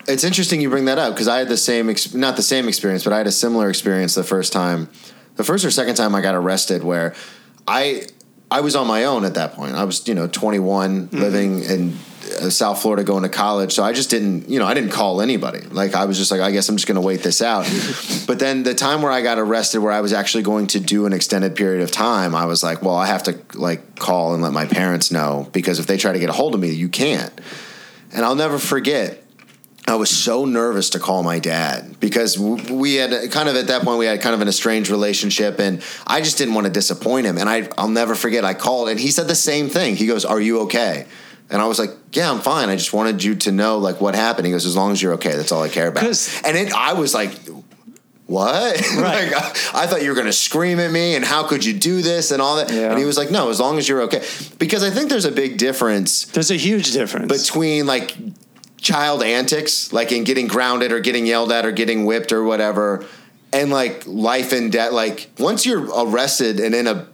It's 0.08 0.24
interesting 0.26 0.60
you 0.62 0.70
bring 0.70 0.86
that 0.86 0.98
up 0.98 1.14
because 1.14 1.28
I 1.30 1.38
had 1.40 1.48
the 1.48 1.56
same, 1.58 1.90
ex- 1.90 2.14
not 2.14 2.36
the 2.36 2.42
same 2.42 2.68
experience, 2.68 3.04
but 3.06 3.14
I 3.14 3.18
had 3.20 3.28
a 3.28 3.32
similar 3.32 3.70
experience 3.70 4.16
the 4.16 4.24
first 4.24 4.52
time, 4.52 4.90
the 5.36 5.44
first 5.44 5.66
or 5.66 5.72
second 5.72 5.96
time 5.96 6.16
I 6.16 6.22
got 6.22 6.36
arrested, 6.36 6.84
where 6.84 7.16
I 7.68 8.08
I 8.52 8.62
was 8.62 8.76
on 8.76 8.88
my 8.88 9.06
own 9.06 9.26
at 9.26 9.34
that 9.34 9.54
point. 9.54 9.74
I 9.74 9.84
was 9.84 10.08
you 10.08 10.14
know 10.14 10.28
21, 10.28 11.10
living 11.12 11.64
in 11.64 11.98
uh, 12.40 12.50
South 12.50 12.82
Florida, 12.82 13.04
going 13.04 13.24
to 13.24 13.30
college. 13.30 13.74
So 13.74 13.84
I 13.84 13.94
just 13.94 14.10
didn't 14.12 14.48
you 14.48 14.60
know 14.60 14.66
I 14.66 14.74
didn't 14.74 14.92
call 14.92 15.22
anybody. 15.22 15.62
Like 15.62 15.96
I 15.96 16.06
was 16.06 16.18
just 16.18 16.30
like 16.30 16.42
I 16.42 16.52
guess 16.52 16.70
I'm 16.70 16.76
just 16.76 16.88
going 16.88 16.96
to 16.96 17.02
wait 17.02 17.24
this 17.24 17.42
out. 17.42 17.66
but 18.28 18.38
then 18.38 18.64
the 18.64 18.76
time 18.76 19.02
where 19.02 19.12
I 19.12 19.22
got 19.22 19.40
arrested, 19.40 19.80
where 19.80 19.92
I 19.92 20.02
was 20.02 20.14
actually 20.14 20.44
going 20.44 20.68
to 20.68 20.80
do 20.80 21.06
an 21.06 21.14
extended 21.14 21.56
period 21.56 21.82
of 21.82 21.92
time, 21.92 22.36
I 22.36 22.46
was 22.46 22.62
like, 22.62 22.84
well, 22.84 22.96
I 22.96 23.08
have 23.08 23.24
to 23.24 23.40
like 23.56 23.96
call 23.96 24.34
and 24.34 24.44
let 24.44 24.54
my 24.54 24.66
parents 24.66 25.12
know 25.12 25.50
because 25.52 25.80
if 25.80 25.88
they 25.88 25.98
try 25.98 26.14
to 26.14 26.20
get 26.20 26.30
a 26.30 26.34
hold 26.34 26.54
of 26.54 26.62
me, 26.62 26.70
you 26.72 26.90
can't. 26.90 27.34
And 28.12 28.24
I'll 28.24 28.36
never 28.36 28.60
forget. 28.60 29.23
I 29.86 29.96
was 29.96 30.10
so 30.10 30.46
nervous 30.46 30.92
to 30.92 31.00
call 31.00 31.24
my 31.24 31.40
dad 31.40 32.00
because 32.00 32.40
we 32.40 32.96
had 32.96 33.32
kind 33.32 33.50
of 33.50 33.56
at 33.56 33.68
that 33.68 33.82
point 33.82 34.00
we 34.00 34.06
had 34.06 34.22
kind 34.22 34.34
of 34.34 34.40
an 34.42 34.48
estranged 34.48 34.90
relationship, 34.90 35.60
and 35.60 35.84
I 36.08 36.22
just 36.22 36.38
didn't 36.38 36.54
want 36.54 36.68
to 36.68 36.72
disappoint 36.74 37.26
him. 37.26 37.38
And 37.38 37.50
I, 37.50 37.68
I'll 37.78 37.90
never 37.90 38.16
forget. 38.16 38.46
I 38.46 38.54
called, 38.54 38.88
and 38.90 39.00
he 39.00 39.12
said 39.12 39.28
the 39.28 39.36
same 39.36 39.68
thing. 39.70 39.96
He 39.98 40.08
goes, 40.08 40.24
"Are 40.24 40.40
you 40.40 40.62
okay?" 40.62 41.06
And 41.50 41.62
I 41.62 41.66
was 41.66 41.80
like, 41.80 41.90
"Yeah, 42.14 42.32
I'm 42.32 42.40
fine. 42.40 42.70
I 42.70 42.78
just 42.78 42.94
wanted 42.94 43.24
you 43.24 43.36
to 43.36 43.52
know 43.52 43.78
like 43.78 44.00
what 44.00 44.16
happened." 44.16 44.46
He 44.46 44.54
goes, 44.54 44.66
"As 44.66 44.76
long 44.78 44.92
as 44.94 45.02
you're 45.02 45.14
okay, 45.16 45.36
that's 45.36 45.52
all 45.52 45.62
I 45.64 45.70
care 45.70 45.88
about." 45.90 46.04
And 46.46 46.58
it, 46.58 46.74
I 46.74 46.94
was 46.94 47.14
like. 47.14 47.32
What? 48.26 48.82
Right. 48.98 49.32
like, 49.32 49.36
I, 49.36 49.84
I 49.84 49.86
thought 49.86 50.02
you 50.02 50.08
were 50.08 50.16
going 50.16 50.28
to 50.28 50.34
scream 50.34 50.80
at 50.80 50.90
me, 50.90 51.16
and 51.16 51.26
how 51.26 51.44
could 51.46 51.64
you 51.66 51.74
do 51.74 52.02
this 52.02 52.32
and 52.32 52.42
all 52.42 52.56
that? 52.56 52.72
Yeah. 52.72 52.90
And 52.90 52.98
he 52.98 53.04
was 53.04 53.18
like, 53.18 53.30
"No, 53.30 53.50
as 53.50 53.60
long 53.60 53.78
as 53.78 53.88
you're 53.88 54.04
okay." 54.04 54.24
Because 54.58 54.82
I 54.82 54.90
think 54.92 55.10
there's 55.10 55.26
a 55.26 55.32
big 55.32 55.58
difference 55.58 56.26
There's 56.28 56.50
a 56.50 56.56
huge 56.56 56.94
difference. 56.94 57.30
between 57.46 57.86
like 57.86 58.16
child 58.84 59.24
antics, 59.24 59.92
like 59.92 60.12
in 60.12 60.24
getting 60.24 60.46
grounded 60.48 60.92
or 60.92 61.00
getting 61.00 61.26
yelled 61.26 61.52
at 61.52 61.66
or 61.66 61.72
getting 61.72 62.06
whipped 62.06 62.32
or 62.32 62.44
whatever, 62.44 63.04
and 63.52 63.72
like 63.72 64.04
life 64.06 64.52
and 64.54 64.72
death. 64.72 64.92
Like 64.92 65.30
once 65.40 65.66
you're 65.66 65.82
arrested 66.06 66.60
and 66.60 66.76
in 66.76 66.86
a 66.86 67.08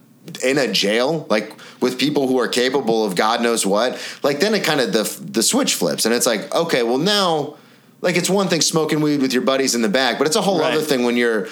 in 0.43 0.58
a 0.58 0.69
jail, 0.71 1.25
like 1.29 1.53
with 1.82 1.97
people 1.97 2.27
who 2.27 2.38
are 2.39 2.47
capable 2.49 3.05
of 3.05 3.15
God 3.15 3.41
knows 3.41 3.65
what, 3.65 3.97
like 4.23 4.39
then 4.41 4.53
it 4.53 4.63
kind 4.65 4.82
of 4.82 4.91
the 4.91 5.03
the 5.32 5.41
switch 5.43 5.75
flips 5.75 6.05
and 6.05 6.13
it's 6.13 6.25
like, 6.25 6.53
okay, 6.53 6.84
well 6.84 6.97
now, 6.97 7.55
like 8.01 8.17
it's 8.17 8.29
one 8.29 8.47
thing 8.47 8.62
smoking 8.62 8.99
weed 9.01 9.21
with 9.21 9.32
your 9.32 9.43
buddies 9.43 9.75
in 9.75 9.82
the 9.82 9.89
back, 9.89 10.17
but 10.17 10.27
it's 10.27 10.36
a 10.36 10.41
whole 10.41 10.60
Right. 10.60 10.73
other 10.73 10.84
thing 10.84 11.03
when 11.03 11.15
you're. 11.15 11.47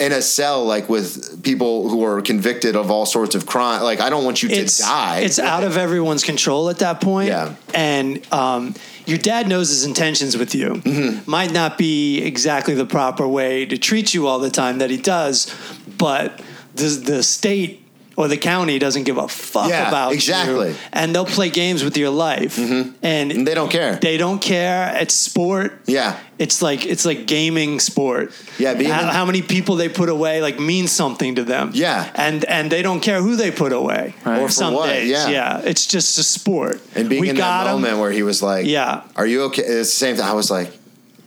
In 0.00 0.10
a 0.12 0.22
cell, 0.22 0.64
like 0.64 0.88
with 0.88 1.42
people 1.42 1.88
who 1.88 2.04
are 2.04 2.22
convicted 2.22 2.76
of 2.76 2.90
all 2.90 3.06
sorts 3.06 3.34
of 3.34 3.46
crime, 3.46 3.82
like 3.82 4.00
I 4.00 4.10
don't 4.10 4.24
want 4.24 4.42
you 4.42 4.48
it's 4.48 4.78
to 4.78 4.82
die. 4.82 5.20
It's 5.20 5.38
out 5.38 5.64
of 5.64 5.76
everyone's 5.76 6.24
control 6.24 6.70
at 6.70 6.78
that 6.78 7.00
point. 7.00 7.28
Yeah. 7.28 7.54
And 7.74 8.26
um, 8.32 8.74
your 9.06 9.18
dad 9.18 9.48
knows 9.48 9.68
his 9.68 9.84
intentions 9.84 10.36
with 10.36 10.54
you. 10.54 10.70
Mm-hmm. 10.70 11.30
Might 11.30 11.52
not 11.52 11.78
be 11.78 12.22
exactly 12.22 12.74
the 12.74 12.86
proper 12.86 13.28
way 13.28 13.66
to 13.66 13.78
treat 13.78 14.14
you 14.14 14.26
all 14.26 14.38
the 14.38 14.50
time 14.50 14.78
that 14.78 14.90
he 14.90 14.96
does, 14.96 15.54
but 15.98 16.40
the 16.74 16.88
the 16.88 17.22
state 17.22 17.81
or 18.16 18.28
the 18.28 18.36
county 18.36 18.78
doesn't 18.78 19.04
give 19.04 19.16
a 19.18 19.28
fuck 19.28 19.68
Yeah, 19.68 19.88
about 19.88 20.12
exactly. 20.12 20.70
you, 20.70 20.76
and 20.92 21.14
they'll 21.14 21.24
play 21.24 21.50
games 21.50 21.82
with 21.84 21.96
your 21.96 22.10
life, 22.10 22.56
mm-hmm. 22.56 22.92
and, 23.02 23.32
And 23.32 23.46
they 23.46 23.54
don't 23.54 23.70
care. 23.70 23.96
They 23.96 24.16
don't 24.16 24.40
care. 24.40 24.94
It's 25.00 25.14
sport. 25.14 25.80
Yeah. 25.86 26.18
It's 26.38 26.60
like 26.60 26.84
it's 26.86 27.04
like 27.04 27.26
gaming 27.26 27.78
sport. 27.78 28.32
Yeah, 28.58 28.74
how, 28.92 29.06
how 29.12 29.24
many 29.24 29.42
people 29.42 29.76
they 29.76 29.88
put 29.88 30.08
away 30.08 30.42
like 30.42 30.58
means 30.58 30.90
something 30.90 31.36
to 31.36 31.44
them. 31.44 31.70
Yeah. 31.72 32.10
and 32.14 32.44
and 32.46 32.70
they 32.70 32.82
don't 32.82 33.00
care 33.00 33.20
who 33.22 33.36
they 33.36 33.50
put 33.52 33.72
away. 33.72 34.14
Right. 34.24 34.40
Or 34.40 34.48
for 34.48 34.52
Some 34.52 34.74
what, 34.74 34.86
days, 34.86 35.08
yeah. 35.10 35.28
yeah, 35.28 35.60
it's 35.64 35.86
just 35.86 36.18
a 36.18 36.22
sport. 36.22 36.80
And 36.96 37.08
being 37.08 37.20
we 37.20 37.30
in 37.30 37.36
got 37.36 37.64
that 37.64 37.72
moment 37.72 37.98
where 37.98 38.10
he 38.10 38.22
was 38.22 38.42
like, 38.42 38.66
Yeah. 38.66 39.02
are 39.14 39.26
you 39.26 39.42
okay?" 39.44 39.62
It's 39.62 39.90
the 39.90 39.96
same 39.96 40.16
thing. 40.16 40.24
I 40.24 40.32
was 40.32 40.50
like, 40.50 40.72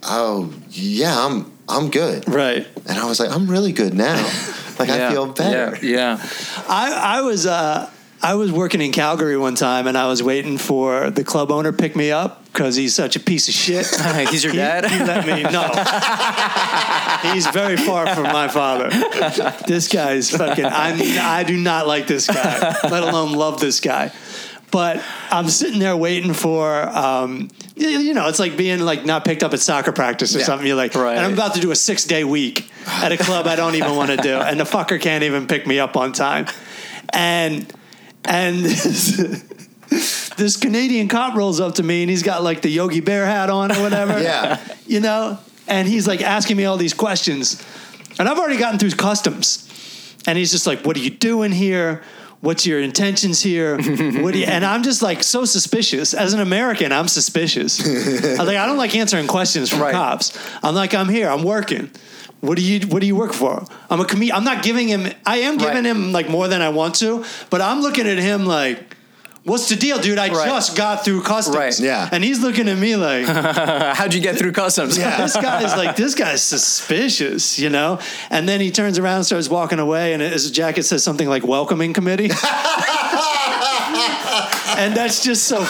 "Oh 0.04 0.52
yeah, 0.72 1.16
I'm 1.26 1.52
I'm 1.68 1.90
good," 1.90 2.28
Right. 2.30 2.68
and 2.88 2.98
I 2.98 3.06
was 3.06 3.20
like, 3.20 3.30
"I'm 3.32 3.48
really 3.50 3.72
good 3.72 3.94
now. 3.94 4.16
like 4.80 4.90
I 4.90 5.12
feel 5.12 5.28
better." 5.28 5.78
Yeah, 5.86 6.18
yeah. 6.18 6.30
I 6.68 7.18
I 7.20 7.22
was 7.22 7.46
uh 7.46 7.90
I 8.22 8.36
was 8.36 8.52
working 8.52 8.82
in 8.82 8.92
Calgary 8.92 9.38
one 9.38 9.56
time 9.56 9.88
and 9.88 9.98
I 9.98 10.08
was 10.08 10.24
waiting 10.24 10.58
for 10.58 11.10
the 11.12 11.24
club 11.24 11.52
owner 11.52 11.72
to 11.72 11.78
pick 11.78 11.96
me 11.96 12.12
up 12.12 12.44
because 12.52 12.76
he's 12.76 12.96
such 12.96 13.16
a 13.16 13.20
piece 13.20 13.48
of 13.50 13.54
shit. 13.54 13.86
He's 14.32 14.44
your 14.44 14.54
He- 14.54 14.58
dad? 14.60 14.86
He, 14.86 14.98
let 15.04 15.26
me 15.28 15.44
no. 15.44 15.62
He's 17.34 17.46
very 17.48 17.76
far 17.78 18.08
from 18.16 18.24
my 18.24 18.48
father. 18.48 18.90
This 19.68 19.88
guy 19.90 20.14
is 20.14 20.30
fucking. 20.32 20.66
I'm. 20.66 20.98
I 21.20 21.44
do 21.44 21.58
not 21.58 21.86
like 21.88 22.08
this 22.08 22.28
guy. 22.28 22.76
Let 22.84 23.04
alone 23.04 23.34
love 23.34 23.60
this 23.60 23.80
guy. 23.80 24.12
But 24.76 25.02
I'm 25.32 25.48
sitting 25.48 25.80
there 25.80 25.96
waiting 25.96 26.34
for. 26.34 26.82
Um, 26.90 27.50
you, 27.78 27.88
you 27.88 28.14
know, 28.14 28.28
it's 28.28 28.40
like 28.40 28.58
being 28.58 28.82
like 28.82 29.06
not 29.06 29.24
picked 29.24 29.42
up 29.42 29.54
at 29.54 29.62
soccer 29.62 29.94
practice 29.94 30.36
or 30.36 30.40
Yeah. 30.40 30.46
something. 30.46 30.68
You're 30.68 30.76
like, 30.76 30.94
Right. 30.96 31.16
and 31.16 31.26
I'm 31.26 31.32
about 31.32 31.54
to 31.54 31.62
do 31.62 31.72
a 31.72 31.78
six 31.78 32.04
day 32.04 32.26
week 32.26 32.70
at 32.86 33.14
a 33.14 33.18
club 33.18 33.48
I 33.48 33.56
don't 33.56 33.76
even 33.76 33.96
want 33.96 34.12
to 34.12 34.18
do, 34.18 34.36
and 34.50 34.60
the 34.60 34.66
fucker 34.66 35.00
can't 35.00 35.24
even 35.24 35.48
pick 35.48 35.66
me 35.66 35.80
up 35.80 35.96
on 35.96 36.12
time. 36.12 36.48
And 37.14 37.72
and 38.26 38.66
this, 38.66 39.16
this 40.36 40.58
Canadian 40.58 41.08
cop 41.08 41.36
rolls 41.36 41.62
up 41.62 41.76
to 41.76 41.84
me 41.84 42.02
and 42.04 42.10
he's 42.10 42.24
got 42.24 42.44
like 42.44 42.62
the 42.62 42.70
Yogi 42.70 43.00
Bear 43.00 43.26
hat 43.26 43.50
on 43.50 43.72
or 43.72 43.82
whatever. 43.82 44.20
Yeah. 44.22 44.60
You 44.86 45.00
know? 45.00 45.40
And 45.70 45.88
he's 45.88 46.06
like 46.06 46.22
asking 46.22 46.58
me 46.58 46.66
all 46.66 46.76
these 46.76 46.94
questions. 46.94 47.64
And 48.20 48.28
I've 48.28 48.38
already 48.38 48.58
gotten 48.58 48.78
through 48.78 48.92
customs. 48.92 49.70
And 50.28 50.38
he's 50.38 50.52
just 50.52 50.68
like, 50.68 50.86
What 50.86 50.98
are 50.98 51.02
you 51.02 51.12
doing 51.12 51.54
here? 51.54 52.04
What's 52.46 52.66
your 52.68 52.80
intentions 52.80 53.42
here? 53.42 53.78
What 54.24 54.34
do 54.34 54.40
you, 54.40 54.46
and 54.46 54.64
I'm 54.64 54.84
just 54.84 55.02
like 55.02 55.24
so 55.24 55.46
suspicious. 55.46 56.14
As 56.14 56.34
an 56.34 56.40
American, 56.42 56.92
I'm 56.92 57.08
suspicious. 57.08 57.80
I 58.40 58.44
like, 58.44 58.58
I 58.58 58.68
don't 58.68 58.78
like 58.78 58.96
answering 58.96 59.26
questions 59.28 59.70
from 59.72 59.82
Right. 59.82 59.94
cops. 59.94 60.38
I'm 60.62 60.76
like, 60.76 60.94
I'm 60.94 61.10
here, 61.10 61.28
I'm 61.28 61.44
working. 61.44 61.90
What 62.42 62.58
do 62.58 62.64
you 62.64 62.86
What 62.88 63.02
do 63.02 63.08
you 63.08 63.16
work 63.16 63.34
for? 63.34 63.66
I'm 63.90 64.00
a 64.00 64.06
comedian. 64.06 64.36
I'm 64.38 64.44
not 64.44 64.62
giving 64.64 64.88
him. 64.88 65.08
I 65.26 65.38
am 65.48 65.58
giving 65.58 65.74
Right. 65.76 65.86
him 65.86 66.12
like 66.12 66.30
more 66.30 66.48
than 66.48 66.62
I 66.62 66.70
want 66.70 66.96
to, 66.96 67.26
but 67.50 67.62
I'm 67.62 67.82
looking 67.82 68.06
at 68.08 68.20
him 68.20 68.46
like, 68.46 68.95
"What's 69.46 69.70
the 69.70 69.76
deal, 69.78 69.98
dude? 70.00 70.20
I 70.20 70.28
Right. 70.30 70.48
just 70.48 70.76
got 70.76 71.06
through 71.06 71.22
customs." 71.24 71.56
Right. 71.56 71.80
Yeah. 71.80 72.10
and 72.12 72.24
he's 72.24 72.40
looking 72.42 72.68
at 72.68 72.78
me 72.78 72.96
like, 72.98 73.26
How'd 73.96 74.14
you 74.14 74.20
get 74.22 74.38
through 74.38 74.52
customs? 74.52 74.98
Yeah. 74.98 75.18
This 75.22 75.36
guy's 75.36 75.76
like, 75.78 75.96
this 75.96 76.14
guy's 76.16 76.44
suspicious, 76.44 77.58
you 77.58 77.70
know? 77.70 78.00
And 78.30 78.50
then 78.50 78.60
he 78.60 78.72
turns 78.72 79.00
around 79.00 79.18
and 79.18 79.26
starts 79.26 79.48
walking 79.50 79.80
away, 79.80 80.12
and 80.14 80.22
his 80.22 80.52
jacket 80.52 80.84
says 80.84 81.04
something 81.04 81.30
like 81.30 81.46
welcoming 81.48 81.94
committee. 81.94 82.30
and 84.78 84.96
that's 84.96 85.24
just 85.24 85.44
so 85.46 85.64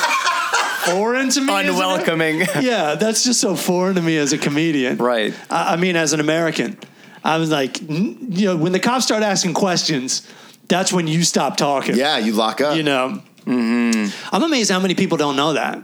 foreign 0.86 1.30
to 1.30 1.41
me. 1.41 1.53
Unwelcoming. 1.53 2.39
yeah, 2.61 2.95
that's 2.95 3.23
just 3.23 3.39
so 3.41 3.55
foreign 3.55 3.95
to 3.95 4.01
me 4.01 4.17
as 4.17 4.34
a 4.34 4.38
comedian. 4.38 4.97
Right. 4.97 5.34
I, 5.49 5.73
I 5.73 5.76
mean, 5.78 5.95
as 5.95 6.13
an 6.13 6.19
American, 6.19 6.78
I 7.23 7.38
was 7.38 7.49
like, 7.51 7.82
n- 7.84 8.17
you 8.30 8.45
know, 8.47 8.57
when 8.57 8.71
the 8.71 8.80
cops 8.80 9.05
start 9.05 9.23
asking 9.23 9.53
questions, 9.53 10.28
that's 10.67 10.91
when 10.93 11.07
you 11.07 11.23
stop 11.23 11.57
talking. 11.57 11.95
Yeah, 11.95 12.17
you 12.17 12.34
lock 12.34 12.61
up. 12.61 12.76
You 12.78 12.84
know, 12.84 13.21
Mm-hmm. 13.46 14.36
I'm 14.36 14.43
amazed 14.43 14.72
how 14.72 14.80
many 14.80 14.96
people 14.96 15.18
don't 15.18 15.36
know 15.36 15.54
that. 15.54 15.84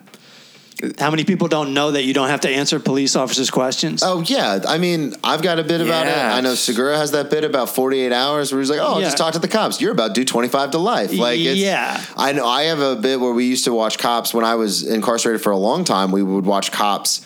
How 0.97 1.11
many 1.11 1.25
people 1.25 1.47
don't 1.47 1.75
know 1.75 1.91
that 1.91 2.05
you 2.05 2.13
don't 2.15 2.29
have 2.29 2.41
to 2.41 2.49
answer 2.49 2.79
police 2.79 3.15
officers' 3.15 3.51
questions? 3.51 4.01
Oh 4.03 4.21
yeah, 4.21 4.61
I 4.67 4.79
mean, 4.79 5.13
I've 5.23 5.43
got 5.43 5.59
a 5.59 5.63
bit 5.63 5.79
about 5.79 6.07
it. 6.07 6.17
I 6.17 6.41
know 6.41 6.55
Segura 6.55 6.97
has 6.97 7.11
that 7.11 7.29
bit 7.29 7.43
about 7.43 7.69
48 7.69 8.11
hours 8.11 8.51
where 8.51 8.59
he's 8.59 8.69
like, 8.71 8.79
"Oh, 8.81 8.97
Yeah. 8.97 9.05
just 9.05 9.17
talk 9.17 9.33
to 9.33 9.39
the 9.39 9.47
cops. 9.47 9.79
You're 9.79 9.91
about 9.91 10.15
to 10.15 10.21
do 10.21 10.25
25 10.25 10.71
to 10.71 10.79
life." 10.79 11.13
Like, 11.13 11.39
it's, 11.39 11.59
Yeah. 11.59 12.01
I 12.17 12.31
know. 12.31 12.47
I 12.47 12.63
have 12.63 12.79
a 12.79 12.95
bit 12.95 13.19
where 13.19 13.31
we 13.31 13.45
used 13.45 13.65
to 13.65 13.73
watch 13.73 13.99
cops 13.99 14.33
when 14.33 14.43
I 14.43 14.55
was 14.55 14.81
incarcerated 14.81 15.43
for 15.43 15.51
a 15.51 15.57
long 15.57 15.83
time. 15.83 16.11
We 16.11 16.23
would 16.23 16.45
watch 16.47 16.71
cops. 16.71 17.21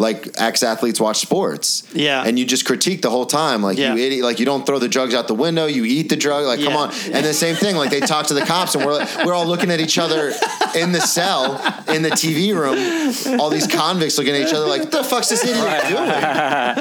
Like 0.00 0.28
ex 0.38 0.62
athletes 0.62 0.98
watch 0.98 1.18
sports, 1.18 1.82
Yeah. 1.92 2.24
and 2.26 2.38
you 2.38 2.46
just 2.46 2.64
critique 2.64 3.02
the 3.02 3.10
whole 3.10 3.26
time, 3.26 3.62
like 3.62 3.76
Yeah. 3.76 3.94
you 3.94 4.02
idiot, 4.02 4.24
like 4.24 4.38
you 4.40 4.46
don't 4.46 4.64
throw 4.64 4.78
the 4.78 4.88
drugs 4.88 5.14
out 5.14 5.28
the 5.28 5.34
window, 5.34 5.66
you 5.66 5.84
eat 5.84 6.08
the 6.08 6.16
drug, 6.16 6.46
like 6.46 6.60
come 6.62 6.74
on, 6.74 6.90
and 7.12 7.22
the 7.24 7.34
same 7.34 7.54
thing, 7.54 7.76
like 7.76 7.90
they 7.90 8.00
talk 8.00 8.26
to 8.28 8.34
the 8.34 8.40
cops, 8.46 8.74
and 8.74 8.84
we're 8.84 8.94
like, 8.94 9.24
we're 9.26 9.34
all 9.34 9.44
looking 9.46 9.70
at 9.70 9.78
each 9.78 9.98
other 9.98 10.32
in 10.74 10.92
the 10.92 11.00
cell 11.02 11.56
in 11.88 12.00
the 12.02 12.10
TV 12.10 12.54
room, 12.54 13.38
all 13.40 13.50
these 13.50 13.66
convicts 13.66 14.16
looking 14.16 14.34
at 14.34 14.40
each 14.48 14.54
other 14.54 14.66
like, 14.66 14.80
what 14.80 14.90
the 14.90 15.04
fuck's 15.04 15.28
this 15.28 15.44
idiot 15.44 15.82
doing? 15.88 16.06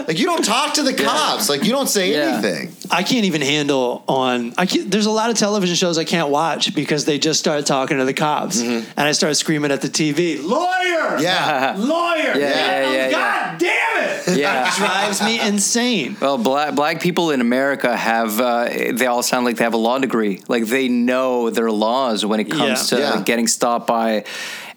Like 0.07 0.17
you 0.17 0.25
don't 0.25 0.43
talk 0.45 0.75
to 0.75 0.83
the 0.83 0.93
cops. 0.93 1.49
Like 1.49 1.63
you 1.65 1.71
don't 1.71 1.89
say 1.89 2.13
Yeah. 2.13 2.39
anything. 2.39 2.73
I 2.89 3.03
can't 3.03 3.25
even 3.25 3.41
handle 3.41 4.03
on. 4.07 4.53
I 4.57 4.65
can't, 4.65 4.89
there's 4.89 5.05
a 5.07 5.11
lot 5.11 5.29
of 5.29 5.35
television 5.37 5.75
shows 5.75 5.97
I 5.97 6.05
can't 6.05 6.29
watch 6.29 6.73
because 6.73 7.05
they 7.05 7.19
just 7.19 7.39
start 7.39 7.65
talking 7.65 7.97
to 7.97 8.05
the 8.05 8.13
cops, 8.13 8.61
mm-hmm. 8.61 8.89
and 8.97 9.07
I 9.07 9.11
start 9.11 9.35
screaming 9.35 9.71
at 9.71 9.81
the 9.81 9.89
TV, 9.89 10.41
"Lawyer, 10.41 11.19
Yeah. 11.19 11.75
lawyer, 11.93 12.39
Yeah, 12.39 12.49
yeah, 12.49 12.91
yeah, 12.91 13.08
God 13.11 13.57
damn 13.59 14.03
it!" 14.03 14.37
Yeah. 14.39 14.67
It 14.67 14.73
drives 14.77 15.21
me 15.21 15.39
insane. 15.39 16.15
Well, 16.21 16.37
black 16.37 16.75
black 16.75 17.01
people 17.01 17.31
in 17.31 17.41
America 17.41 17.95
have 17.95 18.39
uh, 18.39 18.65
they 18.93 19.05
all 19.07 19.23
sound 19.23 19.45
like 19.45 19.57
they 19.57 19.63
have 19.63 19.73
a 19.73 19.77
law 19.77 19.97
degree. 19.99 20.41
Like 20.47 20.65
they 20.65 20.87
know 20.87 21.49
their 21.49 21.71
laws 21.71 22.25
when 22.25 22.39
it 22.39 22.49
comes 22.51 22.91
Yeah. 22.91 22.97
to 22.97 23.03
Yeah. 23.03 23.09
like, 23.15 23.25
getting 23.25 23.47
stopped 23.47 23.87
by. 23.87 24.25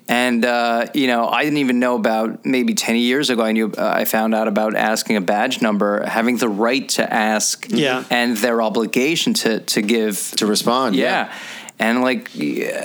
And 0.09 0.45
uh, 0.45 0.87
you 0.95 1.07
know, 1.07 1.29
I 1.29 1.45
didn't 1.45 1.59
even 1.59 1.79
know 1.79 1.95
about 1.95 2.45
maybe 2.45 2.75
ten 2.75 2.97
years 2.97 3.31
ago. 3.31 3.43
I 3.43 3.53
knew 3.53 3.73
uh, 3.79 3.93
I 3.95 4.05
found 4.05 4.35
out 4.35 4.49
about 4.49 4.75
asking 4.75 5.17
a 5.17 5.21
badge 5.21 5.63
number, 5.63 6.05
having 6.05 6.39
the 6.39 6.49
right 6.49 6.89
to 6.91 7.11
ask, 7.13 7.67
Yeah. 7.69 8.03
and 8.11 8.37
their 8.37 8.61
obligation 8.63 9.33
to 9.35 9.61
to 9.61 9.81
give 9.81 10.33
To 10.37 10.47
respond. 10.47 10.97
yeah. 10.97 11.33
And 11.83 12.01
like, 12.01 12.31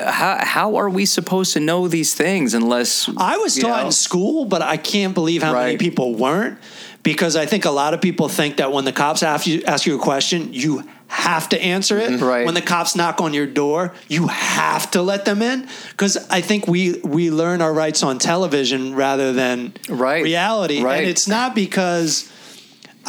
how 0.07 0.39
how 0.43 0.75
are 0.77 0.89
we 0.89 1.05
supposed 1.05 1.53
to 1.53 1.59
know 1.59 1.87
these 1.87 2.15
things 2.15 2.55
unless 2.55 3.07
I 3.15 3.37
was 3.37 3.55
taught 3.55 3.81
know? 3.81 3.85
in 3.85 3.91
school, 3.91 4.45
but 4.45 4.63
I 4.63 4.77
can't 4.77 5.13
believe 5.13 5.43
how 5.43 5.53
many 5.53 5.77
people 5.77 6.15
weren't 6.15 6.57
because 7.03 7.35
I 7.35 7.45
think 7.45 7.65
a 7.65 7.69
lot 7.71 7.93
of 7.93 8.01
people 8.01 8.27
think 8.27 8.57
that 8.57 8.71
when 8.71 8.85
the 8.85 8.91
cops 8.91 9.21
ask 9.21 9.45
you, 9.45 9.61
ask 9.67 9.85
you 9.85 9.95
a 9.95 10.01
question, 10.01 10.51
you 10.51 10.83
have 11.09 11.47
to 11.49 11.61
answer 11.61 11.99
it. 11.99 12.09
Mm-hmm. 12.09 12.25
Right. 12.25 12.45
When 12.45 12.55
the 12.55 12.61
cops 12.61 12.95
knock 12.95 13.21
on 13.21 13.35
your 13.35 13.45
door, 13.45 13.93
you 14.07 14.27
have 14.27 14.89
to 14.91 15.03
let 15.03 15.25
them 15.25 15.43
in 15.43 15.67
because 15.91 16.17
I 16.31 16.41
think 16.41 16.67
we 16.67 16.99
we 17.03 17.29
learn 17.29 17.61
our 17.61 17.71
rights 17.73 18.01
on 18.01 18.17
television 18.17 18.95
rather 18.95 19.31
than 19.31 19.73
Right. 19.87 20.23
reality, 20.23 20.81
Right. 20.81 21.01
and 21.01 21.07
it's 21.07 21.27
not 21.27 21.53
because. 21.53 22.31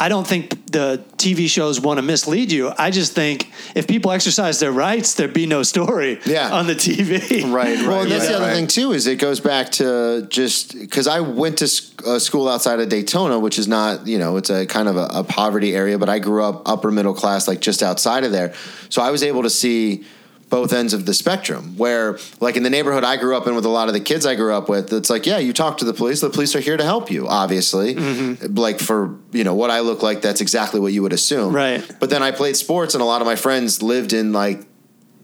I 0.01 0.07
don't 0.07 0.25
think 0.25 0.71
the 0.71 1.03
TV 1.17 1.49
shows 1.49 1.81
want 1.81 1.97
to 1.97 2.01
mislead 2.01 2.51
you. 2.51 2.71
I 2.77 2.89
just 2.89 3.11
think 3.13 3.51
if 3.75 3.85
people 3.85 4.11
exercise 4.11 4.59
their 4.59 4.71
rights, 4.71 5.15
there'd 5.15 5.33
be 5.33 5.45
no 5.45 5.61
story 5.63 6.19
Yeah. 6.25 6.51
on 6.53 6.67
the 6.67 6.73
TV. 6.75 7.43
Right, 7.51 7.75
right. 7.77 7.87
Well, 7.87 8.01
and 8.03 8.11
that's 8.11 8.23
right, 8.23 8.29
the 8.29 8.35
other 8.37 8.45
right. 8.45 8.53
thing 8.55 8.67
too 8.67 8.93
is 8.93 9.07
it 9.07 9.17
goes 9.17 9.39
back 9.41 9.71
to 9.73 10.25
just 10.29 10.79
because 10.79 11.07
I 11.07 11.19
went 11.19 11.57
to 11.57 11.65
s- 11.65 11.91
a 12.05 12.19
school 12.19 12.47
outside 12.47 12.79
of 12.79 12.87
Daytona, 12.89 13.37
which 13.39 13.59
is 13.59 13.67
not 13.67 14.07
you 14.07 14.17
know 14.17 14.37
it's 14.37 14.49
a 14.49 14.65
kind 14.65 14.87
of 14.87 14.95
a, 14.95 15.07
a 15.13 15.23
poverty 15.23 15.75
area, 15.75 15.97
but 15.99 16.07
I 16.07 16.19
grew 16.19 16.43
up 16.43 16.61
upper 16.69 16.91
middle 16.91 17.13
class, 17.13 17.47
like 17.47 17.59
just 17.59 17.83
outside 17.83 18.23
of 18.23 18.31
there, 18.31 18.53
so 18.89 19.01
I 19.01 19.11
was 19.11 19.21
able 19.21 19.43
to 19.43 19.49
see 19.49 20.05
both 20.49 20.73
ends 20.73 20.93
of 20.93 21.05
the 21.05 21.13
spectrum. 21.13 21.77
Where 21.77 22.17
like 22.39 22.57
in 22.57 22.63
the 22.63 22.69
neighborhood 22.69 23.03
I 23.03 23.17
grew 23.17 23.37
up 23.37 23.47
in 23.47 23.55
with 23.55 23.65
a 23.65 23.69
lot 23.69 23.87
of 23.87 23.93
the 23.93 23.99
kids 23.99 24.25
I 24.25 24.35
grew 24.35 24.53
up 24.53 24.67
with, 24.69 24.91
it's 24.91 25.09
like 25.09 25.25
yeah, 25.25 25.37
you 25.37 25.53
talk 25.53 25.77
to 25.79 25.85
the 25.85 25.93
police, 25.93 26.21
the 26.21 26.29
police 26.29 26.55
are 26.55 26.59
here 26.59 26.77
to 26.77 26.83
help 26.83 27.11
you, 27.11 27.27
obviously. 27.27 27.95
Mm-hmm. 27.95 28.55
Like 28.55 28.79
for 28.79 29.15
you 29.31 29.43
know 29.43 29.53
what 29.55 29.69
I 29.69 29.79
look 29.81 30.01
like, 30.03 30.21
that's 30.21 30.41
exactly 30.41 30.79
what 30.79 30.91
you 30.93 31.01
would 31.03 31.13
assume, 31.13 31.53
Right. 31.55 31.83
But 31.99 32.09
then 32.09 32.23
I 32.23 32.31
played 32.31 32.55
sports, 32.57 32.93
and 32.95 33.01
a 33.01 33.05
lot 33.05 33.21
of 33.21 33.27
my 33.27 33.35
friends 33.35 33.81
lived 33.83 34.11
in 34.13 34.33
like 34.33 34.61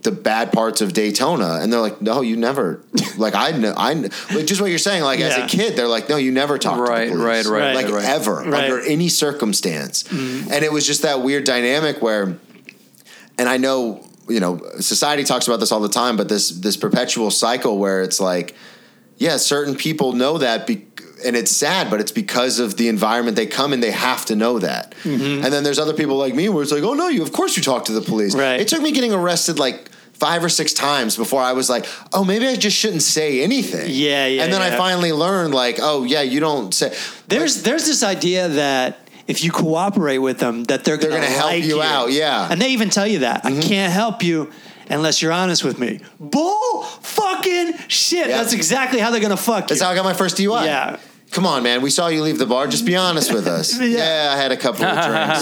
the 0.03 0.11
bad 0.11 0.51
parts 0.51 0.81
of 0.81 0.93
Daytona, 0.93 1.57
and 1.61 1.73
they're 1.73 1.79
like, 1.81 1.99
"No, 2.01 2.21
you 2.21 2.37
never." 2.37 2.81
Like 3.17 3.33
I 3.33 3.51
know, 3.51 3.73
I 3.77 3.93
like 3.93 4.45
just 4.45 4.59
what 4.59 4.69
you're 4.69 4.77
saying. 4.77 5.01
Like 5.03 5.21
as 5.21 5.37
a 5.37 5.47
kid, 5.47 5.77
they're 5.77 5.87
like, 5.87 6.09
"No, 6.09 6.17
you 6.17 6.33
never 6.33 6.57
talk 6.57 6.77
Right, 6.85 7.05
to 7.05 7.11
the 7.11 7.23
police. 7.23 7.47
right, 7.47 7.73
right, 7.73 7.75
like 7.75 7.89
right. 7.89 8.03
ever 8.03 8.43
Right. 8.43 8.65
under 8.65 8.81
any 8.81 9.07
circumstance." 9.07 10.03
And 10.11 10.51
it 10.65 10.71
was 10.71 10.85
just 10.85 11.01
that 11.03 11.21
weird 11.21 11.45
dynamic 11.45 12.01
where, 12.01 12.37
and 13.37 13.47
I 13.49 13.55
know 13.55 14.05
you 14.27 14.39
know 14.39 14.59
society 14.79 15.23
talks 15.23 15.47
about 15.47 15.59
this 15.59 15.71
all 15.71 15.79
the 15.79 15.89
time, 15.89 16.17
but 16.17 16.29
this 16.29 16.49
this 16.49 16.77
perpetual 16.77 17.31
cycle 17.31 17.77
where 17.77 18.01
it's 18.01 18.19
like, 18.19 18.55
yeah, 19.17 19.37
certain 19.37 19.75
people 19.75 20.13
know 20.13 20.37
that. 20.37 20.67
Be- 20.67 20.87
and 21.25 21.35
it's 21.35 21.51
sad, 21.51 21.89
but 21.89 21.99
it's 22.01 22.11
because 22.11 22.59
of 22.59 22.77
the 22.77 22.87
environment 22.87 23.35
they 23.35 23.47
come 23.47 23.73
in. 23.73 23.79
They 23.79 23.91
have 23.91 24.25
to 24.25 24.35
know 24.35 24.59
that. 24.59 24.93
Mm-hmm. 25.03 25.43
And 25.43 25.53
then 25.53 25.63
there's 25.63 25.79
other 25.79 25.93
people 25.93 26.17
like 26.17 26.35
me 26.35 26.49
where 26.49 26.61
it's 26.61 26.71
like, 26.71 26.83
oh 26.83 26.93
no, 26.93 27.07
you 27.07 27.21
of 27.21 27.31
course 27.31 27.55
you 27.57 27.63
talk 27.63 27.85
to 27.85 27.93
the 27.93 28.01
police. 28.01 28.35
Right. 28.35 28.59
It 28.59 28.67
took 28.67 28.81
me 28.81 28.91
getting 28.91 29.13
arrested 29.13 29.57
like 29.57 29.89
five 30.13 30.43
or 30.43 30.49
six 30.49 30.73
times 30.73 31.17
before 31.17 31.41
I 31.41 31.53
was 31.53 31.69
like, 31.69 31.85
oh, 32.13 32.23
maybe 32.23 32.47
I 32.47 32.55
just 32.55 32.77
shouldn't 32.77 33.01
say 33.01 33.41
anything. 33.41 33.87
Yeah, 33.89 34.27
yeah, 34.27 34.43
And 34.43 34.53
then 34.53 34.61
I 34.61 34.75
finally 34.77 35.11
learned 35.11 35.53
like, 35.53 35.77
oh 35.81 36.03
yeah, 36.03 36.21
you 36.21 36.39
don't 36.39 36.73
say. 36.73 36.95
There's 37.27 37.63
there's 37.63 37.85
this 37.85 38.03
idea 38.03 38.47
that 38.49 39.04
if 39.27 39.43
you 39.43 39.51
cooperate 39.51 40.19
with 40.19 40.39
them, 40.39 40.63
that 40.65 40.83
they're 40.83 40.97
They're 40.97 41.09
going 41.09 41.21
to 41.23 41.27
gonna 41.27 41.39
help 41.39 41.63
you 41.63 41.81
out, 41.81 42.11
yeah. 42.11 42.43
Mm-hmm. 42.43 42.51
and 42.53 42.61
they 42.61 42.69
even 42.69 42.89
tell 42.89 43.07
you 43.07 43.19
that 43.19 43.45
I 43.45 43.59
can't 43.59 43.91
help 43.93 44.23
you 44.23 44.51
unless 44.89 45.21
you're 45.21 45.31
honest 45.31 45.63
with 45.63 45.79
me. 45.79 45.99
Bull 46.19 46.83
fucking 46.83 47.73
shit. 47.87 48.27
Yeah. 48.29 48.37
That's 48.37 48.53
exactly 48.53 48.99
how 48.99 49.09
they're 49.11 49.19
going 49.19 49.35
to 49.35 49.41
fuck 49.41 49.67
That's 49.67 49.79
you. 49.81 49.85
how 49.85 49.91
I 49.91 49.95
got 49.95 50.03
my 50.05 50.13
first 50.13 50.37
DUI. 50.37 50.65
Yeah. 50.65 50.99
Come 51.31 51.45
on, 51.47 51.63
man. 51.63 51.81
We 51.81 51.89
saw 51.89 52.07
you 52.07 52.21
leave 52.21 52.37
the 52.37 52.45
bar. 52.45 52.67
Just 52.67 52.85
be 52.85 52.95
honest 52.95 53.33
with 53.33 53.47
us. 53.47 53.77
Yeah. 53.81 53.87
yeah. 53.97 54.33
I 54.33 54.37
had 54.37 54.51
a 54.51 54.57
couple 54.57 54.85
of 54.85 54.93
drinks. 55.05 55.41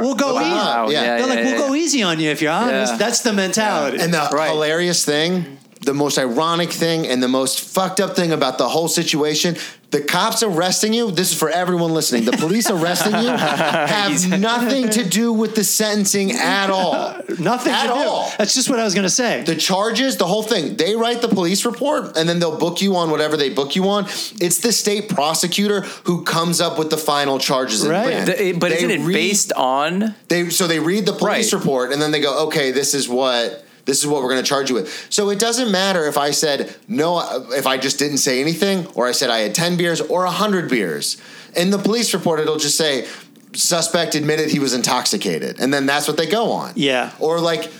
We'll 0.00 0.14
go 0.14 0.34
Wow. 0.36 0.84
easy. 0.86 0.94
Yeah. 0.94 1.02
They're 1.02 1.18
yeah, 1.18 1.26
like, 1.26 1.38
yeah, 1.40 1.44
we'll 1.58 1.68
go 1.68 1.74
easy 1.74 2.02
on 2.04 2.20
you 2.20 2.30
if 2.30 2.40
you're 2.40 2.52
honest. 2.52 2.92
Yeah. 2.92 2.98
That's 2.98 3.20
the 3.22 3.32
mentality. 3.32 3.98
And 4.00 4.14
the 4.14 4.28
Right. 4.32 4.50
hilarious 4.50 5.04
thing, 5.04 5.57
the 5.80 5.94
most 5.94 6.18
ironic 6.18 6.70
thing, 6.70 7.06
and 7.06 7.22
the 7.22 7.28
most 7.28 7.60
fucked 7.60 8.00
up 8.00 8.14
thing 8.16 8.32
about 8.32 8.58
the 8.58 8.68
whole 8.68 8.88
situation, 8.88 9.56
the 9.90 10.02
cops 10.02 10.42
arresting 10.42 10.92
you, 10.92 11.10
this 11.10 11.32
is 11.32 11.38
for 11.38 11.48
everyone 11.48 11.94
listening. 11.94 12.24
The 12.26 12.32
police 12.32 12.68
arresting 12.68 13.12
you 13.14 13.28
have 13.28 14.38
nothing 14.38 14.90
to 14.90 15.04
do 15.08 15.32
with 15.32 15.54
the 15.54 15.64
sentencing 15.64 16.32
at 16.32 16.68
all. 16.68 17.16
Nothing 17.38 17.72
at 17.72 17.82
to 17.82 17.88
do. 17.88 17.94
all. 17.94 18.30
That's 18.36 18.54
just 18.54 18.68
what 18.68 18.78
I 18.80 18.84
was 18.84 18.94
going 18.94 19.04
to 19.06 19.10
say. 19.10 19.44
The 19.44 19.54
charges, 19.54 20.16
the 20.18 20.26
whole 20.26 20.42
thing, 20.42 20.76
they 20.76 20.94
write 20.96 21.22
the 21.22 21.28
police 21.28 21.64
report 21.64 22.16
and 22.18 22.28
then 22.28 22.38
they'll 22.38 22.58
book 22.58 22.82
you 22.82 22.96
on 22.96 23.10
whatever 23.10 23.36
they 23.38 23.48
book 23.48 23.76
you 23.76 23.88
on. 23.88 24.04
It's 24.06 24.58
the 24.58 24.72
state 24.72 25.08
prosecutor 25.08 25.82
who 26.04 26.22
comes 26.24 26.60
up 26.60 26.78
with 26.78 26.90
the 26.90 26.96
final 26.98 27.38
charges. 27.38 27.86
Right. 27.86 28.26
The- 28.26 28.52
but 28.52 28.70
They 28.70 28.76
isn't 28.78 28.90
it 28.90 29.00
read- 29.00 29.14
based 29.14 29.52
on? 29.54 30.14
They 30.28 30.50
so 30.50 30.66
they 30.66 30.80
read 30.80 31.06
the 31.06 31.12
police 31.12 31.52
Right. 31.52 31.58
report 31.60 31.92
and 31.92 32.02
then 32.02 32.10
they 32.10 32.20
go, 32.20 32.46
okay, 32.48 32.72
this 32.72 32.92
is 32.92 33.08
what 33.08 33.64
this 33.88 33.98
is 34.00 34.06
what 34.06 34.22
we're 34.22 34.28
going 34.28 34.42
to 34.42 34.48
charge 34.48 34.68
you 34.68 34.76
with. 34.76 35.06
So 35.10 35.30
it 35.30 35.38
doesn't 35.40 35.72
matter 35.72 36.06
if 36.06 36.18
I 36.18 36.30
said 36.30 36.76
no, 36.86 37.46
if 37.52 37.66
I 37.66 37.78
just 37.78 37.98
didn't 37.98 38.18
say 38.18 38.40
anything, 38.40 38.86
or 38.88 39.08
I 39.08 39.12
said 39.12 39.30
I 39.30 39.38
had 39.38 39.54
ten 39.54 39.76
beers 39.76 40.00
or 40.00 40.26
hundred 40.26 40.68
beers. 40.68 41.16
In 41.56 41.70
the 41.70 41.78
police 41.78 42.12
report, 42.12 42.38
it'll 42.38 42.58
just 42.58 42.76
say 42.76 43.08
suspect 43.54 44.14
admitted 44.14 44.50
he 44.50 44.58
was 44.58 44.74
intoxicated, 44.74 45.58
and 45.58 45.72
then 45.72 45.86
that's 45.86 46.06
what 46.06 46.18
they 46.18 46.26
go 46.26 46.52
on. 46.52 46.74
Yeah. 46.76 47.12
or 47.18 47.40
like. 47.40 47.70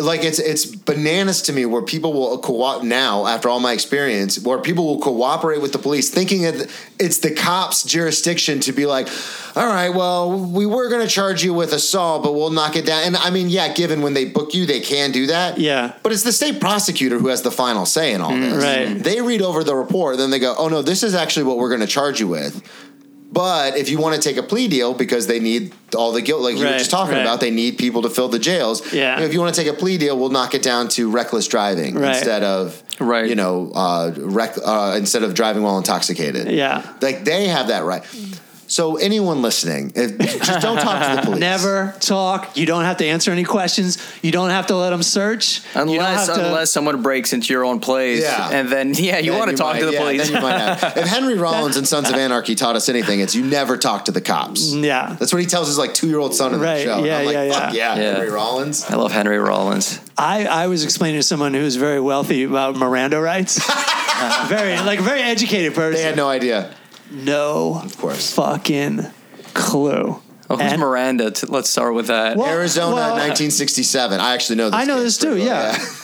Like 0.00 0.24
it's 0.24 0.38
it's 0.38 0.66
bananas 0.66 1.42
to 1.42 1.52
me 1.52 1.64
where 1.66 1.82
people 1.82 2.12
will 2.12 2.38
co- 2.38 2.82
now 2.82 3.26
after 3.26 3.48
all 3.48 3.60
my 3.60 3.72
experience 3.72 4.38
where 4.38 4.58
people 4.58 4.86
will 4.86 5.00
cooperate 5.00 5.60
with 5.62 5.72
the 5.72 5.78
police 5.78 6.10
thinking 6.10 6.42
that 6.42 6.70
it's 6.98 7.18
the 7.18 7.30
cops 7.34 7.82
jurisdiction 7.84 8.60
to 8.60 8.72
be 8.72 8.86
like 8.86 9.08
all 9.54 9.66
right 9.66 9.90
well 9.90 10.38
we 10.38 10.66
were 10.66 10.88
going 10.88 11.00
to 11.06 11.12
charge 11.12 11.42
you 11.42 11.54
with 11.54 11.72
assault 11.72 12.22
but 12.22 12.32
we'll 12.34 12.50
knock 12.50 12.76
it 12.76 12.84
down 12.86 13.02
and 13.04 13.16
I 13.16 13.30
mean 13.30 13.48
yeah 13.48 13.72
given 13.72 14.02
when 14.02 14.14
they 14.14 14.24
book 14.26 14.52
you 14.54 14.66
they 14.66 14.80
can 14.80 15.12
do 15.12 15.26
that 15.28 15.58
Yeah. 15.58 15.94
but 16.02 16.12
it's 16.12 16.22
the 16.24 16.32
state 16.32 16.60
prosecutor 16.60 17.18
who 17.18 17.28
has 17.28 17.42
the 17.42 17.50
final 17.50 17.86
say 17.86 18.12
in 18.12 18.20
all 18.20 18.32
mm, 18.32 18.40
this 18.50 18.62
right. 18.64 19.02
they 19.02 19.20
read 19.22 19.40
over 19.42 19.64
the 19.64 19.74
report 19.74 20.16
then 20.18 20.30
they 20.30 20.38
go 20.38 20.54
oh 20.58 20.68
no 20.68 20.82
this 20.82 21.02
is 21.02 21.14
actually 21.14 21.44
what 21.44 21.56
we're 21.58 21.68
going 21.70 21.80
to 21.80 21.86
charge 21.86 22.20
you 22.20 22.28
with 22.28 22.62
but 23.32 23.76
if 23.76 23.88
you 23.90 23.98
want 23.98 24.14
to 24.14 24.20
take 24.28 24.36
a 24.36 24.42
plea 24.42 24.68
deal 24.68 24.94
because 24.94 25.26
they 25.26 25.40
need 25.40 25.72
all 25.96 26.12
the 26.12 26.22
guilt, 26.22 26.42
like 26.42 26.56
you 26.56 26.64
were 26.64 26.78
just 26.78 26.90
talking 26.90 27.14
right. 27.14 27.20
about, 27.22 27.40
they 27.40 27.50
need 27.50 27.76
people 27.78 28.02
to 28.02 28.10
fill 28.10 28.28
the 28.28 28.38
jails. 28.38 28.92
Yeah. 28.92 29.20
If 29.20 29.32
you 29.32 29.40
want 29.40 29.54
to 29.54 29.60
take 29.62 29.70
a 29.72 29.76
plea 29.76 29.98
deal, 29.98 30.18
we'll 30.18 30.30
knock 30.30 30.54
it 30.54 30.62
down 30.62 30.88
to 30.90 31.10
reckless 31.10 31.46
driving 31.46 31.94
Right. 31.96 32.14
instead 32.16 32.42
of, 32.42 32.82
Right. 33.00 33.28
you 33.28 33.34
know, 33.34 33.72
uh, 33.74 34.12
rec- 34.16 34.58
uh, 34.64 34.94
instead 34.96 35.22
of 35.22 35.34
driving 35.34 35.62
while 35.62 35.76
intoxicated. 35.78 36.50
Yeah. 36.50 36.82
Like 37.02 37.24
they 37.24 37.48
have 37.48 37.68
that 37.68 37.84
right. 37.84 38.02
So 38.76 38.96
anyone 38.96 39.40
listening, 39.40 39.92
if, 39.94 40.18
just 40.18 40.60
don't 40.60 40.76
talk 40.76 41.08
to 41.08 41.16
the 41.16 41.22
police. 41.24 41.40
Never 41.40 41.94
talk. 41.98 42.58
You 42.58 42.66
don't 42.66 42.84
have 42.84 42.98
to 42.98 43.06
answer 43.06 43.30
any 43.30 43.42
questions. 43.44 43.96
You 44.20 44.32
don't 44.32 44.50
have 44.50 44.66
to 44.66 44.76
let 44.76 44.90
them 44.90 45.02
search. 45.02 45.64
You 45.74 45.80
Unless, 45.80 46.26
to- 46.26 46.46
unless 46.46 46.72
someone 46.72 47.00
breaks 47.00 47.32
into 47.32 47.54
your 47.54 47.64
own 47.64 47.80
place, 47.80 48.20
Yeah. 48.20 48.50
and 48.52 48.68
then 48.68 48.92
yeah, 48.92 49.16
you 49.16 49.30
Then 49.30 49.38
want 49.38 49.50
to 49.52 49.56
talk 49.56 49.72
might- 49.76 49.80
to 49.80 49.86
the 49.86 49.92
yeah, 49.92 50.00
police. 50.00 50.24
Then 50.28 50.36
you 50.36 50.42
might 50.46 50.58
have. 50.58 50.94
If 50.94 51.06
Henry 51.06 51.36
Rollins 51.46 51.78
and 51.78 51.88
Sons 51.88 52.10
of 52.10 52.16
Anarchy 52.16 52.54
taught 52.54 52.76
us 52.76 52.90
anything, 52.90 53.20
it's 53.20 53.34
you 53.34 53.46
never 53.46 53.78
talk 53.78 54.04
to 54.04 54.12
the 54.12 54.20
cops. 54.20 54.74
Yeah. 54.74 55.16
That's 55.18 55.32
what 55.32 55.40
he 55.40 55.46
tells 55.48 55.68
his 55.68 55.78
like 55.78 55.94
two 55.94 56.08
year 56.08 56.18
old 56.18 56.34
son 56.34 56.52
in 56.52 56.60
Right, 56.60 56.76
the 56.76 56.82
show. 56.84 57.02
yeah, 57.02 57.16
I'm 57.20 57.24
like, 57.24 57.32
yeah, 57.34 57.52
fuck 57.52 57.72
yeah, 57.72 57.94
yeah. 57.94 58.02
Yeah. 58.02 58.12
Henry 58.16 58.28
Rollins. 58.30 58.84
I 58.84 58.96
love 58.96 59.10
Henry 59.10 59.38
Rollins. 59.38 60.00
I, 60.18 60.44
I 60.44 60.66
was 60.66 60.84
explaining 60.84 61.18
to 61.20 61.26
someone 61.26 61.54
who's 61.54 61.76
very 61.76 61.98
wealthy 62.00 62.42
about 62.42 62.76
Miranda 62.76 63.22
rights. 63.22 63.58
very 64.48 64.76
like 64.80 65.00
very 65.00 65.22
educated 65.22 65.74
person. 65.74 65.94
They 65.94 66.02
had 66.02 66.16
no 66.16 66.28
idea. 66.28 66.74
No 67.10 67.80
Of 67.84 67.96
course. 67.98 68.32
fucking 68.34 69.06
clue. 69.54 70.20
Oh, 70.48 70.56
who's 70.56 70.60
And- 70.72 70.80
Miranda? 70.80 71.30
T- 71.32 71.46
Let's 71.48 71.68
start 71.70 71.94
with 71.94 72.06
that. 72.06 72.36
Well, 72.36 72.46
Arizona, 72.48 72.94
well, 72.94 73.10
1967. 73.16 74.20
I 74.20 74.34
actually 74.34 74.56
know 74.56 74.70
this. 74.70 74.78
I 74.80 74.84
know 74.84 75.02
this 75.02 75.18
too, 75.18 75.30
well, 75.30 75.38
yeah. 75.38 75.78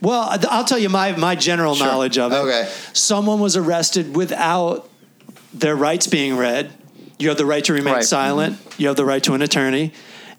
Well, 0.00 0.20
I- 0.20 0.38
I'll 0.50 0.64
tell 0.64 0.78
you 0.78 0.88
my 0.88 1.12
my 1.16 1.34
general 1.34 1.74
Sure. 1.74 1.86
knowledge 1.86 2.18
of 2.18 2.32
it. 2.32 2.36
Okay. 2.36 2.68
Someone 2.92 3.40
was 3.40 3.56
arrested 3.56 4.14
without 4.14 4.88
their 5.52 5.74
rights 5.74 6.06
being 6.06 6.36
read. 6.36 6.70
You 7.18 7.28
have 7.30 7.36
the 7.38 7.44
right 7.46 7.64
to 7.64 7.72
remain 7.72 7.94
Right. 7.94 8.04
silent. 8.04 8.58
You 8.78 8.86
have 8.86 8.96
the 8.96 9.04
right 9.04 9.22
to 9.24 9.34
an 9.34 9.42
attorney, 9.42 9.92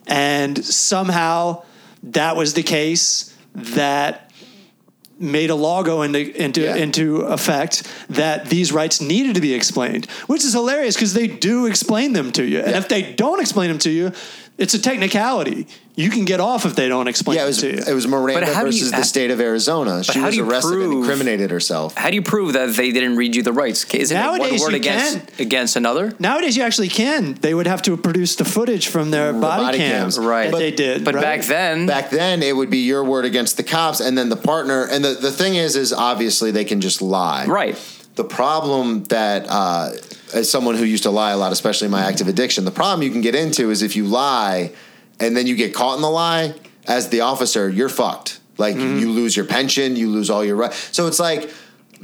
and 0.08 0.64
somehow 0.64 1.64
that 2.04 2.38
was 2.38 2.54
the 2.54 2.64
case 2.64 3.34
that 3.54 4.29
made 5.20 5.50
a 5.50 5.56
law 5.56 5.84
go 5.84 6.02
into 6.02 6.20
into 6.42 6.62
Yeah. 6.62 6.76
into 6.76 7.22
effect 7.22 7.84
that 8.10 8.50
these 8.50 8.72
rights 8.72 9.02
needed 9.02 9.36
to 9.36 9.42
be 9.42 9.54
explained, 9.54 10.08
which 10.28 10.44
is 10.44 10.54
hilarious 10.54 10.96
because 10.96 11.14
they 11.14 11.28
do 11.28 11.66
explain 11.66 12.14
them 12.14 12.32
to 12.34 12.44
you, 12.44 12.60
and 12.60 12.76
if 12.76 12.88
they 12.88 13.02
don't 13.02 13.40
explain 13.42 13.70
them 13.70 13.80
to 13.80 13.90
you, 13.90 14.12
it's 14.58 14.74
a 14.74 14.80
technicality. 14.80 15.68
You 16.00 16.10
can 16.10 16.24
get 16.24 16.40
off 16.40 16.66
if 16.66 16.76
they 16.76 16.88
don't 16.88 17.10
explain 17.10 17.36
Yeah, 17.36 17.42
it 17.42 17.46
it 17.46 17.48
was 17.48 17.58
to 17.60 17.68
you. 17.76 17.84
it 17.86 17.94
was 17.94 18.08
Miranda 18.08 18.46
But 18.46 18.54
how 18.56 18.62
do 18.64 18.68
you- 18.68 18.72
versus 18.84 18.92
the 18.92 19.04
state 19.04 19.32
of 19.32 19.42
Arizona. 19.42 20.02
She 20.02 20.18
how 20.18 20.28
was 20.28 20.36
do 20.36 20.42
you 20.42 20.50
arrested 20.50 20.80
and 20.82 20.94
incriminated 20.94 21.52
herself. 21.52 21.94
How 21.98 22.10
do 22.10 22.16
you 22.16 22.22
prove 22.22 22.54
that 22.54 22.74
they 22.78 22.94
didn't 22.94 23.18
read 23.18 23.36
you 23.36 23.44
the 23.44 23.52
rights? 23.52 23.86
Isn't 23.94 24.16
it 24.18 24.22
one 24.30 24.40
word 24.40 24.52
you 24.72 24.76
against 24.78 25.28
can. 25.28 25.46
against 25.46 25.76
another? 25.76 26.14
Nowadays, 26.18 26.56
you 26.56 26.64
actually 26.64 26.88
can. 26.88 27.34
They 27.42 27.54
would 27.54 27.68
have 27.68 27.82
to 27.82 27.98
produce 27.98 28.38
the 28.38 28.46
footage 28.46 28.88
from 28.88 29.12
their 29.12 29.34
body, 29.34 29.64
body 29.64 29.78
cams, 29.80 30.16
cams. 30.16 30.20
Right. 30.20 30.46
that 30.46 30.52
But- 30.54 30.60
they 30.60 30.72
did. 30.72 31.04
But 31.04 31.16
right? 31.16 31.22
back 31.22 31.42
then, 31.44 31.86
Back 31.86 32.12
then, 32.12 32.44
it 32.44 32.56
would 32.56 32.70
be 32.70 32.80
your 32.86 33.04
word 33.04 33.26
against 33.26 33.58
the 33.58 33.64
cops, 33.64 34.00
and 34.00 34.18
then 34.18 34.30
the 34.30 34.38
partner. 34.38 34.86
And 34.86 35.04
the, 35.04 35.16
the 35.16 35.32
thing 35.34 35.56
is, 35.56 35.76
is 35.76 35.92
obviously 35.92 36.52
they 36.52 36.64
can 36.64 36.80
just 36.80 37.02
lie. 37.02 37.46
right? 37.46 37.76
The 38.16 38.24
problem 38.24 39.04
that, 39.10 39.48
uh, 39.50 39.92
as 40.34 40.50
someone 40.50 40.76
who 40.76 40.86
used 40.86 41.04
to 41.04 41.10
lie 41.12 41.32
a 41.32 41.38
lot, 41.38 41.52
especially 41.52 41.88
in 41.88 41.92
my 41.92 42.06
active 42.06 42.30
addiction, 42.30 42.64
the 42.64 42.72
problem 42.72 43.02
you 43.04 43.12
can 43.12 43.20
get 43.22 43.36
into 43.36 43.70
is 43.70 43.82
if 43.82 43.98
you 43.98 44.06
lie 44.06 44.72
and 45.20 45.36
then 45.36 45.48
you 45.48 45.56
get 45.56 45.74
caught 45.74 45.96
in 45.96 46.02
the 46.02 46.10
lie, 46.10 46.54
as 46.88 47.10
the 47.10 47.22
officer, 47.22 47.70
you're 47.70 47.90
fucked. 47.90 48.40
Like 48.58 48.76
Mm-hmm. 48.76 49.00
you 49.00 49.12
lose 49.12 49.36
your 49.38 49.46
pension, 49.46 49.96
you 49.96 50.10
lose 50.10 50.30
all 50.30 50.44
your 50.44 50.56
right. 50.58 50.74
So 50.74 51.08
it's 51.08 51.20
like, 51.20 51.50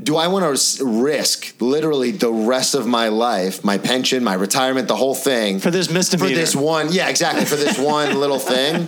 do 0.02 0.16
I 0.18 0.28
want 0.28 0.58
to 0.58 0.86
risk 0.86 1.56
literally 1.62 2.12
the 2.12 2.32
rest 2.32 2.76
of 2.76 2.86
my 2.88 3.08
life, 3.10 3.64
my 3.64 3.78
pension, 3.78 4.24
my 4.24 4.34
retirement, 4.34 4.88
the 4.88 4.96
whole 4.96 5.16
thing 5.16 5.60
for 5.60 5.72
this 5.72 5.90
misdemeanor? 5.90 6.30
for 6.30 6.36
this 6.36 6.56
one? 6.56 6.92
Yeah, 6.92 7.10
exactly. 7.10 7.46
For 7.46 7.56
this 7.56 7.78
one 7.78 8.18
little 8.20 8.40
thing. 8.40 8.88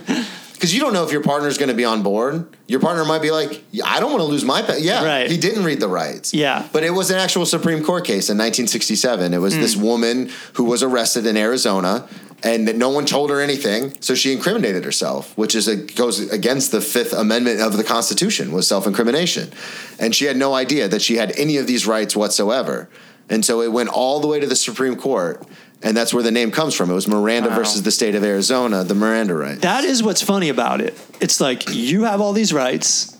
Because 0.52 0.74
you 0.74 0.80
don't 0.80 0.92
know 0.92 1.04
if 1.04 1.12
your 1.12 1.22
partner's 1.22 1.56
going 1.56 1.68
to 1.68 1.74
be 1.74 1.84
on 1.84 2.02
board. 2.02 2.48
Your 2.66 2.80
partner 2.80 3.04
might 3.04 3.22
be 3.22 3.30
like, 3.30 3.62
I 3.84 4.00
don't 4.00 4.10
want 4.10 4.20
to 4.22 4.26
lose 4.26 4.44
my 4.44 4.60
pet. 4.60 4.80
Yeah, 4.82 5.04
Right. 5.04 5.30
he 5.30 5.36
didn't 5.38 5.62
read 5.64 5.78
the 5.78 5.88
rights. 5.88 6.34
Yeah. 6.34 6.66
But 6.72 6.82
it 6.84 6.90
was 6.90 7.10
an 7.10 7.18
actual 7.18 7.46
Supreme 7.46 7.82
Court 7.84 8.04
case 8.04 8.28
in 8.28 8.36
1967. 8.38 9.32
It 9.34 9.38
was 9.38 9.54
this 9.56 9.74
Hmm. 9.74 9.82
woman 9.82 10.30
who 10.54 10.64
was 10.64 10.82
arrested 10.82 11.26
in 11.26 11.36
Arizona 11.36 12.08
and 12.42 12.68
that 12.68 12.76
no 12.76 12.88
one 12.90 13.04
told 13.04 13.30
her 13.30 13.40
anything. 13.40 13.94
So 14.00 14.14
she 14.14 14.32
incriminated 14.32 14.84
herself, 14.84 15.36
which 15.36 15.54
is 15.54 15.66
a, 15.68 15.76
goes 15.76 16.20
against 16.30 16.70
the 16.72 16.80
Fifth 16.80 17.12
Amendment 17.12 17.60
of 17.60 17.76
the 17.76 17.84
Constitution 17.84 18.52
was 18.52 18.66
self-incrimination. 18.68 19.50
And 19.98 20.14
she 20.14 20.26
had 20.26 20.36
no 20.36 20.54
idea 20.54 20.86
that 20.88 21.02
she 21.02 21.16
had 21.16 21.32
any 21.38 21.56
of 21.56 21.66
these 21.66 21.86
rights 21.86 22.14
whatsoever. 22.14 22.88
And 23.28 23.44
so 23.44 23.60
it 23.60 23.72
went 23.72 23.88
all 23.88 24.20
the 24.20 24.28
way 24.28 24.38
to 24.40 24.46
the 24.46 24.56
Supreme 24.56 24.94
Court. 24.96 25.44
And 25.82 25.96
that's 25.96 26.12
where 26.14 26.22
the 26.22 26.30
name 26.32 26.50
comes 26.50 26.74
from. 26.74 26.90
It 26.90 26.94
was 26.94 27.06
Miranda 27.08 27.50
Wow. 27.50 27.56
versus 27.56 27.82
the 27.82 27.90
state 27.92 28.14
of 28.14 28.24
Arizona, 28.24 28.82
the 28.84 28.94
Miranda 28.94 29.34
right. 29.34 29.60
that 29.60 29.84
is 29.84 30.02
what's 30.02 30.22
funny 30.22 30.48
about 30.48 30.80
it. 30.80 30.94
It's 31.20 31.40
like 31.40 31.72
you 31.74 32.02
have 32.04 32.20
all 32.20 32.32
these 32.32 32.52
rights, 32.52 33.16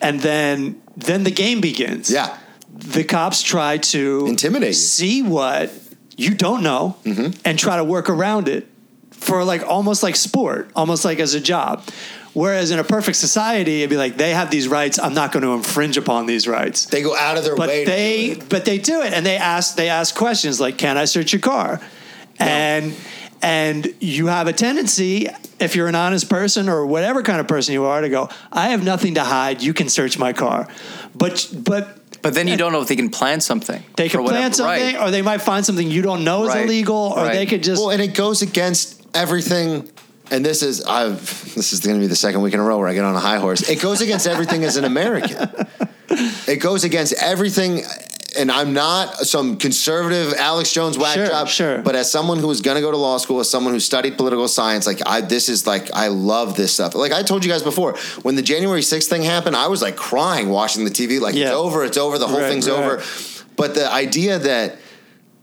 and 0.00 0.20
then 0.20 0.80
then 0.96 1.24
the 1.24 1.30
game 1.30 1.60
begins. 1.60 2.10
Yeah. 2.10 2.36
the 2.70 3.02
cops 3.04 3.42
try 3.42 3.78
to 3.78 4.26
Intimidate 4.28 4.68
you. 4.68 4.74
see 4.74 5.22
what 5.22 5.70
you 6.16 6.34
don't 6.34 6.62
know, 6.62 6.96
Mm-hmm. 7.04 7.40
and 7.44 7.58
try 7.58 7.76
to 7.76 7.84
work 7.84 8.08
around 8.08 8.48
it 8.48 8.66
for 9.10 9.44
like 9.44 9.62
almost 9.62 10.02
like 10.02 10.16
sport, 10.16 10.70
almost 10.76 11.04
like 11.04 11.18
as 11.18 11.34
a 11.34 11.40
job. 11.40 11.82
Whereas 12.34 12.72
in 12.72 12.80
a 12.80 12.84
perfect 12.84 13.16
society, 13.16 13.78
it'd 13.82 13.90
be 13.90 13.96
like 13.96 14.16
they 14.16 14.30
have 14.30 14.50
these 14.50 14.66
rights. 14.66 14.98
I'm 14.98 15.14
not 15.14 15.30
going 15.30 15.44
to 15.44 15.50
infringe 15.52 15.96
upon 15.96 16.26
these 16.26 16.48
rights. 16.48 16.86
They 16.86 17.00
go 17.02 17.16
out 17.16 17.36
of 17.38 17.44
their 17.44 17.54
but 17.54 17.68
way. 17.68 17.84
to 17.84 17.90
they 17.90 18.26
do 18.34 18.40
it. 18.40 18.48
but 18.48 18.64
they 18.64 18.78
do 18.78 19.02
it 19.02 19.12
and 19.12 19.24
they 19.24 19.36
ask 19.36 19.76
they 19.76 19.88
ask 19.88 20.16
questions 20.16 20.60
like 20.60 20.76
can 20.76 20.98
i 20.98 21.04
search 21.04 21.32
your 21.32 21.40
car 21.40 21.80
and 22.40 22.92
and 23.40 23.94
you 24.00 24.26
have 24.26 24.48
a 24.48 24.52
tendency 24.52 25.28
if 25.60 25.76
you're 25.76 25.86
an 25.86 25.94
honest 25.94 26.28
person 26.28 26.68
or 26.68 26.84
whatever 26.86 27.22
kind 27.22 27.38
of 27.40 27.46
person 27.46 27.72
you 27.72 27.84
are 27.84 28.00
to 28.00 28.08
go 28.08 28.28
i 28.50 28.68
have 28.70 28.82
nothing 28.82 29.14
to 29.14 29.22
hide 29.22 29.62
you 29.62 29.72
can 29.72 29.88
search 29.88 30.18
my 30.18 30.32
car 30.32 30.66
but 31.14 31.48
but 31.56 32.03
But 32.24 32.34
then 32.34 32.48
you 32.48 32.56
don't 32.56 32.72
know 32.72 32.80
if 32.82 32.88
they 32.88 32.96
can 32.96 33.10
plan 33.10 33.40
something. 33.40 33.80
they 33.96 34.08
for 34.08 34.16
could 34.18 34.24
whatever- 34.24 34.40
plan 34.40 34.52
something 34.54 34.94
right. 34.96 35.00
or 35.06 35.10
they 35.12 35.22
might 35.22 35.42
find 35.42 35.64
something 35.64 35.88
you 35.88 36.02
don't 36.02 36.24
know 36.24 36.42
is 36.44 36.48
Right. 36.48 36.64
illegal 36.64 36.96
or 37.16 37.24
Right. 37.24 37.34
they 37.34 37.46
could 37.46 37.62
just 37.62 37.80
Well, 37.80 37.90
and 37.90 38.00
it 38.02 38.14
goes 38.14 38.42
against 38.42 39.00
everything. 39.14 39.88
And 40.30 40.44
this 40.44 40.62
is 40.62 40.82
I've 40.82 41.54
this 41.54 41.72
is 41.74 41.80
going 41.80 41.96
to 41.96 42.00
be 42.00 42.06
the 42.06 42.16
second 42.16 42.40
week 42.42 42.54
in 42.54 42.60
a 42.60 42.62
row 42.64 42.78
where 42.78 42.88
I 42.88 42.94
get 42.94 43.04
on 43.04 43.14
a 43.14 43.20
high 43.20 43.36
horse. 43.38 43.68
It 43.68 43.80
goes 43.80 44.00
against 44.00 44.26
everything 44.26 44.64
as 44.64 44.76
an 44.76 44.84
American. 44.84 45.48
It 46.46 46.60
goes 46.60 46.84
against 46.84 47.14
everything. 47.14 47.82
And 48.36 48.50
I'm 48.50 48.72
not 48.72 49.16
some 49.26 49.56
conservative 49.56 50.32
Alex 50.34 50.72
Jones 50.72 50.98
whack 50.98 51.14
Sure, 51.14 51.26
job, 51.26 51.48
sure. 51.48 51.78
but 51.82 51.94
as 51.94 52.10
someone 52.10 52.38
who 52.38 52.46
was 52.48 52.60
going 52.60 52.76
to 52.76 52.80
go 52.80 52.90
to 52.90 52.96
law 52.96 53.18
school, 53.18 53.40
as 53.40 53.48
someone 53.50 53.72
who 53.72 53.80
studied 53.80 54.16
political 54.16 54.48
science, 54.48 54.86
like 54.86 55.00
I, 55.06 55.20
this 55.20 55.48
is 55.48 55.66
like 55.66 55.90
I 55.94 56.08
love 56.08 56.56
this 56.56 56.72
stuff. 56.72 56.94
Like 56.94 57.12
I 57.12 57.22
told 57.22 57.44
you 57.44 57.50
guys 57.50 57.62
before, 57.62 57.96
when 58.22 58.36
the 58.36 58.42
January 58.42 58.80
6th 58.80 59.08
thing 59.08 59.22
happened, 59.22 59.56
I 59.56 59.68
was 59.68 59.82
like 59.82 59.96
crying 59.96 60.48
watching 60.48 60.84
the 60.84 60.90
TV, 60.90 61.20
like 61.20 61.34
Yeah. 61.34 61.46
it's 61.48 61.54
over, 61.54 61.84
it's 61.84 61.96
over, 61.98 62.18
the 62.18 62.26
whole 62.28 62.40
Right, 62.40 62.48
thing's 62.50 62.68
right. 62.68 62.78
over. 62.78 63.02
But 63.56 63.74
the 63.74 63.90
idea 63.90 64.38
that 64.38 64.78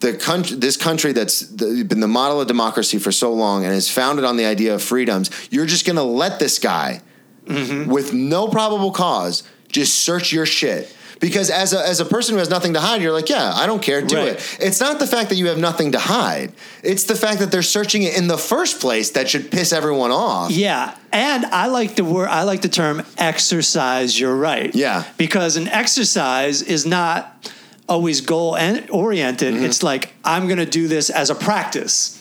the 0.02 0.14
country, 0.14 0.58
this 0.58 0.78
country 0.78 1.14
that's 1.14 1.42
the, 1.42 1.84
been 1.84 2.00
the 2.00 2.08
model 2.08 2.42
of 2.42 2.48
democracy 2.48 2.98
for 2.98 3.12
so 3.12 3.32
long 3.34 3.64
and 3.66 3.74
is 3.74 3.90
founded 3.90 4.26
on 4.26 4.36
the 4.36 4.46
idea 4.46 4.74
of 4.74 4.82
freedoms, 4.82 5.30
you're 5.52 5.68
just 5.68 5.86
going 5.86 5.96
to 5.98 6.04
let 6.04 6.40
this 6.40 6.60
guy, 6.60 7.02
Mm-hmm. 7.48 7.90
with 7.92 8.14
no 8.14 8.48
probable 8.48 8.92
cause, 8.92 9.42
just 9.68 10.02
search 10.02 10.32
your 10.32 10.46
shit. 10.46 10.96
Because 11.22 11.50
as 11.52 11.72
a, 11.72 11.80
as 11.88 12.00
a 12.00 12.06
person 12.06 12.34
who 12.34 12.40
has 12.40 12.50
nothing 12.50 12.74
to 12.74 12.80
hide, 12.82 13.02
you're 13.02 13.14
like, 13.14 13.30
yeah, 13.30 13.54
I 13.56 13.68
don't 13.68 13.82
care, 13.82 14.02
do 14.02 14.16
Right. 14.18 14.28
it. 14.30 14.58
It's 14.60 14.80
not 14.82 14.98
the 15.00 15.06
fact 15.08 15.30
that 15.30 15.36
you 15.36 15.48
have 15.48 15.58
nothing 15.60 15.92
to 15.94 16.00
hide. 16.00 16.52
It's 16.84 17.04
the 17.04 17.16
fact 17.16 17.40
that 17.40 17.52
they're 17.52 17.62
searching 17.62 18.02
it 18.04 18.18
in 18.18 18.28
the 18.28 18.40
first 18.40 18.82
place 18.82 19.12
that 19.12 19.30
should 19.30 19.52
piss 19.52 19.72
everyone 19.72 20.10
off. 20.12 20.50
Yeah, 20.52 20.96
and 21.14 21.46
I 21.46 21.68
like 21.68 21.96
the 21.96 22.04
word. 22.04 22.28
I 22.28 22.42
like 22.44 22.62
the 22.64 22.70
term 22.70 23.04
exercise 23.20 24.20
your 24.20 24.36
right. 24.36 24.74
Yeah. 24.76 25.04
because 25.18 25.58
an 25.58 25.68
exercise 25.68 26.62
is 26.64 26.86
not 26.86 27.50
always 27.88 28.22
goal 28.22 28.56
en- 28.56 28.90
oriented. 28.90 29.54
Mm-hmm. 29.54 29.66
It's 29.66 29.84
like 29.84 30.14
I'm 30.26 30.48
going 30.48 30.58
to 30.60 30.66
do 30.66 30.88
this 30.88 31.10
as 31.10 31.30
a 31.30 31.36
practice. 31.36 32.18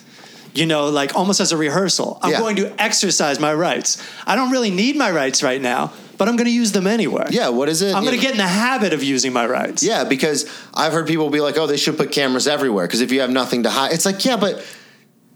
You 0.52 0.66
know, 0.66 0.88
like 0.88 1.14
almost 1.14 1.38
as 1.40 1.52
a 1.52 1.56
rehearsal. 1.56 2.18
I'm 2.22 2.32
Yeah. 2.32 2.38
going 2.40 2.56
to 2.56 2.82
exercise 2.82 3.38
my 3.38 3.54
rights. 3.54 4.02
I 4.26 4.34
don't 4.34 4.50
really 4.50 4.70
need 4.70 4.96
my 4.96 5.10
rights 5.12 5.42
right 5.44 5.60
now, 5.62 5.92
but 6.20 6.28
I'm 6.28 6.36
going 6.36 6.48
to 6.48 6.52
use 6.52 6.72
them 6.72 6.86
anyway. 6.86 7.28
Yeah, 7.30 7.48
what 7.48 7.70
is 7.70 7.80
it? 7.80 7.94
I'm 7.94 8.04
going 8.04 8.14
to 8.14 8.20
get 8.20 8.32
in 8.32 8.36
the 8.36 8.46
habit 8.46 8.92
of 8.92 9.02
using 9.02 9.32
my 9.32 9.46
rights. 9.46 9.82
Yeah, 9.82 10.04
because 10.04 10.44
I've 10.74 10.92
heard 10.92 11.06
people 11.06 11.30
be 11.30 11.40
like, 11.40 11.56
"Oh, 11.56 11.66
they 11.66 11.78
should 11.78 11.96
put 11.96 12.12
cameras 12.12 12.46
everywhere." 12.46 12.86
Because 12.86 13.00
if 13.00 13.10
you 13.10 13.22
have 13.22 13.30
nothing 13.30 13.62
to 13.62 13.70
hide, 13.70 13.92
it's 13.92 14.04
like, 14.04 14.22
yeah, 14.22 14.36
but 14.36 14.62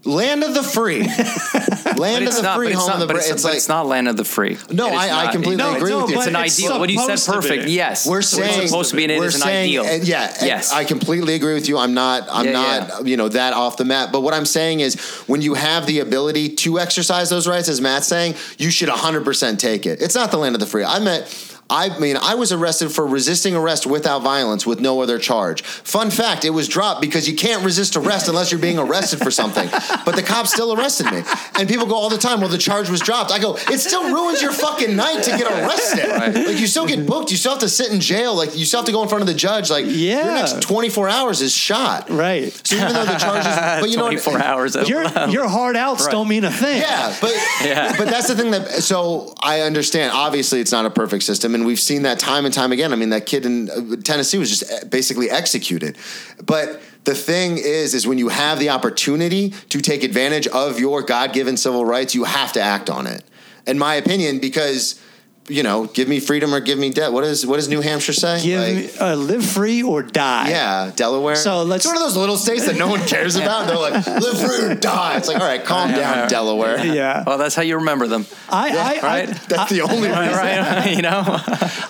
land 0.05 0.43
of 0.43 0.55
the 0.55 0.63
free, 0.63 1.03
land 1.97 2.27
of 2.27 2.35
the 2.35 2.43
not, 2.43 2.57
free, 2.57 2.73
home 2.73 2.87
not, 2.87 2.95
of 2.95 3.01
the 3.01 3.07
but 3.07 3.15
brave. 3.15 3.25
it's, 3.25 3.31
It's 3.33 3.45
like 3.45 3.55
it's 3.57 3.69
not 3.69 3.87
land 3.87 4.09
of 4.09 4.17
the 4.17 4.25
free. 4.25 4.59
No, 4.71 4.89
It 4.89 4.93
is 4.95 4.99
I- 5.01 5.27
I 5.27 5.33
completely 5.33 5.57
No, 5.57 5.75
agree 5.77 5.91
it's- 5.93 6.03
with 6.03 6.11
you. 6.11 6.17
It's 6.19 6.27
an 6.27 6.37
it's 6.37 6.59
ideal. 6.59 6.79
What 6.79 6.91
you 6.91 6.99
said, 7.07 7.17
supposed 7.17 7.43
to 7.47 7.49
be. 7.53 7.57
perfect. 7.57 7.71
Yes, 7.71 8.07
we're 8.07 8.19
It's 8.21 8.29
saying 8.29 8.67
supposed 8.69 8.91
to 8.91 8.97
be, 8.97 9.05
and 9.05 9.13
it 9.13 9.19
we're 9.19 9.27
is 9.27 9.35
an 9.37 9.41
saying, 9.43 9.65
ideal. 9.79 9.85
And 9.85 10.05
yeah, 10.07 10.35
and 10.39 10.47
Yes. 10.47 10.73
I 10.73 10.85
completely 10.85 11.35
agree 11.35 11.55
with 11.55 11.69
you. 11.69 11.79
I'm 11.79 11.95
not, 11.95 12.27
I'm 12.31 12.47
Yeah, 12.47 12.53
not, 12.53 12.89
yeah. 12.89 13.01
you 13.05 13.17
know, 13.17 13.29
that 13.29 13.53
off 13.55 13.77
the 13.77 13.85
map. 13.85 14.13
But 14.13 14.21
what 14.21 14.35
I'm 14.35 14.47
saying 14.47 14.81
is, 14.81 14.95
when 15.27 15.41
you 15.43 15.55
have 15.55 15.87
the 15.87 16.01
ability 16.01 16.51
to 16.57 16.79
exercise 16.79 17.31
those 17.31 17.47
rights, 17.49 17.69
as 17.69 17.81
Matt's 17.81 18.07
saying, 18.07 18.35
you 18.59 18.71
should 18.71 18.89
100 18.89 19.25
percent 19.25 19.59
take 19.61 19.87
it. 19.87 20.03
It's 20.03 20.15
not 20.15 20.31
the 20.31 20.37
land 20.39 20.55
of 20.55 20.61
the 20.61 20.67
free. 20.67 20.85
I 20.85 20.99
met. 20.99 21.51
I 21.71 21.99
mean, 21.99 22.17
I 22.17 22.35
was 22.35 22.53
arrested 22.53 22.91
for 22.93 23.07
resisting 23.07 23.55
arrest 23.57 23.87
without 23.87 24.23
violence 24.23 24.67
with 24.67 24.81
no 24.81 25.01
other 25.01 25.19
charge. 25.19 25.62
Fun 25.62 26.11
fact, 26.11 26.45
it 26.45 26.51
was 26.51 26.69
dropped 26.69 27.01
because 27.01 27.29
you 27.29 27.35
can't 27.37 27.65
resist 27.65 27.97
arrest 27.97 28.29
unless 28.29 28.53
you're 28.53 28.61
being 28.61 28.79
arrested 28.79 29.21
for 29.21 29.31
something. 29.31 29.69
But 30.05 30.17
the 30.17 30.23
cops 30.23 30.53
still 30.53 30.75
arrested 30.79 31.07
me. 31.11 31.23
And 31.59 31.67
people 31.67 31.87
go 31.87 31.95
all 31.95 32.11
the 32.11 32.19
time, 32.19 32.41
well, 32.41 32.51
the 32.51 32.59
charge 32.59 32.91
was 32.91 33.01
dropped. 33.01 33.31
I 33.31 33.39
go, 33.39 33.57
it 33.57 33.79
still 33.79 34.12
ruins 34.12 34.43
your 34.43 34.53
fucking 34.53 34.95
night 34.95 35.23
to 35.25 35.31
get 35.31 35.51
arrested. 35.51 36.09
Like, 36.11 36.59
you 36.59 36.67
still 36.67 36.87
get 36.87 36.99
mm-hmm. 36.99 37.09
booked. 37.09 37.31
You 37.31 37.39
still 37.39 37.53
have 37.53 37.61
to 37.61 37.69
sit 37.71 37.91
in 37.91 38.01
jail. 38.01 38.35
Like, 38.35 38.55
you 38.57 38.67
still 38.67 38.81
have 38.81 38.87
to 38.87 38.93
go 38.93 39.03
in 39.03 39.09
front 39.09 39.23
of 39.23 39.29
the 39.29 39.35
judge. 39.35 39.71
Like, 39.71 39.87
your 39.87 39.95
Yeah. 39.95 40.35
next 40.35 40.61
24 40.61 41.09
hours 41.09 41.41
is 41.41 41.55
shot. 41.55 42.11
Right. 42.11 42.53
So 42.67 42.77
even 42.77 42.93
though 42.93 43.07
the 43.07 43.17
charges, 43.17 43.55
but 43.57 43.89
you 43.91 43.97
know, 43.97 44.05
what- 44.05 44.21
24 44.23 44.43
hours. 44.43 44.75
Your 44.75 45.05
your 45.29 45.49
hard 45.49 45.77
outs 45.77 46.05
Right. 46.05 46.12
don't 46.12 46.29
mean 46.29 46.45
a 46.45 46.51
thing. 46.51 46.81
yeah, 46.83 47.15
but 47.21 47.33
Yeah. 47.65 47.95
but 47.97 48.09
that's 48.09 48.29
the 48.29 48.37
thing 48.37 48.51
that 48.51 48.83
so 48.83 49.33
I 49.41 49.61
understand. 49.62 50.12
Obviously, 50.12 50.61
it's 50.61 50.73
not 50.73 50.85
a 50.85 50.91
perfect 50.91 51.23
system, 51.25 51.54
and 51.55 51.65
we've 51.65 51.81
seen 51.81 52.03
that 52.03 52.19
time 52.19 52.45
and 52.45 52.53
time 52.53 52.73
again. 52.73 52.93
I 52.93 52.97
mean, 52.97 53.11
that 53.11 53.27
kid 53.27 53.47
in 53.47 53.71
uh, 53.71 53.97
Tennessee 54.03 54.39
was 54.39 54.51
just 54.51 54.91
basically 54.91 55.31
executed. 55.31 55.97
But 56.45 56.81
the 57.05 57.15
thing 57.15 57.59
is, 57.59 57.95
is 57.95 58.07
when 58.07 58.19
you 58.19 58.29
have 58.29 58.59
the 58.59 58.71
opportunity 58.71 59.51
to 59.69 59.81
take 59.81 60.03
advantage 60.03 60.47
of 60.49 60.81
your 60.81 61.03
God-given 61.03 61.57
civil 61.57 61.85
rights, 61.85 62.15
you 62.15 62.25
have 62.25 62.53
to 62.53 62.61
act 62.61 62.91
on 62.91 63.07
it. 63.07 63.23
In 63.67 63.79
my 63.79 63.95
opinion, 63.95 64.41
because 64.41 65.01
you 65.49 65.62
know, 65.62 65.84
give 65.86 66.09
me 66.09 66.20
freedom 66.20 66.55
or 66.55 66.61
give 66.61 66.78
me 66.78 66.88
death. 66.90 67.12
What 67.12 67.24
is 67.24 67.47
what 67.47 67.57
does 67.57 67.68
New 67.68 67.80
Hampshire 67.82 68.14
say? 68.14 68.42
Give 68.42 68.61
Like, 68.61 68.76
me, 68.76 68.99
uh, 68.99 69.14
live 69.14 69.45
free 69.45 69.82
or 69.82 70.03
die. 70.03 70.49
yeah, 70.49 70.90
Delaware. 70.97 71.36
So 71.36 71.62
let's- 71.64 71.84
It's 71.84 71.92
one 71.92 71.97
of 71.97 72.03
those 72.03 72.16
little 72.16 72.36
states 72.38 72.64
that 72.66 72.76
no 72.76 72.88
one 72.88 73.01
cares 73.01 73.36
about. 73.36 73.66
They're 73.66 73.76
like, 73.76 74.07
live 74.07 74.38
free 74.40 74.64
or 74.70 74.74
die. 74.74 75.16
It's 75.18 75.28
like, 75.28 75.38
all 75.40 75.47
right, 75.47 75.62
calm 75.64 75.90
down, 75.92 76.28
Delaware. 76.28 76.84
Yeah. 76.95 77.24
Well, 77.26 77.36
that's 77.38 77.55
how 77.55 77.62
you 77.62 77.76
remember 77.76 78.07
them, 78.07 78.24
I, 78.49 78.70
I, 78.70 79.01
right? 79.03 79.28
I, 79.28 79.32
That's 79.49 79.70
the 79.70 79.82
only 79.82 80.09
reason. 80.09 80.12
right? 80.32 80.95
you 80.97 81.03
know. 81.03 81.22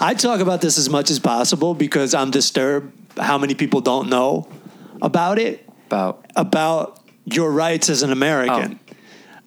I 0.00 0.14
talk 0.18 0.40
about 0.40 0.60
this 0.60 0.76
as 0.78 0.88
much 0.88 1.10
as 1.10 1.18
possible 1.18 1.74
because 1.74 2.14
I'm 2.14 2.30
disturbed 2.30 2.92
how 3.18 3.38
many 3.38 3.54
people 3.54 3.80
don't 3.80 4.08
know 4.08 4.48
about 5.02 5.38
it, 5.38 5.68
About 5.86 6.24
about 6.34 7.00
your 7.24 7.50
rights 7.52 7.88
as 7.88 8.02
an 8.02 8.10
American. 8.12 8.78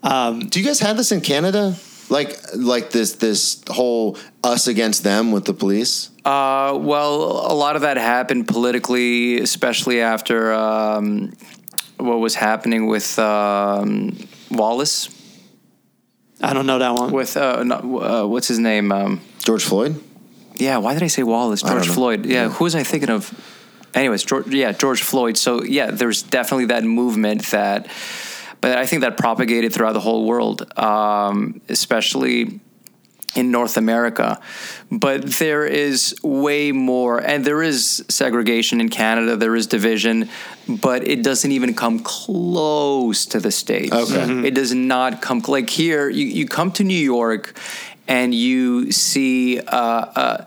Do 0.03 0.59
you 0.59 0.65
guys 0.65 0.79
have 0.79 0.95
this 0.97 1.11
in 1.11 1.21
Canada? 1.21 1.75
Like, 2.09 2.39
like 2.55 2.91
this 2.91 3.13
this 3.13 3.61
whole 3.69 4.17
us 4.43 4.67
against 4.67 5.03
them 5.03 5.31
with 5.31 5.43
the 5.45 5.53
police. 5.53 6.09
Uh, 6.23 6.77
well, 6.79 7.51
a 7.51 7.55
lot 7.55 7.75
of 7.75 7.81
that 7.81 7.97
happened 7.97 8.47
politically, 8.47 9.39
especially 9.39 10.01
after 10.01 10.53
um, 10.53 11.33
what 11.97 12.19
was 12.19 12.35
happening 12.35 12.87
with 12.87 13.17
um, 13.19 14.17
Wallace. 14.49 15.09
I 16.41 16.53
don't 16.53 16.65
know 16.65 16.79
that 16.79 16.93
one. 16.93 17.11
With 17.11 17.35
uh, 17.35 17.63
not, 17.63 17.83
uh, 17.83 18.27
what's 18.27 18.47
his 18.47 18.59
name? 18.59 18.91
Um, 18.91 19.21
George 19.43 19.63
Floyd. 19.63 20.01
yeah, 20.55 20.77
why 20.77 20.93
did 20.93 21.03
I 21.03 21.07
say 21.07 21.23
Wallace? 21.23 21.61
George 21.61 21.87
know. 21.87 21.93
Floyd. 21.93 22.25
Yeah, 22.25 22.49
who 22.49 22.63
was 22.63 22.75
I 22.75 22.83
thinking 22.83 23.09
of? 23.09 23.33
Anyways, 23.93 24.23
George, 24.23 24.47
yeah, 24.47 24.71
George 24.71 25.01
Floyd. 25.01 25.37
So 25.37 25.63
yeah, 25.63 25.91
there's 25.91 26.21
definitely 26.23 26.65
that 26.65 26.83
movement 26.83 27.47
that, 27.47 27.87
but 28.61 28.77
I 28.77 28.85
think 28.85 29.01
that 29.01 29.17
propagated 29.17 29.73
throughout 29.73 29.93
the 29.93 29.99
whole 29.99 30.25
world, 30.25 30.71
um, 30.77 31.61
especially 31.69 32.59
in 33.35 33.51
North 33.51 33.77
America. 33.77 34.39
But 34.91 35.23
there 35.33 35.65
is 35.65 36.15
way 36.23 36.71
more, 36.71 37.19
and 37.19 37.45
there 37.45 37.61
is 37.61 38.03
segregation 38.09 38.81
in 38.81 38.89
Canada, 38.89 39.35
there 39.35 39.55
is 39.55 39.67
division, 39.67 40.29
but 40.67 41.07
it 41.07 41.23
doesn't 41.23 41.51
even 41.51 41.73
come 41.73 41.99
close 41.99 43.25
to 43.27 43.39
the 43.39 43.51
States. 43.51 43.93
Okay. 43.93 44.47
It 44.47 44.55
does 44.55 44.73
not 44.73 45.21
come, 45.21 45.41
like 45.47 45.69
here, 45.69 46.09
you, 46.09 46.25
you 46.25 46.47
come 46.47 46.71
to 46.73 46.83
New 46.83 46.93
York 46.93 47.57
and 48.07 48.33
you 48.33 48.91
see, 48.91 49.59
uh, 49.59 49.67
uh, 49.67 50.45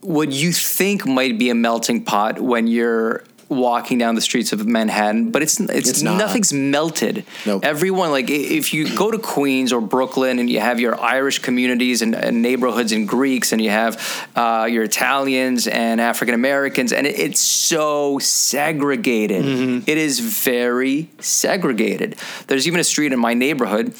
what 0.00 0.32
you 0.32 0.52
think 0.52 1.06
might 1.06 1.38
be 1.38 1.48
a 1.48 1.54
melting 1.54 2.04
pot 2.04 2.38
when 2.38 2.66
you're 2.66 3.24
walking 3.56 3.98
down 3.98 4.14
the 4.14 4.20
streets 4.20 4.52
of 4.52 4.66
Manhattan, 4.66 5.30
but 5.30 5.42
it's 5.42 5.58
it's, 5.60 5.88
It's 5.90 6.02
not. 6.02 6.18
nothing's 6.18 6.52
melted. 6.52 7.24
Nope. 7.46 7.64
Everyone 7.64 8.10
like 8.10 8.28
if 8.30 8.74
you 8.74 8.94
go 8.96 9.10
to 9.10 9.18
Queens 9.18 9.72
or 9.72 9.80
Brooklyn 9.80 10.38
and 10.38 10.48
you 10.50 10.60
have 10.60 10.80
your 10.80 11.00
Irish 11.00 11.38
communities 11.40 12.02
and, 12.02 12.14
and 12.14 12.42
neighborhoods 12.42 12.92
and 12.92 13.08
Greeks 13.08 13.52
and 13.52 13.60
you 13.62 13.70
have 13.70 14.28
uh, 14.36 14.68
your 14.70 14.84
Italians 14.84 15.66
and 15.66 16.00
African 16.00 16.34
Americans 16.34 16.92
and 16.92 17.06
it, 17.06 17.18
it's 17.18 17.40
so 17.40 18.18
segregated. 18.18 19.44
It 19.88 19.98
is 19.98 20.20
very 20.20 21.10
segregated. 21.20 22.16
There's 22.46 22.66
even 22.66 22.80
a 22.80 22.84
street 22.84 23.12
in 23.12 23.18
my 23.18 23.34
neighborhood 23.34 23.94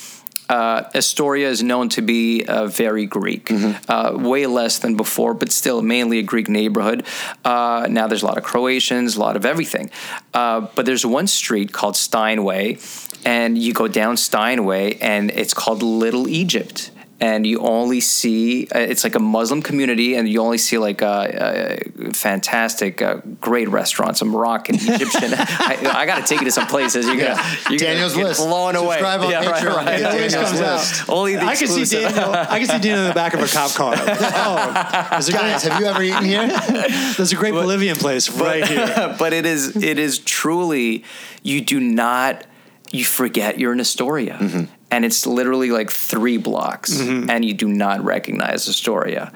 uh, 0.49 0.85
Astoria 0.95 1.49
is 1.49 1.63
known 1.63 1.89
to 1.91 2.03
be 2.03 2.45
uh, 2.45 2.67
very 2.67 3.07
Greek, 3.07 3.51
uh, 3.89 4.13
way 4.15 4.47
less 4.47 4.79
than 4.79 4.97
before, 4.97 5.35
but 5.35 5.51
still 5.51 5.81
mainly 5.83 6.19
a 6.19 6.23
Greek 6.23 6.49
neighborhood. 6.49 7.05
Uh, 7.45 7.87
now 7.91 8.07
there's 8.07 8.23
a 8.23 8.27
lot 8.27 8.39
of 8.39 8.45
Croatians, 8.45 9.17
a 9.17 9.21
lot 9.21 9.37
of 9.37 9.47
everything. 9.47 9.91
Uh, 10.33 10.61
but 10.75 10.87
there's 10.87 11.07
one 11.07 11.27
street 11.27 11.73
called 11.73 11.97
Steinway, 11.97 12.79
and 13.25 13.57
you 13.57 13.73
go 13.73 13.89
down 13.89 14.17
Steinway, 14.17 14.99
and 14.99 15.31
it's 15.31 15.55
called 15.55 15.83
Little 15.83 16.29
Egypt. 16.29 16.91
And 17.25 17.47
you 17.47 17.59
only 17.61 18.01
see 18.01 18.67
uh, 18.75 18.79
it's 18.93 19.03
like 19.03 19.15
a 19.15 19.25
Muslim 19.37 19.63
community, 19.63 20.15
and 20.17 20.29
you 20.29 20.43
only 20.43 20.59
see 20.59 20.77
like 20.77 21.01
uh, 21.01 21.07
uh, 21.07 21.77
fantastic, 22.13 23.01
uh, 23.01 23.15
great 23.41 23.69
restaurants, 23.71 24.21
a 24.21 24.27
Moroccan, 24.27 24.75
Egyptian. 24.75 25.33
I, 25.71 25.79
I 26.03 26.05
got 26.07 26.19
to 26.21 26.27
take 26.29 26.41
you 26.41 26.45
to 26.45 26.51
some 26.53 26.67
places. 26.67 27.07
You're 27.07 27.17
gonna, 27.17 27.43
you're 27.71 27.79
Daniel's 27.79 28.13
gonna 28.15 28.29
list. 28.29 28.47
blown 28.47 28.77
away. 28.77 28.99
Subscribe 28.99 29.21
on 29.23 29.31
yeah, 29.31 29.43
Patreon. 29.45 29.77
right. 29.77 29.99
Get 30.01 30.01
It 30.01 30.31
Daniel's 30.31 30.35
comes 30.51 30.61
out. 30.61 30.75
list. 30.81 31.09
Only 31.09 31.35
the 31.37 31.43
I 31.43 31.57
can 31.57 31.67
see 31.69 31.81
exclusive. 31.83 32.15
Daniel. 32.15 32.33
I 32.35 32.59
can 32.59 32.67
see 32.69 32.79
Daniel 32.87 33.01
in 33.05 33.09
the 33.09 33.15
back 33.15 33.33
of 33.35 33.41
a 33.41 33.47
cop 33.49 33.71
car. 33.71 33.95
Oh, 34.47 35.07
there's 35.13 35.29
a 35.29 35.33
Guys, 35.33 35.63
have 35.63 35.81
you 35.81 35.87
ever 35.87 36.03
eaten 36.03 36.25
here? 36.25 36.47
there's 37.17 37.33
a 37.33 37.37
great 37.37 37.55
Bolivian 37.55 37.97
place 37.97 38.29
right 38.31 38.67
here. 38.67 39.17
but 39.19 39.33
it 39.33 39.47
is 39.47 39.77
it 39.83 39.99
is 39.99 40.19
truly 40.19 41.05
you 41.43 41.61
do 41.63 41.81
not 41.81 42.47
you 42.93 43.05
forget 43.05 43.59
you're 43.59 43.73
in 43.73 43.81
Astoria. 43.81 44.35
Mm-hmm. 44.41 44.65
And 44.95 45.05
it's 45.05 45.27
literally 45.27 45.71
like 45.79 45.91
three 45.91 46.39
blocks, 46.39 46.91
and 47.31 47.45
you 47.45 47.55
do 47.55 47.67
not 47.67 47.99
recognize 48.05 48.69
Astoria, 48.69 49.33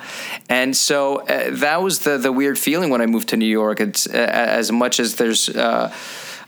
and 0.49 0.77
so 0.77 0.99
uh, 1.27 1.51
that 1.65 1.83
was 1.83 1.99
the 2.07 2.17
the 2.17 2.31
weird 2.31 2.57
feeling 2.59 2.91
when 2.93 3.03
I 3.03 3.07
moved 3.07 3.29
to 3.31 3.37
New 3.37 3.53
York. 3.61 3.81
It's 3.81 4.07
uh, 4.07 4.13
as 4.61 4.71
much 4.71 5.01
as 5.01 5.17
there's 5.17 5.49
uh, 5.49 5.89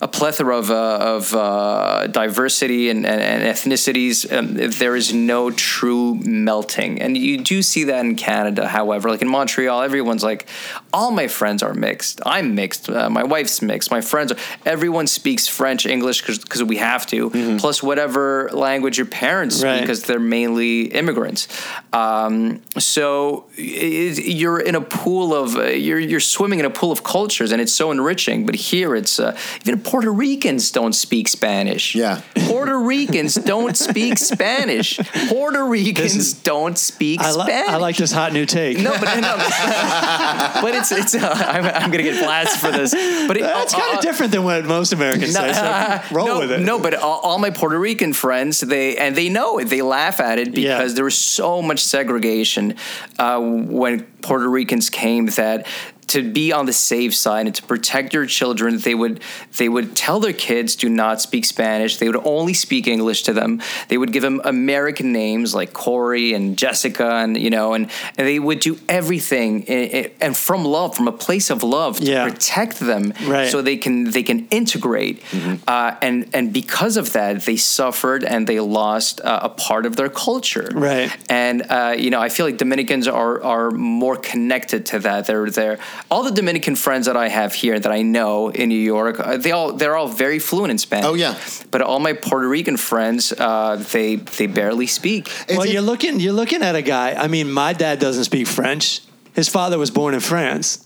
a 0.03 0.09
plethora 0.09 0.57
of, 0.57 0.71
uh, 0.71 0.99
of 0.99 1.35
uh, 1.35 2.07
diversity 2.07 2.89
and, 2.89 3.05
and, 3.05 3.21
and 3.21 3.43
ethnicities. 3.43 4.31
Um, 4.33 4.55
there 4.55 4.97
is 4.97 5.13
no 5.13 5.51
true 5.51 6.15
melting, 6.15 7.03
and 7.03 7.17
you 7.17 7.39
do 7.39 7.63
see 7.63 7.85
that 7.85 8.05
in 8.05 8.17
Canada. 8.17 8.67
However, 8.67 9.11
like 9.11 9.21
in 9.21 9.29
Montreal, 9.29 9.83
everyone's 9.83 10.25
like, 10.25 10.49
all 10.93 11.11
my 11.11 11.29
friends 11.29 11.63
are 11.63 11.75
mixed. 11.75 12.21
I'm 12.25 12.55
mixed. 12.55 12.89
Uh, 12.89 13.11
my 13.11 13.25
wife's 13.25 13.61
mixed. 13.61 13.91
My 13.91 14.01
friends 14.01 14.33
are. 14.33 14.39
Everyone 14.65 15.07
speaks 15.07 15.47
French, 15.47 15.85
English 15.85 16.23
because 16.23 16.65
we 16.65 16.79
have 16.79 17.07
to. 17.09 17.31
Plus 17.59 17.83
whatever 17.83 18.49
language 18.53 18.97
your 18.97 19.07
parents 19.07 19.57
speak 19.57 19.81
because 19.81 20.05
they're 20.05 20.19
mainly 20.19 20.85
immigrants. 20.85 21.49
Um, 21.93 22.63
so 22.79 23.47
it, 23.57 24.25
you're 24.25 24.61
in 24.61 24.75
a 24.75 24.81
pool 24.81 25.35
of 25.35 25.57
uh, 25.57 25.65
you're 25.65 25.99
you're 25.99 26.21
swimming 26.21 26.59
in 26.59 26.65
a 26.65 26.71
pool 26.71 26.91
of 26.91 27.03
cultures, 27.05 27.53
and 27.53 27.61
it's 27.61 27.73
so 27.73 27.91
enriching. 27.91 28.47
But 28.47 28.55
here, 28.55 28.95
it's 28.95 29.21
uh, 29.21 29.37
even 29.63 29.81
Puerto 29.91 30.13
Ricans 30.13 30.71
don't 30.71 30.93
speak 30.93 31.27
Spanish. 31.27 31.97
Yeah. 31.97 32.21
Puerto 32.47 32.79
Ricans 32.79 33.35
don't 33.35 33.77
speak 33.77 34.19
Spanish. 34.19 34.99
Puerto 35.29 35.65
Ricans 35.65 36.33
don't 36.33 36.79
speak 36.79 37.21
I, 37.21 37.33
li- 37.33 37.43
Spanish. 37.43 37.71
I 37.71 37.77
like 37.79 37.97
this 37.97 38.13
hot 38.13 38.33
new 38.33 38.47
take. 38.47 38.79
No, 38.79 38.93
but 38.93 39.19
no, 39.19 39.37
but 40.63 40.77
it's 40.77 40.93
it's. 40.93 41.17
Uh, 41.17 41.29
I'm, 41.37 41.65
I'm 41.65 41.91
gonna 41.91 42.05
get 42.05 42.23
blasted 42.23 42.61
for 42.61 42.71
this. 42.71 42.93
But 43.27 43.37
it, 43.37 43.41
That's 43.41 43.75
kind 43.75 43.95
uh, 43.95 43.99
of 43.99 44.03
different 44.05 44.31
than 44.31 44.45
what 44.45 44.65
most 44.65 44.93
Americans 44.93 45.35
say. 45.35 45.53
So 45.55 46.01
roll 46.15 46.27
no, 46.27 46.39
with 46.39 46.53
it. 46.53 46.61
No, 46.61 46.79
but 46.79 46.95
all, 46.95 47.19
all 47.21 47.39
my 47.41 47.51
Puerto 47.51 47.77
Rican 47.79 48.13
friends, 48.13 48.61
they 48.61 48.97
and 48.97 49.17
they 49.17 49.29
know 49.29 49.59
it. 49.59 49.65
They 49.65 49.83
laugh 49.83 50.21
at 50.21 50.39
it 50.39 50.57
Yeah. 50.57 50.79
because 50.79 50.95
there 50.95 51.05
was 51.05 51.19
so 51.19 51.63
much 51.63 51.81
segregation 51.81 52.77
uh, 53.19 53.41
when 53.41 54.05
Puerto 54.23 54.49
Ricans 54.49 54.89
came 54.89 55.27
that 55.27 55.67
to 56.13 56.23
be 56.23 56.53
on 56.53 56.67
the 56.67 56.73
safe 56.73 57.15
side 57.15 57.47
and 57.47 57.55
to 57.55 57.63
protect 57.63 58.15
your 58.15 58.27
children, 58.27 58.79
they 58.79 58.95
would 58.95 59.21
they 59.59 59.69
would 59.69 59.95
tell 59.97 60.21
their 60.21 60.33
kids 60.33 60.77
do 60.77 60.89
not 60.89 61.21
speak 61.21 61.45
Spanish. 61.45 61.97
They 61.99 62.07
would 62.09 62.25
only 62.25 62.55
speak 62.55 62.87
English 62.87 63.23
to 63.25 63.33
them. 63.33 63.61
They 63.89 63.99
would 63.99 64.13
give 64.13 64.23
them 64.23 64.41
American 64.45 65.13
names 65.13 65.55
like 65.55 65.73
Corey 65.73 66.33
and 66.35 66.57
Jessica, 66.57 67.09
and 67.23 67.37
you 67.37 67.51
know, 67.51 67.75
and, 67.75 67.89
and 68.17 68.27
they 68.27 68.39
would 68.39 68.61
do 68.61 68.79
everything 68.89 69.65
i- 69.69 69.91
i- 69.99 70.11
and 70.21 70.37
from 70.37 70.65
love, 70.65 70.97
from 70.97 71.09
a 71.09 71.13
place 71.27 71.51
of 71.51 71.63
love, 71.63 71.99
to 72.01 72.05
Yeah. 72.07 72.29
protect 72.29 72.79
them, 72.81 73.13
Right. 73.27 73.51
so 73.51 73.63
they 73.63 73.77
can 73.77 74.11
they 74.11 74.23
can 74.23 74.47
integrate. 74.51 75.23
Uh, 75.67 75.93
and 76.03 76.27
and 76.33 76.53
because 76.53 76.97
of 76.97 77.13
that, 77.13 77.43
they 77.47 77.57
suffered 77.57 78.25
and 78.25 78.47
they 78.47 78.61
lost 78.61 79.21
uh, 79.21 79.41
a 79.43 79.49
part 79.49 79.87
of 79.87 79.97
their 79.97 80.09
culture. 80.09 80.69
Right. 80.75 81.11
And 81.29 81.63
uh, 81.71 81.95
you 81.99 82.11
know, 82.11 82.21
I 82.21 82.29
feel 82.29 82.47
like 82.47 82.59
Dominicans 82.59 83.07
are 83.09 83.43
are 83.43 83.71
more 83.71 84.17
connected 84.17 84.87
to 84.87 84.99
that. 85.01 85.27
They're 85.27 85.51
they're 85.51 85.79
all 86.11 86.23
the 86.23 86.31
Dominican 86.31 86.77
friends 86.77 87.07
that 87.07 87.17
I 87.17 87.29
have 87.29 87.53
here 87.55 87.79
that 87.79 87.91
I 87.91 88.03
know 88.03 88.49
in 88.49 88.69
New 88.69 88.79
York, 88.79 89.19
uh, 89.19 89.37
they 89.37 89.51
all 89.53 89.73
they're 89.73 89.97
all 89.97 90.09
very 90.09 90.39
fluent 90.39 90.71
in 90.71 90.79
Spanish. 90.79 91.07
Oh, 91.07 91.15
yeah. 91.15 91.37
but 91.71 91.83
all 91.83 91.99
my 91.99 92.13
Puerto 92.13 92.49
Rican 92.49 92.77
friends, 92.77 93.33
uh, 93.33 93.77
they 93.93 94.17
they 94.17 94.47
barely 94.47 94.87
speak. 94.87 95.27
It's- 95.29 95.57
well, 95.57 95.63
it- 95.67 95.73
you're 95.73 95.83
looking 95.83 96.21
you're 96.21 96.33
looking 96.33 96.63
at 96.63 96.75
a 96.77 96.83
guy. 96.83 97.13
I 97.15 97.27
mean, 97.29 97.51
my 97.51 97.73
dad 97.73 97.99
doesn't 97.99 98.25
speak 98.25 98.47
French. 98.47 99.01
His 99.35 99.49
father 99.49 99.79
was 99.79 99.91
born 99.91 100.15
in 100.15 100.21
France, 100.21 100.85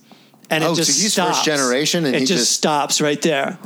and 0.50 0.62
it 0.64 0.66
Oh, 0.66 0.74
so 0.74 0.80
he's 0.80 1.12
stops. 1.12 1.38
first 1.38 1.44
generation 1.44 2.04
and 2.06 2.14
it 2.14 2.20
he 2.20 2.26
just, 2.26 2.40
just- 2.44 2.52
stops 2.52 3.00
right 3.00 3.20
there. 3.22 3.58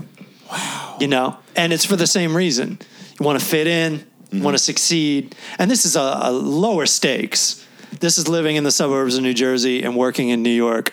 Wow. 0.50 0.96
You 1.00 1.08
know, 1.08 1.36
and 1.56 1.72
it's 1.72 1.84
for 1.84 1.96
the 1.96 2.06
same 2.06 2.36
reason. 2.36 2.78
You 3.18 3.26
want 3.26 3.38
to 3.40 3.44
fit 3.44 3.66
in, 3.66 4.04
Mm-hmm. 4.30 4.42
want 4.44 4.54
to 4.58 4.62
succeed, 4.62 5.34
and 5.58 5.70
this 5.70 5.86
is 5.86 5.96
a, 5.96 6.18
a 6.24 6.30
lower 6.30 6.84
stakes. 6.84 7.64
This 8.00 8.18
is 8.18 8.28
living 8.28 8.56
in 8.56 8.64
the 8.64 8.70
suburbs 8.70 9.16
of 9.16 9.22
New 9.22 9.32
Jersey 9.32 9.82
and 9.82 9.96
working 9.96 10.28
in 10.28 10.42
New 10.42 10.50
York, 10.66 10.92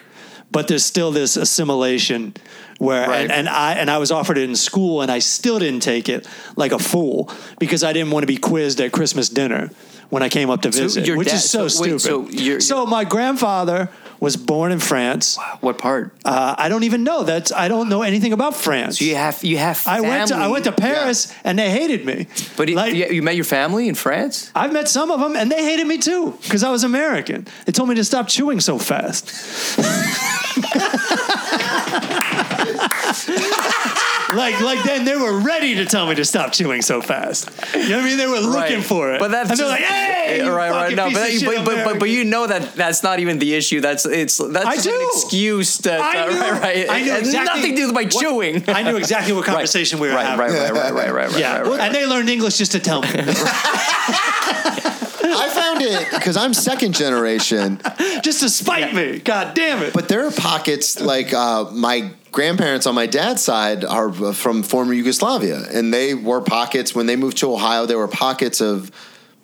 but 0.56 0.68
there's 0.70 0.86
still 0.86 1.12
this 1.12 1.36
assimilation 1.36 2.34
where 2.78 3.08
Right. 3.10 3.22
and, 3.24 3.32
and 3.32 3.50
I 3.50 3.74
and 3.82 3.90
I 3.92 3.98
was 3.98 4.10
offered 4.12 4.38
it 4.38 4.50
in 4.50 4.56
school 4.56 5.02
and 5.02 5.12
I 5.12 5.20
still 5.20 5.60
didn't 5.60 5.82
take 5.84 6.08
it 6.16 6.28
like 6.56 6.72
a 6.72 6.80
fool 6.80 7.30
because 7.60 7.84
I 7.84 7.92
didn't 7.94 8.12
want 8.12 8.24
to 8.24 8.28
be 8.36 8.38
quizzed 8.38 8.80
at 8.80 8.92
Christmas 8.92 9.28
dinner 9.30 9.70
when 10.10 10.24
I 10.24 10.30
came 10.30 10.50
up 10.54 10.62
to 10.62 10.70
visit, 10.72 11.06
your 11.08 11.18
which 11.18 11.28
dad- 11.30 11.36
is 11.36 11.50
so, 11.50 11.68
so 11.68 11.82
wait, 11.82 12.00
stupid. 12.00 12.62
so 12.64 12.86
so 12.86 12.86
my 12.86 13.04
grandfather 13.04 13.90
was 14.20 14.38
born 14.38 14.72
in 14.72 14.80
France. 14.80 15.38
What 15.62 15.78
part? 15.78 16.14
Uh, 16.24 16.56
I 16.58 16.70
don't 16.70 16.84
even 16.84 17.04
know 17.04 17.24
that's 17.24 17.52
I 17.52 17.68
don't 17.68 17.90
know 17.90 18.02
anything 18.04 18.32
about 18.34 18.54
France. 18.56 19.00
So 19.00 19.06
you 19.06 19.16
have 19.16 19.44
you 19.44 19.58
have. 19.58 19.84
I 19.88 20.00
went 20.02 20.30
to 20.30 20.36
I 20.36 20.48
went 20.48 20.64
to 20.66 20.72
Paris 20.72 21.34
and 21.44 21.58
they 21.60 21.70
hated 21.70 22.06
me. 22.06 22.28
But 22.56 22.70
like, 22.70 22.94
you 22.94 23.22
met 23.24 23.36
your 23.36 23.46
family 23.46 23.88
in 23.90 23.96
France. 23.96 24.52
I've 24.56 24.72
met 24.74 24.88
some 24.88 25.12
of 25.12 25.20
them 25.20 25.36
and 25.36 25.52
they 25.52 25.64
hated 25.64 25.88
me 25.88 25.98
too 25.98 26.38
because 26.44 26.64
I 26.64 26.72
was 26.72 26.84
American. 26.84 27.46
They 27.66 27.72
told 27.72 27.90
me 27.90 27.96
to 27.96 28.04
stop 28.04 28.28
chewing 28.28 28.60
so 28.62 28.78
fast. 28.78 29.26
like 34.36 34.60
like 34.62 34.84
then 34.84 35.06
they 35.06 35.16
were 35.16 35.40
ready 35.40 35.76
to 35.76 35.86
tell 35.86 36.08
me 36.08 36.16
to 36.16 36.26
stop 36.26 36.52
chewing 36.54 36.82
so 36.82 37.02
fast. 37.02 37.50
You 37.74 37.90
know 37.90 37.98
what 37.98 38.06
I 38.06 38.08
mean? 38.08 38.18
They 38.18 38.28
were 38.28 38.40
looking 38.40 38.78
Right. 38.78 38.84
for 38.84 39.14
it. 39.14 39.20
But 39.20 39.32
that's 39.32 39.50
and 39.52 39.60
they're 39.60 39.68
just- 39.68 39.82
like, 39.82 39.90
hey, 39.90 40.38
you 40.44 40.52
right, 40.52 40.72
right. 40.72 40.96
No, 40.96 41.12
but, 41.12 41.30
shit 41.30 41.46
but, 41.46 41.64
but, 41.66 41.86
but, 41.86 42.00
but 42.00 42.10
you 42.10 42.24
know 42.26 42.48
that 42.48 42.74
that's 42.76 43.04
not 43.04 43.20
even 43.20 43.40
the 43.40 43.54
issue. 43.54 43.82
That's 43.82 44.06
it's 44.06 44.38
that's 44.38 44.86
an 44.86 44.94
excuse 45.14 45.78
to, 45.80 45.98
I 45.98 46.26
knew, 46.30 46.40
right, 46.40 46.52
right. 46.62 46.90
I 46.90 47.02
knew 47.02 47.16
exactly 47.16 47.46
nothing 47.56 47.72
to 47.72 47.78
do 47.78 47.86
with 47.88 47.96
my 47.96 48.04
what- 48.04 48.12
chewing. 48.12 48.64
I 48.68 48.84
knew 48.84 48.98
exactly 48.98 49.34
what 49.34 49.46
conversation 49.54 50.00
we 50.00 50.08
were 50.10 50.16
right, 50.16 50.26
having. 50.26 50.40
right, 50.54 50.72
right, 50.72 50.72
right, 50.74 50.94
right, 50.94 51.14
right, 51.14 51.30
right, 51.32 51.40
Yeah, 51.40 51.60
right, 51.60 51.68
right. 51.68 51.80
and 51.82 51.94
they 51.96 52.06
learned 52.06 52.30
English 52.30 52.58
just 52.58 52.72
to 52.74 52.80
tell 52.80 53.02
me, 53.02 53.10
I 55.34 55.50
found 55.50 55.82
it 55.82 56.08
because 56.12 56.38
I'm 56.38 56.54
second 56.54 56.94
generation, 56.94 57.80
just 58.22 58.42
to 58.42 58.50
spite 58.50 58.94
me. 58.94 59.20
God 59.20 59.56
damn 59.56 59.82
it! 59.84 59.94
but 59.94 60.08
there 60.10 60.26
are 60.26 60.32
pockets 60.32 61.00
like 61.00 61.34
uh, 61.34 61.70
my 61.72 62.12
grandparents 62.32 62.86
on 62.86 62.96
my 62.96 63.06
dad's 63.08 63.42
side 63.42 63.86
are 63.86 64.12
from 64.34 64.64
former 64.64 64.94
Yugoslavia, 64.94 65.64
and 65.74 65.94
they 65.94 66.14
were 66.14 66.42
pockets 66.42 66.94
when 66.94 67.06
they 67.06 67.16
moved 67.16 67.38
to 67.38 67.52
Ohio. 67.52 67.86
There 67.86 67.98
were 67.98 68.08
pockets 68.08 68.62
of. 68.62 68.92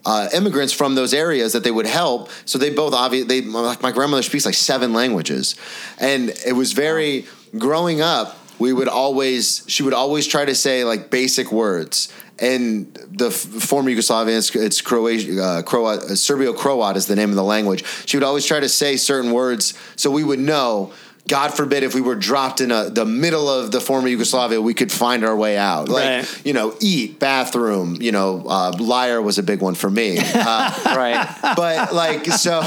Uh, 0.03 0.27
immigrants 0.33 0.73
from 0.73 0.95
those 0.95 1.13
areas 1.13 1.53
that 1.53 1.63
they 1.63 1.69
would 1.69 1.85
help, 1.85 2.31
so 2.45 2.57
they 2.57 2.71
both 2.71 2.91
obviously. 2.91 3.41
They 3.41 3.47
like 3.47 3.83
my 3.83 3.91
grandmother 3.91 4.23
speaks 4.23 4.47
like 4.47 4.55
seven 4.55 4.93
languages, 4.93 5.55
and 5.99 6.33
it 6.43 6.53
was 6.53 6.73
very 6.73 7.27
growing 7.55 8.01
up. 8.01 8.35
We 8.57 8.73
would 8.73 8.87
always 8.87 9.63
she 9.67 9.83
would 9.83 9.93
always 9.93 10.25
try 10.25 10.43
to 10.43 10.55
say 10.55 10.83
like 10.85 11.11
basic 11.11 11.51
words, 11.51 12.11
and 12.41 12.93
the 13.11 13.27
f- 13.27 13.33
former 13.35 13.89
Yugoslavia, 13.89 14.37
it's, 14.37 14.55
it's 14.55 14.81
Croatia, 14.81 15.41
uh, 15.41 15.61
Croat, 15.61 15.99
uh, 15.99 16.05
Serbio-Croat 16.13 16.97
is 16.97 17.05
the 17.05 17.15
name 17.15 17.29
of 17.29 17.35
the 17.35 17.43
language. 17.43 17.83
She 18.07 18.17
would 18.17 18.23
always 18.23 18.45
try 18.45 18.59
to 18.59 18.69
say 18.69 18.97
certain 18.97 19.31
words 19.31 19.73
so 19.95 20.09
we 20.11 20.23
would 20.23 20.39
know. 20.39 20.91
God 21.27 21.53
forbid 21.53 21.83
if 21.83 21.93
we 21.93 22.01
were 22.01 22.15
dropped 22.15 22.61
in 22.61 22.71
a, 22.71 22.89
the 22.89 23.05
middle 23.05 23.47
of 23.47 23.71
the 23.71 23.79
former 23.79 24.07
Yugoslavia, 24.07 24.59
we 24.59 24.73
could 24.73 24.91
find 24.91 25.23
our 25.23 25.35
way 25.37 25.55
out. 25.55 25.87
Like 25.87 26.03
Right. 26.25 26.41
you 26.45 26.51
know, 26.53 26.75
eat, 26.81 27.19
bathroom. 27.19 28.01
You 28.01 28.11
know, 28.11 28.43
uh, 28.47 28.73
liar 28.79 29.21
was 29.21 29.37
a 29.37 29.43
big 29.43 29.61
one 29.61 29.75
for 29.75 29.89
me. 29.89 30.17
Uh, 30.33 30.73
right. 30.97 31.53
but 31.55 31.93
like 31.93 32.25
so 32.25 32.61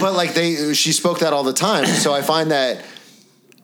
but 0.00 0.12
like 0.14 0.34
they 0.34 0.74
she 0.74 0.92
spoke 0.92 1.20
that 1.20 1.32
all 1.32 1.44
the 1.44 1.52
time 1.52 1.86
so 1.86 2.12
i 2.12 2.20
find 2.22 2.50
that 2.50 2.84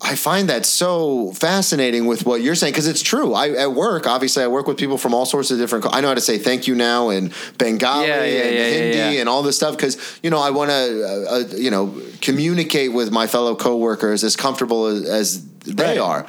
I 0.01 0.15
find 0.15 0.47
that 0.49 0.65
so 0.65 1.33
fascinating 1.33 2.05
with 2.05 2.25
what 2.25 2.41
you're 2.41 2.55
saying 2.55 2.71
because 2.71 2.87
it's 2.87 3.01
true. 3.01 3.33
I 3.33 3.49
at 3.51 3.73
work, 3.73 4.07
obviously, 4.07 4.43
I 4.43 4.47
work 4.47 4.65
with 4.65 4.77
people 4.77 4.97
from 4.97 5.13
all 5.13 5.25
sorts 5.25 5.51
of 5.51 5.57
different. 5.57 5.85
I 5.91 5.99
know 5.99 6.07
how 6.07 6.13
to 6.13 6.21
say 6.21 6.37
thank 6.37 6.67
you 6.67 6.75
now 6.75 7.09
and 7.09 7.33
Bengali 7.57 8.07
Yeah, 8.07 8.23
yeah, 8.23 8.43
and 8.43 8.55
yeah, 8.55 8.69
Hindi 8.69 9.19
and 9.19 9.27
all 9.27 9.43
this 9.43 9.57
stuff 9.57 9.75
because 9.75 9.97
you 10.23 10.29
know 10.29 10.39
I 10.39 10.51
want 10.51 10.71
to 10.71 10.75
uh, 10.75 11.35
uh, 11.35 11.43
you 11.57 11.69
know 11.69 11.93
communicate 12.21 12.93
with 12.93 13.11
my 13.11 13.27
fellow 13.27 13.55
coworkers 13.55 14.23
as 14.23 14.37
comfortable 14.37 14.85
as, 14.85 15.03
as 15.09 15.45
they 15.65 15.83
Right. 15.83 15.97
are. 15.97 16.25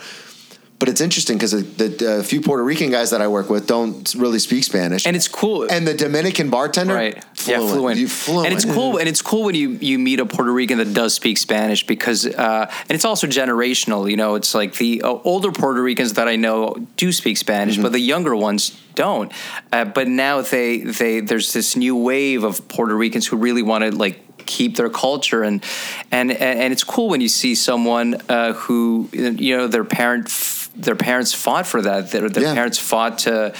But 0.80 0.88
it's 0.88 1.02
interesting 1.02 1.36
because 1.36 1.52
the, 1.52 1.88
the 1.88 2.24
few 2.24 2.40
Puerto 2.40 2.64
Rican 2.64 2.90
guys 2.90 3.10
that 3.10 3.20
I 3.20 3.28
work 3.28 3.50
with 3.50 3.66
don't 3.66 4.12
really 4.14 4.38
speak 4.38 4.64
Spanish, 4.64 5.06
And 5.06 5.14
it's 5.14 5.28
cool. 5.28 5.70
and 5.70 5.86
the 5.86 5.92
Dominican 5.92 6.48
bartender, 6.48 6.94
right 6.94 7.22
fluent. 7.34 7.62
yeah 7.64 7.72
fluent. 7.72 7.98
You 8.00 8.08
fluent. 8.08 8.46
and 8.46 8.54
it's 8.56 8.64
cool 8.64 8.96
and 8.98 9.06
it's 9.08 9.20
cool 9.22 9.44
when 9.44 9.54
you 9.54 9.70
you 9.80 9.98
meet 9.98 10.20
a 10.20 10.26
puerto 10.26 10.52
rican 10.52 10.78
that 10.78 10.92
does 10.94 11.12
speak 11.14 11.36
spanish 11.38 11.86
because 11.86 12.26
uh, 12.26 12.66
and 12.88 12.90
it's 12.96 13.04
also 13.04 13.26
generational 13.26 14.10
you 14.10 14.16
know 14.16 14.34
it's 14.36 14.54
like 14.54 14.74
the 14.76 15.00
uh, 15.02 15.08
older 15.24 15.50
puerto 15.52 15.80
ricans 15.82 16.14
that 16.14 16.28
i 16.28 16.36
know 16.36 16.74
do 16.96 17.12
speak 17.12 17.36
spanish 17.36 17.74
Mm-hmm. 17.74 17.82
but 17.84 17.92
the 17.92 17.98
younger 18.00 18.34
ones 18.36 18.72
don't 18.94 19.32
uh, 19.72 19.84
but 19.84 20.06
now 20.08 20.40
they 20.42 20.78
they 20.78 21.20
there's 21.20 21.52
this 21.52 21.76
new 21.76 21.94
wave 21.96 22.44
of 22.44 22.66
puerto 22.68 22.94
ricans 22.94 23.26
who 23.26 23.36
really 23.36 23.62
want 23.62 23.84
to 23.84 23.90
like 24.04 24.16
keep 24.46 24.76
their 24.76 24.90
culture 24.90 25.42
and 25.42 25.62
and 26.10 26.30
and 26.32 26.72
it's 26.72 26.84
cool 26.84 27.08
when 27.08 27.20
you 27.20 27.28
see 27.28 27.54
someone 27.54 28.08
uh, 28.28 28.52
who 28.54 29.08
you 29.12 29.56
know 29.56 29.66
their 29.68 29.84
parent 29.84 30.28
their 30.76 30.96
parents 30.96 31.32
fought 31.34 31.66
for 31.66 31.82
that 31.82 32.10
their, 32.12 32.28
their 32.28 32.44
Yeah. 32.44 32.54
parents 32.54 32.78
fought 32.78 33.18
to 33.20 33.52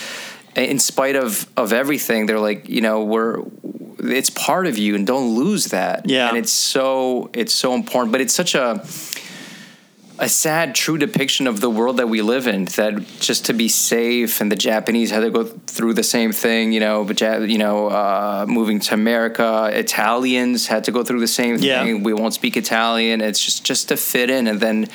in 0.56 0.78
spite 0.78 1.16
of 1.16 1.46
of 1.56 1.72
everything 1.72 2.26
they're 2.26 2.40
like 2.40 2.68
you 2.68 2.80
know 2.80 3.04
we're 3.04 3.42
it's 4.02 4.30
part 4.30 4.66
of 4.66 4.78
you 4.78 4.94
and 4.94 5.06
don't 5.06 5.34
lose 5.34 5.66
that 5.66 6.08
Yeah. 6.08 6.28
and 6.28 6.36
it's 6.38 6.52
so 6.52 7.30
it's 7.32 7.52
so 7.52 7.74
important 7.74 8.12
but 8.12 8.20
it's 8.20 8.34
such 8.34 8.54
a 8.54 8.82
a 10.18 10.28
sad 10.28 10.74
true 10.74 10.98
depiction 10.98 11.46
of 11.46 11.60
the 11.62 11.70
world 11.70 11.96
that 11.96 12.06
we 12.10 12.20
live 12.20 12.46
in 12.46 12.66
that 12.76 12.92
just 13.20 13.46
to 13.46 13.54
be 13.54 13.68
safe 13.68 14.40
and 14.42 14.52
the 14.52 14.56
japanese 14.56 15.10
had 15.10 15.20
to 15.20 15.30
go 15.30 15.44
through 15.44 15.94
the 15.94 16.02
same 16.02 16.30
thing 16.30 16.72
you 16.72 16.80
know 16.80 17.04
but 17.04 17.20
you 17.48 17.56
know 17.56 17.86
uh, 17.88 18.44
moving 18.46 18.80
to 18.80 18.92
america 18.92 19.70
italians 19.72 20.66
had 20.66 20.84
to 20.84 20.92
go 20.92 21.02
through 21.02 21.20
the 21.20 21.26
same 21.40 21.56
Yeah. 21.56 21.82
thing 21.84 22.02
we 22.02 22.12
won't 22.12 22.34
speak 22.34 22.56
italian 22.58 23.22
it's 23.22 23.42
just 23.42 23.64
just 23.64 23.88
to 23.88 23.96
fit 23.96 24.28
in 24.28 24.46
and 24.46 24.60
then 24.60 24.88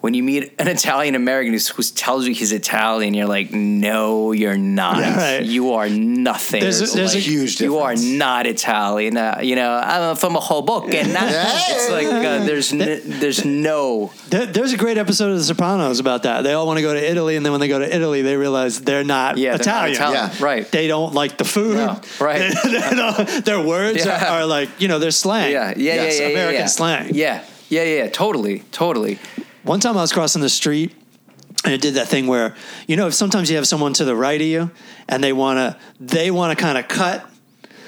when 0.00 0.14
you 0.14 0.22
meet 0.22 0.52
an 0.58 0.66
italian 0.68 1.14
american 1.14 1.52
who's- 1.52 1.68
who 1.68 1.82
tells 1.82 2.26
you 2.26 2.32
he's 2.34 2.52
italian 2.52 3.12
you're 3.14 3.26
like 3.26 3.52
no 3.52 4.32
you're 4.32 4.56
not 4.56 4.98
Yeah. 4.98 5.16
Right. 5.36 5.42
you 5.44 5.74
are 5.74 5.88
nothing 5.88 6.60
There's 6.60 6.80
a- 6.80 6.84
It's 6.84 6.94
there's 6.94 7.12
a 7.14 7.16
like, 7.18 7.24
huge 7.24 7.60
you 7.60 7.78
are 7.78 7.94
not 7.96 8.46
italian 8.46 9.16
uh, 9.16 9.40
you 9.42 9.56
know 9.56 9.72
i'm 9.74 10.16
from 10.16 10.36
a 10.36 10.40
hoboken 10.40 10.90
it's 10.94 11.90
like 11.90 12.06
uh, 12.06 12.44
there's 12.44 12.72
n- 12.72 13.00
there's 13.20 13.44
no 13.44 14.10
There, 14.30 14.46
there's 14.46 14.72
a 14.72 14.76
great 14.76 14.96
episode 14.98 15.30
of 15.32 15.38
The 15.38 15.44
Sopranos 15.44 15.98
about 16.00 16.22
that. 16.22 16.42
They 16.42 16.52
all 16.52 16.66
want 16.66 16.78
to 16.78 16.82
go 16.82 16.94
to 16.94 17.10
Italy, 17.12 17.34
and 17.36 17.44
then 17.44 17.50
when 17.52 17.60
they 17.60 17.66
go 17.68 17.80
to 17.80 17.94
Italy, 17.96 18.22
they 18.22 18.36
realize 18.36 18.80
they're 18.80 19.02
not 19.04 19.36
Yeah, 19.38 19.56
they're 19.56 19.66
not 19.74 19.88
Italian. 19.90 19.94
Italian. 19.96 20.30
Yeah. 20.38 20.44
Right. 20.44 20.70
They 20.70 20.86
don't 20.86 21.12
like 21.14 21.36
the 21.36 21.44
food. 21.44 21.76
No, 21.76 22.00
right. 22.20 22.52
They- 22.64 22.70
they 22.70 23.40
their 23.40 23.60
words 23.60 24.04
Yeah. 24.04 24.14
are, 24.34 24.40
are 24.42 24.46
like 24.46 24.68
you 24.80 24.86
know 24.88 24.98
they're 25.00 25.10
slang. 25.24 25.50
Yeah, 25.50 25.74
yeah, 25.76 25.94
Yes, 25.94 26.20
yeah, 26.20 26.26
yeah, 26.26 26.32
American 26.34 26.60
yeah. 26.60 26.66
slang. 26.78 27.04
Yeah, 27.14 27.42
yeah, 27.68 27.82
yeah, 27.82 28.04
yeah. 28.04 28.08
Totally, 28.10 28.62
totally. 28.70 29.18
One 29.62 29.80
time 29.80 29.96
I 29.96 30.00
was 30.02 30.12
crossing 30.12 30.42
the 30.42 30.48
street 30.48 30.94
and 31.64 31.74
it 31.74 31.80
did 31.80 31.94
that 31.94 32.08
thing 32.08 32.26
where 32.26 32.54
you 32.86 32.96
know 32.96 33.06
if 33.06 33.14
sometimes 33.14 33.50
you 33.50 33.56
have 33.56 33.66
someone 33.66 33.92
to 33.94 34.04
the 34.04 34.16
right 34.16 34.40
of 34.40 34.46
you 34.46 34.70
and 35.08 35.22
they 35.22 35.32
want 35.32 35.58
to 35.58 35.76
they 36.00 36.30
want 36.30 36.56
to 36.56 36.62
kind 36.62 36.78
of 36.78 36.88
cut 36.88 37.26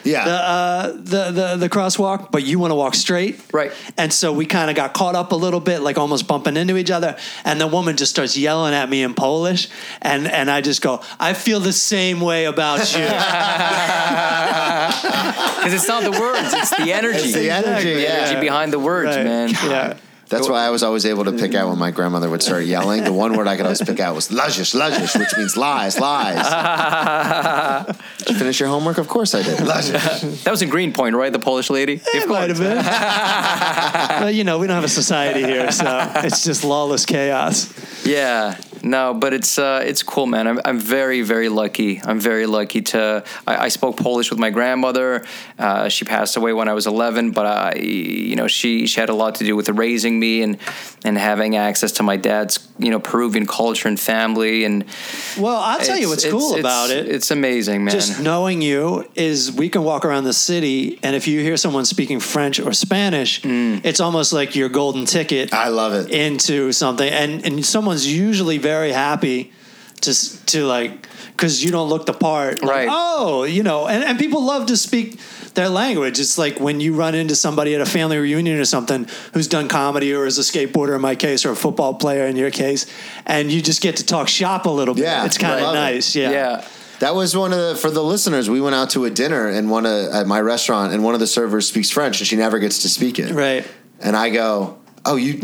yeah. 0.04 0.24
the, 0.24 0.30
uh, 0.32 0.92
the 0.92 1.30
the 1.30 1.56
the 1.58 1.68
crosswalk, 1.68 2.30
but 2.32 2.42
you 2.42 2.58
want 2.58 2.72
to 2.72 2.74
walk 2.74 2.94
straight, 2.94 3.40
Right. 3.52 3.72
And 3.96 4.12
so 4.12 4.32
we 4.32 4.46
kind 4.46 4.68
of 4.68 4.76
got 4.76 4.94
caught 4.94 5.14
up 5.14 5.32
a 5.32 5.36
little 5.36 5.60
bit, 5.60 5.80
like 5.80 5.96
almost 5.96 6.26
bumping 6.26 6.56
into 6.56 6.76
each 6.76 6.90
other. 6.90 7.16
And 7.44 7.60
the 7.60 7.66
woman 7.68 7.96
just 7.96 8.10
starts 8.10 8.36
yelling 8.36 8.74
at 8.74 8.88
me 8.88 9.02
in 9.02 9.14
Polish, 9.14 9.68
and 10.00 10.26
and 10.26 10.50
I 10.50 10.60
just 10.60 10.82
go, 10.82 11.02
I 11.20 11.34
feel 11.34 11.60
the 11.60 11.72
same 11.72 12.20
way 12.20 12.46
about 12.46 12.78
you. 12.96 13.04
Because 15.62 15.74
it's 15.74 15.88
not 15.88 16.02
the 16.02 16.10
words; 16.10 16.52
it's 16.52 16.70
the 16.70 16.92
energy. 16.92 17.18
It's 17.18 17.34
the 17.34 17.50
energy, 17.50 17.94
The 17.94 18.00
yeah. 18.02 18.08
energy 18.08 18.40
behind 18.40 18.72
the 18.72 18.80
words, 18.80 19.16
Right. 19.16 19.24
man. 19.24 19.50
Yeah. 19.50 19.96
That's 20.32 20.48
why 20.48 20.64
I 20.64 20.70
was 20.70 20.82
always 20.82 21.04
able 21.06 21.24
to 21.24 21.32
pick 21.32 21.54
out 21.54 21.68
when 21.68 21.78
my 21.78 21.90
grandmother 21.90 22.30
would 22.30 22.42
start 22.42 22.64
yelling. 22.64 23.04
The 23.04 23.12
one 23.12 23.36
word 23.36 23.46
I 23.46 23.56
could 23.56 23.66
always 23.66 23.82
pick 23.82 24.00
out 24.00 24.14
was 24.14 24.28
lajish, 24.28 24.74
lajish, 24.78 25.18
which 25.18 25.36
means 25.36 25.56
lies, 25.56 26.00
lies. 26.00 27.86
did 28.18 28.28
you 28.30 28.38
finish 28.38 28.58
your 28.58 28.68
homework? 28.68 28.98
Of 28.98 29.08
course 29.08 29.34
I 29.34 29.42
did. 29.42 29.58
That 29.58 30.50
was 30.50 30.62
in 30.62 30.70
Greenpoint, 30.70 31.14
right? 31.14 31.32
The 31.32 31.38
Polish 31.38 31.70
lady. 31.70 32.00
It 32.02 32.28
might 32.28 32.48
have 32.48 32.58
been. 32.58 32.82
but 34.24 34.34
you 34.34 34.44
know, 34.44 34.58
we 34.58 34.66
don't 34.66 34.74
have 34.76 34.84
a 34.84 34.88
society 34.88 35.42
here, 35.42 35.70
so 35.70 36.10
it's 36.16 36.44
just 36.44 36.64
lawless 36.64 37.04
chaos. 37.04 37.72
Yeah. 38.06 38.58
No, 38.82 39.14
but 39.14 39.32
it's 39.32 39.58
uh, 39.58 39.82
it's 39.84 40.02
cool, 40.02 40.26
man. 40.26 40.46
I'm, 40.46 40.60
I'm 40.64 40.78
very 40.78 41.22
very 41.22 41.48
lucky. 41.48 42.00
I'm 42.02 42.20
very 42.20 42.46
lucky 42.46 42.82
to. 42.82 43.24
I, 43.46 43.64
I 43.64 43.68
spoke 43.68 43.96
Polish 43.96 44.30
with 44.30 44.38
my 44.38 44.50
grandmother. 44.50 45.24
Uh, 45.58 45.88
she 45.88 46.04
passed 46.04 46.36
away 46.36 46.52
when 46.52 46.68
I 46.68 46.72
was 46.72 46.86
11, 46.86 47.30
but 47.32 47.46
I, 47.46 47.74
you 47.74 48.36
know, 48.36 48.48
she 48.48 48.86
she 48.86 49.00
had 49.00 49.08
a 49.08 49.14
lot 49.14 49.36
to 49.36 49.44
do 49.44 49.56
with 49.56 49.68
raising 49.68 50.18
me 50.18 50.42
and 50.42 50.58
and 51.04 51.16
having 51.16 51.56
access 51.56 51.92
to 51.92 52.02
my 52.02 52.16
dad's 52.16 52.58
you 52.78 52.90
know 52.90 52.98
Peruvian 53.00 53.46
culture 53.46 53.88
and 53.88 53.98
family. 53.98 54.64
And 54.64 54.84
Well, 55.38 55.56
I'll 55.56 55.78
tell 55.80 55.98
you 55.98 56.08
what's 56.08 56.24
cool 56.24 56.54
it's- 56.56 56.60
about 56.60 56.90
it. 56.90 57.08
It's 57.08 57.30
amazing, 57.30 57.84
man. 57.84 57.92
just 57.92 58.20
knowing 58.20 58.62
you 58.62 59.06
is 59.14 59.52
we 59.52 59.68
can 59.68 59.84
walk 59.84 60.04
around 60.04 60.24
the 60.24 60.32
city 60.32 60.98
and 61.02 61.14
if 61.14 61.26
you 61.28 61.40
hear 61.40 61.56
someone 61.56 61.84
speaking 61.84 62.20
french 62.20 62.58
or 62.60 62.72
spanish 62.72 63.42
Mm. 63.42 63.80
it's 63.84 64.00
almost 64.00 64.32
like 64.32 64.56
your 64.56 64.68
golden 64.68 65.04
ticket 65.04 65.52
I 65.52 65.68
love 65.68 65.92
it. 65.94 66.10
into 66.10 66.72
something 66.72 67.08
and 67.08 67.44
and 67.46 67.64
someone's 67.64 68.06
usually 68.06 68.58
very 68.58 68.92
happy 68.92 69.52
to 70.02 70.46
to 70.46 70.64
like 70.66 71.06
because 71.36 71.64
you 71.64 71.70
don't 71.70 71.88
look 71.88 72.06
the 72.06 72.12
part 72.12 72.60
like, 72.62 72.70
Right. 72.70 72.88
oh 72.90 73.44
you 73.44 73.62
know 73.62 73.86
and, 73.88 74.04
and 74.04 74.18
people 74.18 74.42
love 74.44 74.66
to 74.66 74.76
speak 74.76 75.18
their 75.54 75.68
language 75.68 76.18
it's 76.20 76.38
like 76.38 76.60
when 76.60 76.80
you 76.80 76.94
run 76.94 77.14
into 77.14 77.34
somebody 77.34 77.74
at 77.74 77.80
a 77.80 77.86
family 77.86 78.18
reunion 78.18 78.58
or 78.58 78.64
something 78.64 79.06
who's 79.34 79.48
done 79.48 79.68
comedy 79.68 80.12
or 80.14 80.26
is 80.26 80.38
a 80.38 80.42
skateboarder 80.42 80.94
in 80.94 81.00
my 81.00 81.14
case 81.14 81.44
or 81.44 81.50
a 81.52 81.56
football 81.56 81.94
player 81.94 82.26
in 82.26 82.36
your 82.36 82.50
case 82.50 82.86
and 83.26 83.50
you 83.50 83.60
just 83.62 83.80
get 83.82 83.96
to 83.96 84.04
talk 84.06 84.28
shop 84.28 84.66
a 84.66 84.70
little 84.70 84.94
bit 84.94 85.04
Yeah, 85.04 85.24
it's 85.24 85.38
kind 85.38 85.54
of 85.54 85.62
love 85.62 85.74
it. 85.74 85.78
nice 85.78 86.14
yeah 86.14 86.30
yeah. 86.30 86.64
That 87.00 87.16
was 87.16 87.36
one 87.36 87.52
of 87.52 87.58
the 87.58 87.74
for 87.74 87.90
the 87.90 88.00
listeners. 88.02 88.48
We 88.48 88.60
went 88.60 88.76
out 88.76 88.90
to 88.90 89.04
a 89.06 89.10
dinner 89.10 89.48
and 89.48 89.68
one 89.68 89.86
of, 89.86 90.12
at 90.14 90.28
my 90.28 90.40
restaurant, 90.40 90.92
and 90.92 91.02
one 91.02 91.14
of 91.14 91.20
the 91.20 91.26
servers 91.26 91.66
speaks 91.66 91.90
French, 91.90 92.20
and 92.20 92.28
she 92.28 92.36
never 92.36 92.60
gets 92.60 92.82
to 92.82 92.88
speak 92.88 93.18
it. 93.18 93.32
right 93.34 93.66
And 93.98 94.14
I 94.14 94.30
go, 94.30 94.78
"Oh, 95.04 95.16
you 95.16 95.40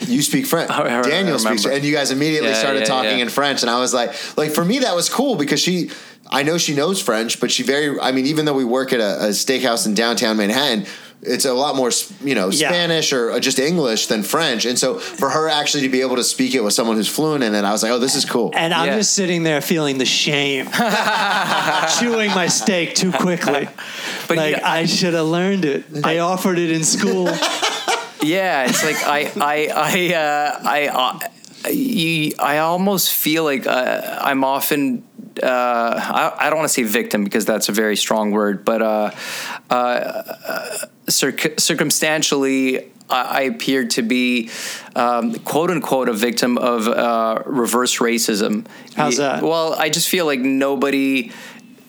you 0.00 0.22
speak 0.22 0.46
French." 0.46 0.70
I 0.74 0.98
re- 0.98 1.02
Daniel 1.10 1.34
I 1.34 1.38
speaks, 1.38 1.64
remember. 1.64 1.76
and 1.76 1.84
you 1.84 1.94
guys 1.94 2.10
immediately 2.10 2.50
Yeah, 2.50 2.54
started 2.56 2.80
yeah, 2.80 2.84
talking 2.86 3.18
yeah. 3.18 3.24
in 3.24 3.28
French, 3.28 3.62
and 3.62 3.70
I 3.70 3.78
was 3.80 3.92
like, 3.94 4.10
like 4.36 4.50
for 4.52 4.64
me 4.64 4.80
that 4.80 4.94
was 4.94 5.08
cool 5.08 5.36
because 5.36 5.60
she, 5.60 5.90
I 6.28 6.42
know 6.42 6.58
she 6.58 6.74
knows 6.74 7.00
French, 7.02 7.40
but 7.40 7.50
she 7.50 7.62
very, 7.62 7.98
I 8.00 8.12
mean, 8.12 8.26
even 8.26 8.44
though 8.44 8.54
we 8.54 8.64
work 8.64 8.92
at 8.92 9.00
a, 9.00 9.26
a 9.26 9.28
steakhouse 9.30 9.86
in 9.86 9.94
downtown 9.94 10.36
Manhattan. 10.36 10.86
It's 11.22 11.44
a 11.44 11.52
lot 11.52 11.76
more, 11.76 11.90
you 12.24 12.34
know, 12.34 12.48
Yeah. 12.48 12.70
Spanish 12.70 13.12
or 13.12 13.38
just 13.40 13.58
English 13.58 14.06
than 14.06 14.22
French, 14.22 14.64
and 14.64 14.78
so 14.78 14.98
for 14.98 15.28
her 15.28 15.50
actually 15.50 15.82
to 15.82 15.90
be 15.90 16.00
able 16.00 16.16
to 16.16 16.24
speak 16.24 16.54
it 16.54 16.64
with 16.64 16.72
someone 16.72 16.96
who's 16.96 17.08
fluent 17.14 17.44
in 17.44 17.54
it, 17.54 17.62
I 17.62 17.72
was 17.72 17.82
like, 17.82 17.92
"Oh, 17.92 17.98
this 17.98 18.14
is 18.14 18.24
cool." 18.24 18.52
And 18.56 18.72
I'm 18.72 18.86
Yeah. 18.86 18.96
just 18.96 19.12
sitting 19.12 19.42
there 19.42 19.60
feeling 19.60 19.98
the 19.98 20.06
shame, 20.06 20.64
chewing 21.98 22.30
my 22.30 22.46
steak 22.48 22.94
too 22.94 23.12
quickly. 23.12 23.68
But 24.28 24.36
like 24.38 24.56
yeah. 24.56 24.70
I 24.70 24.86
should 24.86 25.12
have 25.12 25.26
learned 25.26 25.66
it. 25.66 25.84
I 26.04 26.20
offered 26.20 26.58
it 26.58 26.70
in 26.70 26.84
school. 26.84 27.28
Yeah, 28.22 28.68
it's 28.68 28.84
like 28.84 28.96
I 29.04 29.30
I 29.40 29.68
I 29.74 30.14
uh, 30.14 30.60
I 30.64 30.88
uh, 30.88 31.70
you, 31.70 32.32
I 32.38 32.58
almost 32.58 33.14
feel 33.14 33.44
like 33.44 33.66
uh, 33.66 34.18
I'm 34.20 34.44
often 34.44 35.04
uh, 35.42 35.46
I, 35.46 36.46
I 36.46 36.50
don't 36.50 36.58
want 36.58 36.68
to 36.68 36.74
say 36.74 36.82
victim 36.82 37.24
because 37.24 37.44
that's 37.44 37.68
a 37.68 37.72
very 37.72 37.96
strong 37.96 38.30
word, 38.30 38.64
but 38.64 38.82
uh, 38.82 39.10
uh, 39.70 40.86
circ- 41.08 41.58
circumstantially. 41.58 42.90
I 43.08 43.22
I 43.22 43.40
appear 43.42 43.86
to 43.88 44.02
be, 44.02 44.50
um, 44.94 45.34
quote 45.40 45.70
unquote, 45.70 46.08
a 46.08 46.12
victim 46.12 46.56
of 46.58 46.86
uh, 46.86 47.42
reverse 47.44 47.98
racism. 47.98 48.66
How's 48.94 49.16
that? 49.16 49.42
Well, 49.42 49.74
I 49.74 49.88
just 49.88 50.08
feel 50.08 50.26
like 50.26 50.40
nobody 50.40 51.32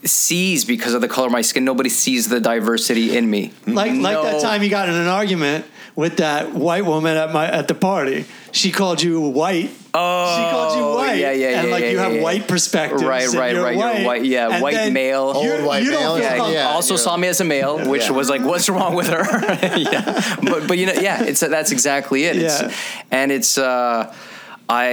sees 0.03 0.65
because 0.65 0.95
of 0.95 1.01
the 1.01 1.07
color 1.07 1.27
of 1.27 1.31
my 1.31 1.43
skin. 1.43 1.63
Nobody 1.63 1.89
sees 1.89 2.27
the 2.27 2.39
diversity 2.39 3.15
in 3.15 3.29
me. 3.29 3.53
Like 3.67 3.93
like 3.93 4.21
that 4.23 4.41
time 4.41 4.63
you 4.63 4.69
got 4.69 4.89
in 4.89 4.95
an 4.95 5.07
argument 5.07 5.65
with 5.95 6.17
that 6.17 6.53
white 6.53 6.85
woman 6.85 7.17
at 7.17 7.31
my 7.33 7.47
at 7.49 7.67
the 7.67 7.75
party. 7.75 8.25
She 8.51 8.71
called 8.71 9.01
you 9.01 9.19
white. 9.21 9.69
Oh, 9.93 10.37
she 10.37 10.51
called 10.51 10.77
you 10.77 10.85
white. 10.95 11.17
Yeah, 11.19 11.31
yeah, 11.31 11.61
And 11.61 11.71
like 11.71 11.83
yeah, 11.83 11.89
you 11.91 11.97
have 11.99 12.13
yeah. 12.15 12.21
white 12.23 12.47
perspective. 12.47 13.01
Right, 13.01 13.23
and 13.25 13.33
right, 13.33 13.53
you're 13.53 13.63
right, 13.63 13.75
you're 13.75 13.83
White, 13.85 14.05
white- 14.05 14.25
yeah, 14.25 14.49
and 14.49 14.61
white 14.63 14.73
then 14.75 14.93
male. 14.93 15.33
you're- 15.43 15.57
Old 15.57 15.65
white 15.67 15.83
you 15.83 15.91
don't 15.91 15.99
male, 16.01 16.15
feel 16.15 16.23
yeah, 16.23 16.37
com- 16.37 16.53
yeah. 16.53 16.69
also 16.69 16.95
saw 16.95 17.17
me 17.17 17.27
as 17.27 17.41
a 17.41 17.43
male, 17.43 17.77
which 17.89 18.03
Yeah. 18.03 18.11
was 18.11 18.29
like, 18.29 18.41
what's 18.41 18.69
wrong 18.69 18.95
with 18.95 19.07
her? 19.07 19.23
yeah, 19.77 20.35
but 20.43 20.67
but 20.67 20.77
you 20.77 20.85
know, 20.85 20.93
yeah, 20.93 21.23
it's 21.23 21.41
that's 21.41 21.71
exactly 21.71 22.23
it. 22.25 22.37
It's, 22.37 22.61
Yeah. 22.61 22.71
and 23.11 23.31
it's 23.33 23.57
uh, 23.57 24.13
I 24.71 24.85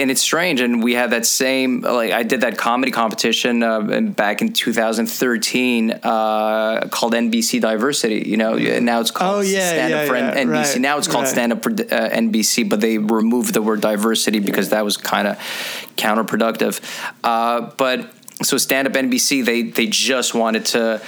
and 0.00 0.10
it's 0.10 0.22
strange. 0.22 0.62
And 0.62 0.82
we 0.82 0.94
had 0.94 1.10
that 1.10 1.26
same 1.26 1.82
like 1.82 2.12
I 2.12 2.22
did 2.22 2.40
that 2.40 2.56
comedy 2.56 2.90
competition 2.90 3.62
uh, 3.62 4.00
back 4.00 4.40
in 4.40 4.54
2013 4.54 5.90
uh, 5.90 6.88
called 6.90 7.12
NBC 7.12 7.60
Diversity. 7.60 8.24
You 8.26 8.38
know, 8.38 8.56
and 8.56 8.86
now 8.86 9.00
it's 9.00 9.10
called 9.10 9.36
Oh, 9.36 9.40
yeah, 9.40 9.68
Stand 9.68 9.92
Up 9.92 10.00
yeah, 10.00 10.06
for 10.06 10.16
yeah, 10.16 10.34
NBC. 10.34 10.72
right, 10.72 10.80
now 10.80 10.96
it's 10.96 11.08
called 11.08 11.24
right. 11.24 11.30
Stand 11.32 11.52
Up 11.52 11.62
for 11.62 11.70
uh, 11.72 11.74
NBC, 11.74 12.66
but 12.66 12.80
they 12.80 12.96
removed 12.96 13.52
the 13.52 13.60
word 13.60 13.82
diversity 13.82 14.38
because 14.38 14.70
that 14.70 14.82
was 14.82 14.96
kind 14.96 15.28
of 15.28 15.36
counterproductive. 15.96 16.80
Uh, 17.22 17.70
but 17.76 18.10
so 18.42 18.56
stand 18.56 18.88
up 18.88 18.94
NBC, 18.94 19.44
they 19.44 19.62
they 19.62 19.86
just 19.86 20.34
wanted 20.34 20.64
to 20.66 21.02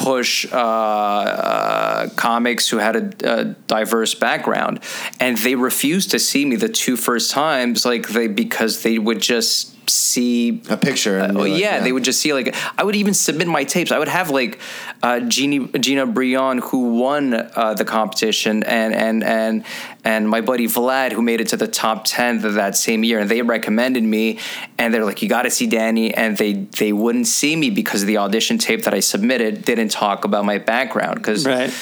push 0.00 0.50
uh, 0.50 0.56
uh, 0.56 2.08
comics 2.16 2.68
who 2.70 2.78
had 2.78 2.96
a, 2.96 3.40
a 3.40 3.44
diverse 3.44 4.14
background, 4.14 4.80
and 5.20 5.36
they 5.38 5.54
refused 5.54 6.10
to 6.12 6.18
see 6.18 6.46
me 6.46 6.56
the 6.56 6.70
two 6.70 6.96
first 6.96 7.30
times, 7.30 7.84
like 7.84 8.08
they 8.08 8.26
because 8.26 8.82
they 8.82 8.98
would 8.98 9.20
just 9.20 9.76
see 9.86 10.62
A 10.68 10.76
picture. 10.76 11.18
and 11.18 11.36
Oh 11.36 11.42
like, 11.42 11.60
yeah, 11.60 11.80
they 11.80 11.92
would 11.92 12.04
just 12.04 12.20
see 12.20 12.32
like 12.32 12.54
I 12.76 12.84
would 12.84 12.96
even 12.96 13.14
submit 13.14 13.48
my 13.48 13.64
tapes. 13.64 13.92
I 13.92 13.98
would 13.98 14.08
have 14.08 14.30
like 14.30 14.58
uh, 15.02 15.20
Jeannie, 15.20 15.66
Gina 15.78 16.06
Brillon 16.06 16.58
who 16.58 16.98
won 16.98 17.34
uh, 17.34 17.74
the 17.74 17.84
competition, 17.84 18.62
and 18.64 18.94
and 18.94 19.24
and 19.24 19.64
and 20.04 20.28
my 20.28 20.40
buddy 20.40 20.66
Vlad 20.66 21.12
who 21.12 21.22
made 21.22 21.40
it 21.40 21.48
to 21.48 21.56
the 21.56 21.68
top 21.68 22.04
ten 22.04 22.44
of 22.44 22.54
that 22.54 22.76
same 22.76 23.04
year, 23.04 23.18
and 23.18 23.30
they 23.30 23.42
recommended 23.42 24.04
me, 24.04 24.38
and 24.78 24.92
they're 24.92 25.04
like, 25.04 25.22
you 25.22 25.28
got 25.28 25.42
to 25.42 25.50
see 25.50 25.66
Danny, 25.66 26.12
and 26.14 26.36
they 26.36 26.52
they 26.52 26.92
wouldn't 26.92 27.26
see 27.26 27.56
me 27.56 27.70
because 27.70 28.04
the 28.04 28.18
audition 28.18 28.58
tape 28.58 28.84
that 28.84 28.94
I 28.94 29.00
submitted 29.00 29.64
didn't 29.64 29.90
talk 29.90 30.24
about 30.24 30.44
my 30.44 30.58
background 30.58 31.16
because. 31.16 31.46
Right. 31.46 31.72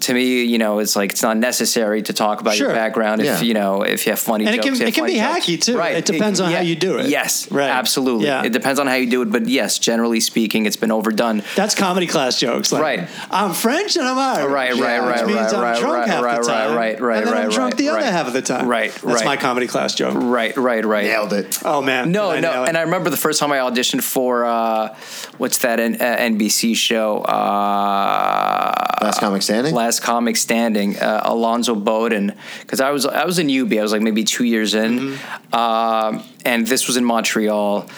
To 0.00 0.14
me, 0.14 0.44
you 0.44 0.58
know, 0.58 0.78
it's 0.78 0.94
like 0.96 1.10
it's 1.12 1.22
not 1.22 1.36
necessary 1.36 2.02
to 2.02 2.12
talk 2.12 2.40
about 2.40 2.54
Sure. 2.54 2.68
your 2.68 2.76
background 2.76 3.20
if 3.20 3.26
Yeah. 3.26 3.40
you 3.40 3.52
know 3.54 3.82
if 3.82 4.06
you 4.06 4.12
have 4.12 4.18
funny 4.20 4.46
And 4.46 4.54
it 4.54 4.58
jokes. 4.62 4.64
can- 4.66 4.74
you 4.74 4.80
have 4.80 4.88
it 4.88 4.94
can 4.94 5.06
be 5.06 5.14
jokes. 5.18 5.46
hacky, 5.46 5.60
too. 5.62 5.76
Right. 5.78 5.96
It 5.96 6.04
depends 6.04 6.40
on 6.40 6.52
how 6.52 6.60
you 6.60 6.76
do 6.76 6.98
it. 6.98 7.06
Yes, 7.08 7.48
Right. 7.50 7.68
absolutely. 7.68 8.26
Yeah. 8.26 8.44
It 8.44 8.52
depends 8.52 8.78
on 8.78 8.86
how 8.86 8.94
you 8.94 9.06
do 9.10 9.22
it, 9.22 9.30
but 9.32 9.48
yes, 9.48 9.78
generally 9.78 10.20
speaking, 10.20 10.66
it's 10.66 10.76
been 10.76 10.92
overdone. 10.92 11.42
That's 11.56 11.74
comedy 11.74 12.06
class 12.06 12.38
jokes. 12.38 12.70
Like, 12.72 12.82
Right. 12.82 13.08
I'm 13.30 13.52
French 13.52 13.96
and 13.96 14.06
I'm 14.06 14.18
Irish. 14.18 14.52
Right, 14.52 14.70
right, 14.70 14.78
Yeah, 14.78 14.98
right, 14.98 15.26
Which 15.26 15.34
means 15.34 15.38
right, 15.52 15.54
I'm 15.54 15.62
right, 15.62 15.78
drunk 15.80 15.96
right, 15.96 16.08
half 16.08 16.22
right, 16.24 16.42
the 16.42 16.48
time. 16.48 16.76
right, 16.76 17.00
right, 17.00 17.18
and 17.18 17.26
then 17.26 17.34
I'm 17.36 17.44
right, 17.46 17.50
drunk 17.52 17.72
right, 17.72 17.78
the 17.78 17.88
other 17.88 17.98
right. 17.98 18.12
half 18.12 18.26
of 18.28 18.32
the 18.34 18.42
time. 18.42 18.68
Right, 18.68 18.92
That's 18.92 19.04
right. 19.04 19.24
my 19.24 19.36
comedy 19.36 19.66
class 19.66 19.94
joke. 19.94 20.14
Right, 20.16 20.56
right, 20.56 20.84
right. 20.84 21.04
Nailed 21.04 21.32
it. 21.32 21.58
Oh 21.64 21.82
man. 21.82 22.12
No, 22.12 22.30
Did 22.32 22.38
I 22.38 22.40
nail 22.40 22.52
no, 22.54 22.62
it? 22.64 22.68
and 22.68 22.78
I 22.78 22.82
remember 22.82 23.10
the 23.10 23.16
first 23.16 23.40
time 23.40 23.50
I 23.52 23.56
auditioned 23.58 24.02
for 24.02 24.44
uh, 24.44 24.90
what's 25.38 25.58
that 25.58 25.80
N- 25.80 25.96
uh, 26.00 26.04
NBC 26.18 26.74
show? 26.76 27.18
Uh, 27.22 28.74
Last 29.02 29.20
comic 29.20 29.42
standing. 29.42 29.74
Last 29.74 29.87
Comic 29.98 30.36
Standing, 30.36 30.98
uh, 30.98 31.22
Alonzo 31.24 31.74
Bodden, 31.74 32.34
because 32.60 32.80
I 32.80 32.90
was 32.90 33.06
I 33.06 33.24
was 33.24 33.38
a 33.38 33.44
newbie. 33.44 33.78
I 33.78 33.82
was 33.82 33.92
like 33.92 34.02
maybe 34.02 34.24
two 34.24 34.44
years 34.44 34.74
in, 34.74 34.98
Mm-hmm. 34.98 35.54
um, 35.54 36.22
and 36.44 36.66
this 36.66 36.86
was 36.86 36.96
in 36.96 37.04
Montreal. 37.04 37.88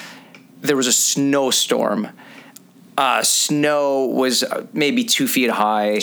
There 0.63 0.77
was 0.77 0.87
a 0.87 0.93
snowstorm. 0.93 2.09
Uh, 2.99 3.23
snow 3.23 4.05
was 4.05 4.43
uh, 4.43 4.67
maybe 4.75 5.05
two 5.05 5.27
feet 5.27 5.49
high. 5.51 6.01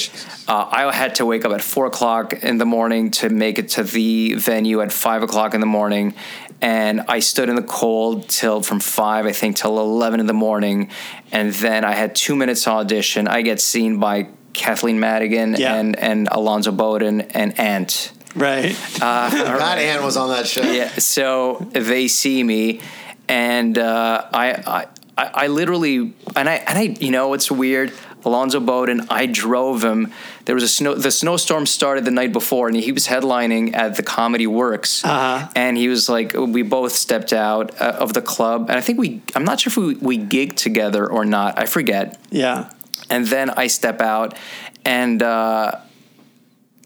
Uh, 0.48 0.68
I 0.72 0.92
had 0.92 1.16
to 1.16 1.26
wake 1.28 1.46
up 1.46 1.52
at 1.52 1.62
four 1.62 1.86
o'clock 1.86 2.34
in 2.42 2.58
the 2.58 2.66
morning 2.66 3.12
to 3.20 3.30
make 3.30 3.60
it 3.60 3.70
to 3.78 3.84
the 3.84 4.34
venue 4.34 4.82
at 4.82 4.92
five 4.92 5.22
o'clock 5.22 5.54
in 5.54 5.60
the 5.60 5.68
morning, 5.68 6.16
and 6.60 7.02
I 7.08 7.20
stood 7.20 7.50
in 7.50 7.56
the 7.56 7.62
cold 7.82 8.28
till 8.30 8.64
from 8.64 8.80
five, 8.80 9.28
I 9.28 9.32
think, 9.32 9.58
till 9.58 9.78
eleven 9.80 10.20
in 10.20 10.26
the 10.26 10.34
morning, 10.48 10.90
and 11.32 11.54
then 11.54 11.84
I 11.84 11.92
had 11.94 12.16
two 12.16 12.36
minutes 12.36 12.64
to 12.64 12.72
audition. 12.72 13.28
I 13.28 13.44
get 13.44 13.60
seen 13.62 14.00
by 14.00 14.30
Kathleen 14.58 15.00
Madigan 15.00 15.56
Yeah. 15.58 15.76
and 15.76 15.96
and 15.98 16.28
Alonzo 16.32 16.72
Bodden 16.72 17.22
and 17.34 17.58
Ant. 17.60 18.12
right. 18.36 18.76
Uh, 19.02 19.30
God, 19.60 19.78
Ant 19.80 20.04
was 20.04 20.18
on 20.18 20.30
that 20.30 20.48
show. 20.48 20.62
yeah, 20.64 20.90
so 20.98 21.68
they 21.74 22.08
see 22.08 22.44
me, 22.44 22.82
and 23.30 23.78
uh, 23.78 24.26
I, 24.34 24.48
I, 24.52 24.86
I 25.18 25.26
I 25.44 25.48
literally, 25.48 26.14
and 26.36 26.48
I, 26.50 26.56
and 26.68 26.78
I, 26.78 26.82
you 27.00 27.12
know, 27.12 27.34
it's 27.34 27.50
weird. 27.52 27.92
Alonzo 28.26 28.60
Bodden, 28.60 29.08
I 29.10 29.26
drove 29.26 29.84
him. 29.84 30.12
There 30.46 30.56
was 30.56 30.64
a 30.64 30.68
snow. 30.68 30.96
The 30.96 31.12
snowstorm 31.12 31.66
started 31.66 32.04
the 32.04 32.12
night 32.12 32.34
before, 32.34 32.68
and 32.68 32.76
he 32.76 32.92
was 32.92 33.08
headlining 33.08 33.74
at 33.74 33.96
the 33.96 34.04
Comedy 34.04 34.48
Works. 34.48 35.06
Uh-huh. 35.06 35.48
And 35.56 35.78
he 35.78 35.88
was 35.88 36.10
like, 36.10 36.34
we 36.34 36.62
both 36.62 36.92
stepped 36.92 37.32
out 37.32 37.80
uh, 37.80 37.96
of 38.04 38.14
the 38.14 38.22
club, 38.22 38.70
and 38.70 38.78
I 38.78 38.82
think 38.82 39.00
we. 39.00 39.22
I'm 39.36 39.46
not 39.46 39.60
sure 39.62 39.72
if 39.72 39.78
we 39.78 39.96
we 39.96 40.18
gigged 40.20 40.56
together 40.58 41.10
or 41.10 41.24
not. 41.26 41.58
I 41.58 41.66
forget 41.68 42.20
yeah. 42.30 42.70
And 43.10 43.26
then 43.28 43.50
I 43.50 43.68
step 43.68 44.02
out, 44.02 44.36
and 44.86 45.22
uh, 45.24 45.80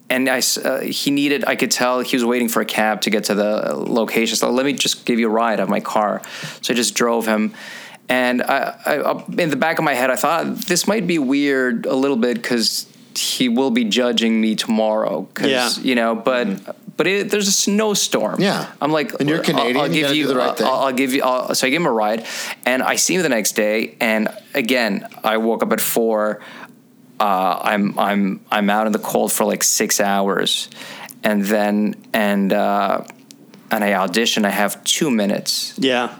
and 0.10 0.30
I 0.30 0.42
uh, 0.64 0.80
he 0.82 1.12
needed. 1.12 1.46
I 1.46 1.56
could 1.56 1.72
tell 1.72 2.02
he 2.02 2.16
was 2.16 2.26
waiting 2.26 2.50
for 2.50 2.62
a 2.62 2.66
cab 2.66 3.02
to 3.02 3.10
get 3.10 3.26
to 3.26 3.36
the 3.36 3.74
location. 3.76 4.36
So 4.36 4.50
let 4.52 4.66
me 4.66 4.74
just 4.74 5.06
give 5.06 5.20
you 5.20 5.28
a 5.28 5.32
ride 5.32 5.60
of 5.60 5.70
my 5.70 5.80
car. 5.80 6.22
So 6.62 6.74
I 6.74 6.76
just 6.76 6.96
drove 6.96 7.26
him, 7.28 7.54
and 8.10 8.42
I, 8.42 8.76
I 8.86 9.24
in 9.42 9.50
the 9.50 9.56
back 9.56 9.78
of 9.80 9.84
my 9.86 9.94
head 9.94 10.10
I 10.10 10.16
thought 10.16 10.56
this 10.68 10.88
might 10.88 11.08
be 11.08 11.20
weird 11.20 11.86
a 11.86 11.96
little 11.96 12.18
bit 12.18 12.36
because 12.42 12.88
he 13.16 13.50
will 13.50 13.72
be 13.72 13.84
judging 13.86 14.40
me 14.40 14.56
tomorrow. 14.56 15.28
'cause, 15.34 15.48
Yeah. 15.50 15.70
you 15.82 15.96
know, 15.96 16.16
but. 16.16 16.76
But 17.02 17.08
it, 17.08 17.30
there's 17.32 17.48
a 17.48 17.52
snowstorm. 17.52 18.40
Yeah. 18.40 18.72
I'm 18.80 18.92
like, 18.92 19.20
And 19.20 19.28
you're 19.28 19.40
I'll- 19.40 19.44
Canadian, 19.44 19.78
I'll, 19.78 19.88
you 19.88 19.94
give 19.94 20.04
gotta 20.04 20.16
you, 20.18 20.28
the 20.28 20.36
right 20.36 20.50
I'll- 20.50 20.54
thing. 20.56 20.68
I'll, 20.68 20.92
give 20.94 21.14
you. 21.16 21.24
I'll, 21.24 21.56
so 21.56 21.66
I 21.66 21.72
give 21.72 21.82
him 21.82 21.88
a 21.88 21.92
ride, 21.92 22.28
and 22.64 22.84
I 22.84 22.96
see 22.96 23.16
him 23.16 23.24
the 23.24 23.30
next 23.30 23.54
day, 23.54 23.96
and 24.00 24.28
again, 24.54 25.08
I 25.24 25.38
woke 25.38 25.64
up 25.64 25.72
at 25.72 25.82
four. 25.82 26.42
Uh, 27.20 27.60
I'm 27.64 27.98
I'm 27.98 28.42
I'm 28.52 28.70
out 28.70 28.86
in 28.86 28.94
the 28.94 29.00
cold 29.00 29.32
for 29.32 29.46
like 29.46 29.64
six 29.64 30.00
hours, 30.00 30.70
and 31.24 31.44
then 31.44 31.96
and 32.14 32.54
uh, 32.54 33.04
and 33.72 33.84
I 33.84 33.94
audition. 33.94 34.46
I 34.46 34.50
have 34.50 34.84
two 34.84 35.10
minutes. 35.10 35.74
Yeah. 35.80 36.16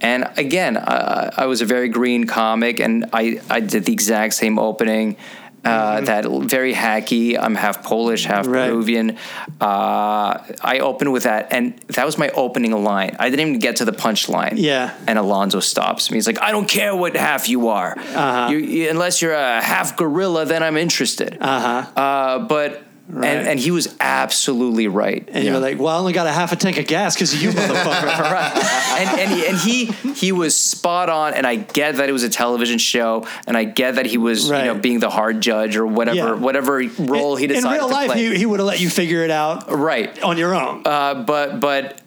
And 0.00 0.28
again, 0.36 0.76
uh, 0.76 1.30
I 1.36 1.46
was 1.46 1.62
a 1.62 1.66
very 1.66 1.88
green 1.88 2.26
comic, 2.26 2.80
and 2.80 3.06
I, 3.12 3.40
I 3.48 3.60
did 3.60 3.84
the 3.84 3.92
exact 3.92 4.34
same 4.34 4.58
opening. 4.58 5.16
Uh, 5.66 6.00
That 6.02 6.24
very 6.48 6.72
hacky. 6.74 7.36
I'm 7.38 7.54
half 7.54 7.82
Polish, 7.82 8.24
half. 8.24 8.46
Right. 8.46 8.68
Peruvian. 8.70 9.16
Uh, 9.60 10.38
I 10.62 10.78
opened 10.80 11.12
with 11.12 11.24
that, 11.24 11.52
and 11.52 11.76
that 11.88 12.06
was 12.06 12.16
my 12.18 12.28
opening 12.30 12.72
line. 12.84 13.16
I 13.18 13.30
didn't 13.30 13.48
even 13.48 13.58
get 13.58 13.76
to 13.76 13.84
the 13.84 13.92
punchline. 13.92 14.54
Yeah. 14.56 14.94
And 15.06 15.18
Alonzo 15.18 15.60
stops 15.60 16.10
me. 16.10 16.16
He's 16.16 16.26
like, 16.26 16.40
"I 16.40 16.50
don't 16.52 16.68
care 16.68 16.94
what 16.94 17.16
half 17.16 17.48
you 17.48 17.68
are. 17.68 17.98
Uh-huh. 17.98 18.48
You, 18.50 18.58
you- 18.58 18.90
unless 18.90 19.20
you're 19.22 19.34
a 19.34 19.60
half 19.62 19.96
gorilla, 19.96 20.44
then 20.44 20.62
I'm 20.62 20.76
interested." 20.76 21.38
Uh-huh. 21.40 22.00
Uh, 22.00 22.38
but 22.40 22.82
Right. 23.08 23.28
and, 23.28 23.46
and 23.48 23.60
he 23.60 23.70
was 23.70 23.94
absolutely 24.00 24.88
right. 24.88 25.28
And 25.30 25.44
you're 25.44 25.60
like, 25.60 25.78
well, 25.78 25.94
I 25.94 25.98
only 25.98 26.12
got 26.12 26.26
a 26.26 26.32
half 26.32 26.50
a 26.50 26.56
tank 26.56 26.76
of 26.78 26.86
gas 26.88 27.14
because 27.14 27.32
of 27.34 27.40
you, 27.40 27.50
motherfucker. 27.50 28.20
right. 28.20 28.52
And 28.98 29.20
and 29.20 29.30
he, 29.32 29.46
and 29.46 29.56
he 29.56 29.84
he 30.12 30.32
was 30.32 30.56
spot 30.56 31.08
on. 31.08 31.34
And 31.34 31.46
I 31.46 31.54
get 31.54 31.96
that 31.96 32.08
it 32.08 32.12
was 32.12 32.24
a 32.24 32.28
television 32.28 32.78
show, 32.78 33.24
and 33.46 33.56
I 33.56 33.62
get 33.64 33.94
that 33.94 34.06
he 34.06 34.18
was 34.18 34.50
Right. 34.50 34.64
you 34.66 34.74
know 34.74 34.78
being 34.80 34.98
the 34.98 35.10
hard 35.10 35.40
judge 35.40 35.76
or 35.76 35.86
whatever 35.86 36.16
Yeah. 36.16 36.32
whatever 36.34 36.82
role 36.98 37.36
he 37.36 37.44
in 37.44 37.50
decided 37.50 37.78
real 37.78 37.88
to 37.88 37.94
life, 37.94 38.10
play. 38.10 38.24
he, 38.30 38.36
he 38.38 38.46
would 38.46 38.58
have 38.58 38.66
let 38.66 38.80
you 38.80 38.90
figure 38.90 39.22
it 39.22 39.30
out 39.30 39.70
right. 39.70 40.20
on 40.22 40.36
your 40.36 40.54
own. 40.54 40.82
Uh, 40.84 41.14
but 41.22 41.60
but 41.60 42.00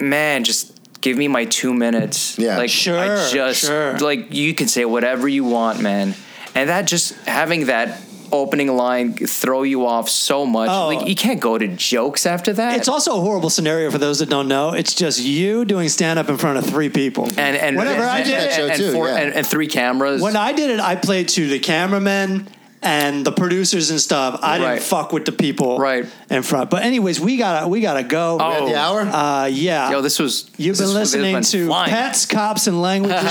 man, 0.00 0.44
just 0.44 0.72
give 1.00 1.16
me 1.16 1.26
my 1.26 1.46
two 1.46 1.74
minutes. 1.74 2.38
Yeah. 2.38 2.58
like 2.58 2.70
Sure, 2.70 2.96
I 2.98 3.28
just 3.30 3.64
sure. 3.66 3.98
like 3.98 4.32
you 4.32 4.54
can 4.54 4.68
say 4.68 4.84
whatever 4.84 5.26
you 5.26 5.42
want, 5.44 5.80
man. 5.80 6.14
And 6.54 6.68
that 6.68 6.86
just 6.86 7.14
having 7.26 7.66
that 7.66 8.00
opening 8.32 8.74
line 8.74 9.14
throw 9.14 9.62
you 9.62 9.86
off 9.86 10.08
so 10.08 10.44
much. 10.46 10.68
Oh. 10.70 10.86
Like 10.86 11.08
you 11.08 11.14
can't 11.14 11.40
go 11.40 11.56
to 11.58 11.68
jokes 11.68 12.26
after 12.26 12.52
that. 12.54 12.78
It's 12.78 12.88
also 12.88 13.16
a 13.16 13.20
horrible 13.20 13.50
scenario 13.50 13.90
for 13.90 13.98
those 13.98 14.18
that 14.20 14.28
don't 14.28 14.48
know. 14.48 14.72
It's 14.72 14.94
just 14.94 15.20
you 15.20 15.64
doing 15.64 15.88
stand 15.88 16.18
up 16.18 16.28
in 16.28 16.36
front 16.36 16.58
of 16.58 16.66
three 16.66 16.88
people. 16.88 17.24
and 17.38 17.56
and 17.56 17.76
Whenever 17.76 18.02
and, 18.02 18.10
I 18.10 18.22
did 18.22 18.34
and, 18.34 18.44
it- 18.44 18.54
show 18.54 18.66
and, 18.66 18.76
too, 18.76 18.92
four, 18.92 19.08
yeah. 19.08 19.16
and, 19.16 19.34
and 19.34 19.46
three 19.46 19.66
cameras. 19.66 20.22
when 20.22 20.36
I 20.36 20.52
did 20.52 20.70
it, 20.70 20.80
I 20.80 20.96
played 20.96 21.28
to 21.30 21.48
the 21.48 21.58
cameramen 21.58 22.48
and 22.84 23.24
the 23.24 23.32
producers 23.32 23.90
and 23.90 23.98
stuff. 24.00 24.38
I 24.42 24.58
didn't 24.58 24.70
Right. 24.74 24.82
fuck 24.82 25.12
with 25.12 25.24
the 25.24 25.32
people 25.32 25.78
Right. 25.78 26.06
in 26.30 26.42
front. 26.42 26.70
But 26.70 26.82
anyways, 26.84 27.18
we 27.18 27.36
gotta 27.36 27.66
we 27.66 27.80
gotta 27.80 28.02
go. 28.02 28.38
Oh. 28.40 28.68
The 28.68 28.76
hour? 28.76 29.00
Uh, 29.00 29.46
yeah. 29.46 29.90
Yo, 29.90 30.00
this 30.02 30.18
was 30.18 30.44
You've 30.56 30.76
this 30.76 30.86
been 30.86 30.94
was- 30.98 31.12
this 31.12 31.14
listening 31.20 31.34
been 31.34 31.42
to 31.44 31.66
flying. 31.66 31.90
Pets, 31.90 32.26
Cops, 32.26 32.66
and 32.66 32.80
Languages. 32.82 33.22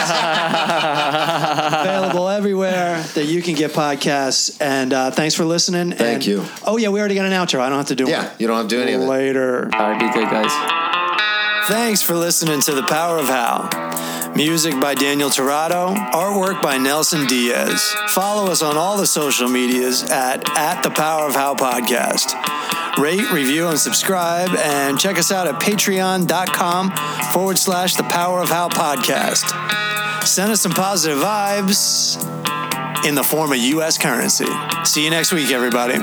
Available 1.13 2.29
everywhere 2.29 3.01
that 3.15 3.25
you 3.25 3.41
can 3.41 3.55
get 3.55 3.71
podcasts. 3.71 4.59
And 4.61 4.93
uh, 4.93 5.11
thanks 5.11 5.35
for 5.35 5.45
listening. 5.45 5.91
Thank 5.91 6.15
And- 6.15 6.25
you. 6.25 6.45
Oh, 6.65 6.77
yeah, 6.77 6.89
we 6.89 6.99
already 6.99 7.15
got 7.15 7.25
an 7.25 7.31
outro. 7.31 7.59
I 7.59 7.69
don't 7.69 7.77
have 7.77 7.87
to 7.87 7.95
do 7.95 8.05
Yeah, 8.09 8.29
you 8.39 8.47
don't 8.47 8.57
have 8.57 8.67
to 8.67 8.75
do 8.75 8.81
any 8.81 8.93
of 8.93 9.01
it. 9.01 9.05
Later. 9.05 9.69
All 9.73 9.91
right, 9.91 9.99
be 9.99 10.09
good, 10.11 10.29
guys. 10.29 10.51
Thanks 11.69 12.01
for 12.01 12.15
listening 12.15 12.59
to 12.61 12.73
The 12.73 12.83
Power 12.83 13.17
of 13.19 13.27
How. 13.27 13.69
Music 14.35 14.79
by 14.79 14.95
Daniel 14.95 15.29
Tirado, 15.29 15.95
artwork 16.11 16.59
by 16.61 16.77
Nelson 16.79 17.27
Diaz. 17.27 17.93
Follow 18.07 18.51
us 18.51 18.63
on 18.63 18.77
all 18.77 18.97
the 18.97 19.05
social 19.05 19.47
medias 19.47 20.03
at, 20.09 20.49
at 20.57 20.81
The 20.81 20.89
Power 20.89 21.27
of 21.27 21.35
How 21.35 21.53
Podcast. 21.53 22.33
Rate, 22.97 23.31
review, 23.31 23.67
and 23.67 23.77
subscribe, 23.77 24.49
and 24.57 24.99
check 24.99 25.19
us 25.19 25.31
out 25.31 25.45
at 25.45 25.61
patreon.com 25.61 26.91
forward 27.31 27.59
slash 27.59 27.95
The 27.95 28.03
Power 28.03 28.41
of 28.41 28.49
How 28.49 28.69
Podcast. 28.69 30.25
Send 30.25 30.51
us 30.51 30.61
some 30.61 30.71
positive 30.71 31.19
vibes 31.19 32.17
in 33.05 33.13
the 33.13 33.23
form 33.23 33.51
of 33.51 33.57
U.S. 33.59 33.99
currency. 33.99 34.47
See 34.83 35.03
you 35.03 35.11
next 35.11 35.31
week, 35.31 35.51
everybody. 35.51 35.99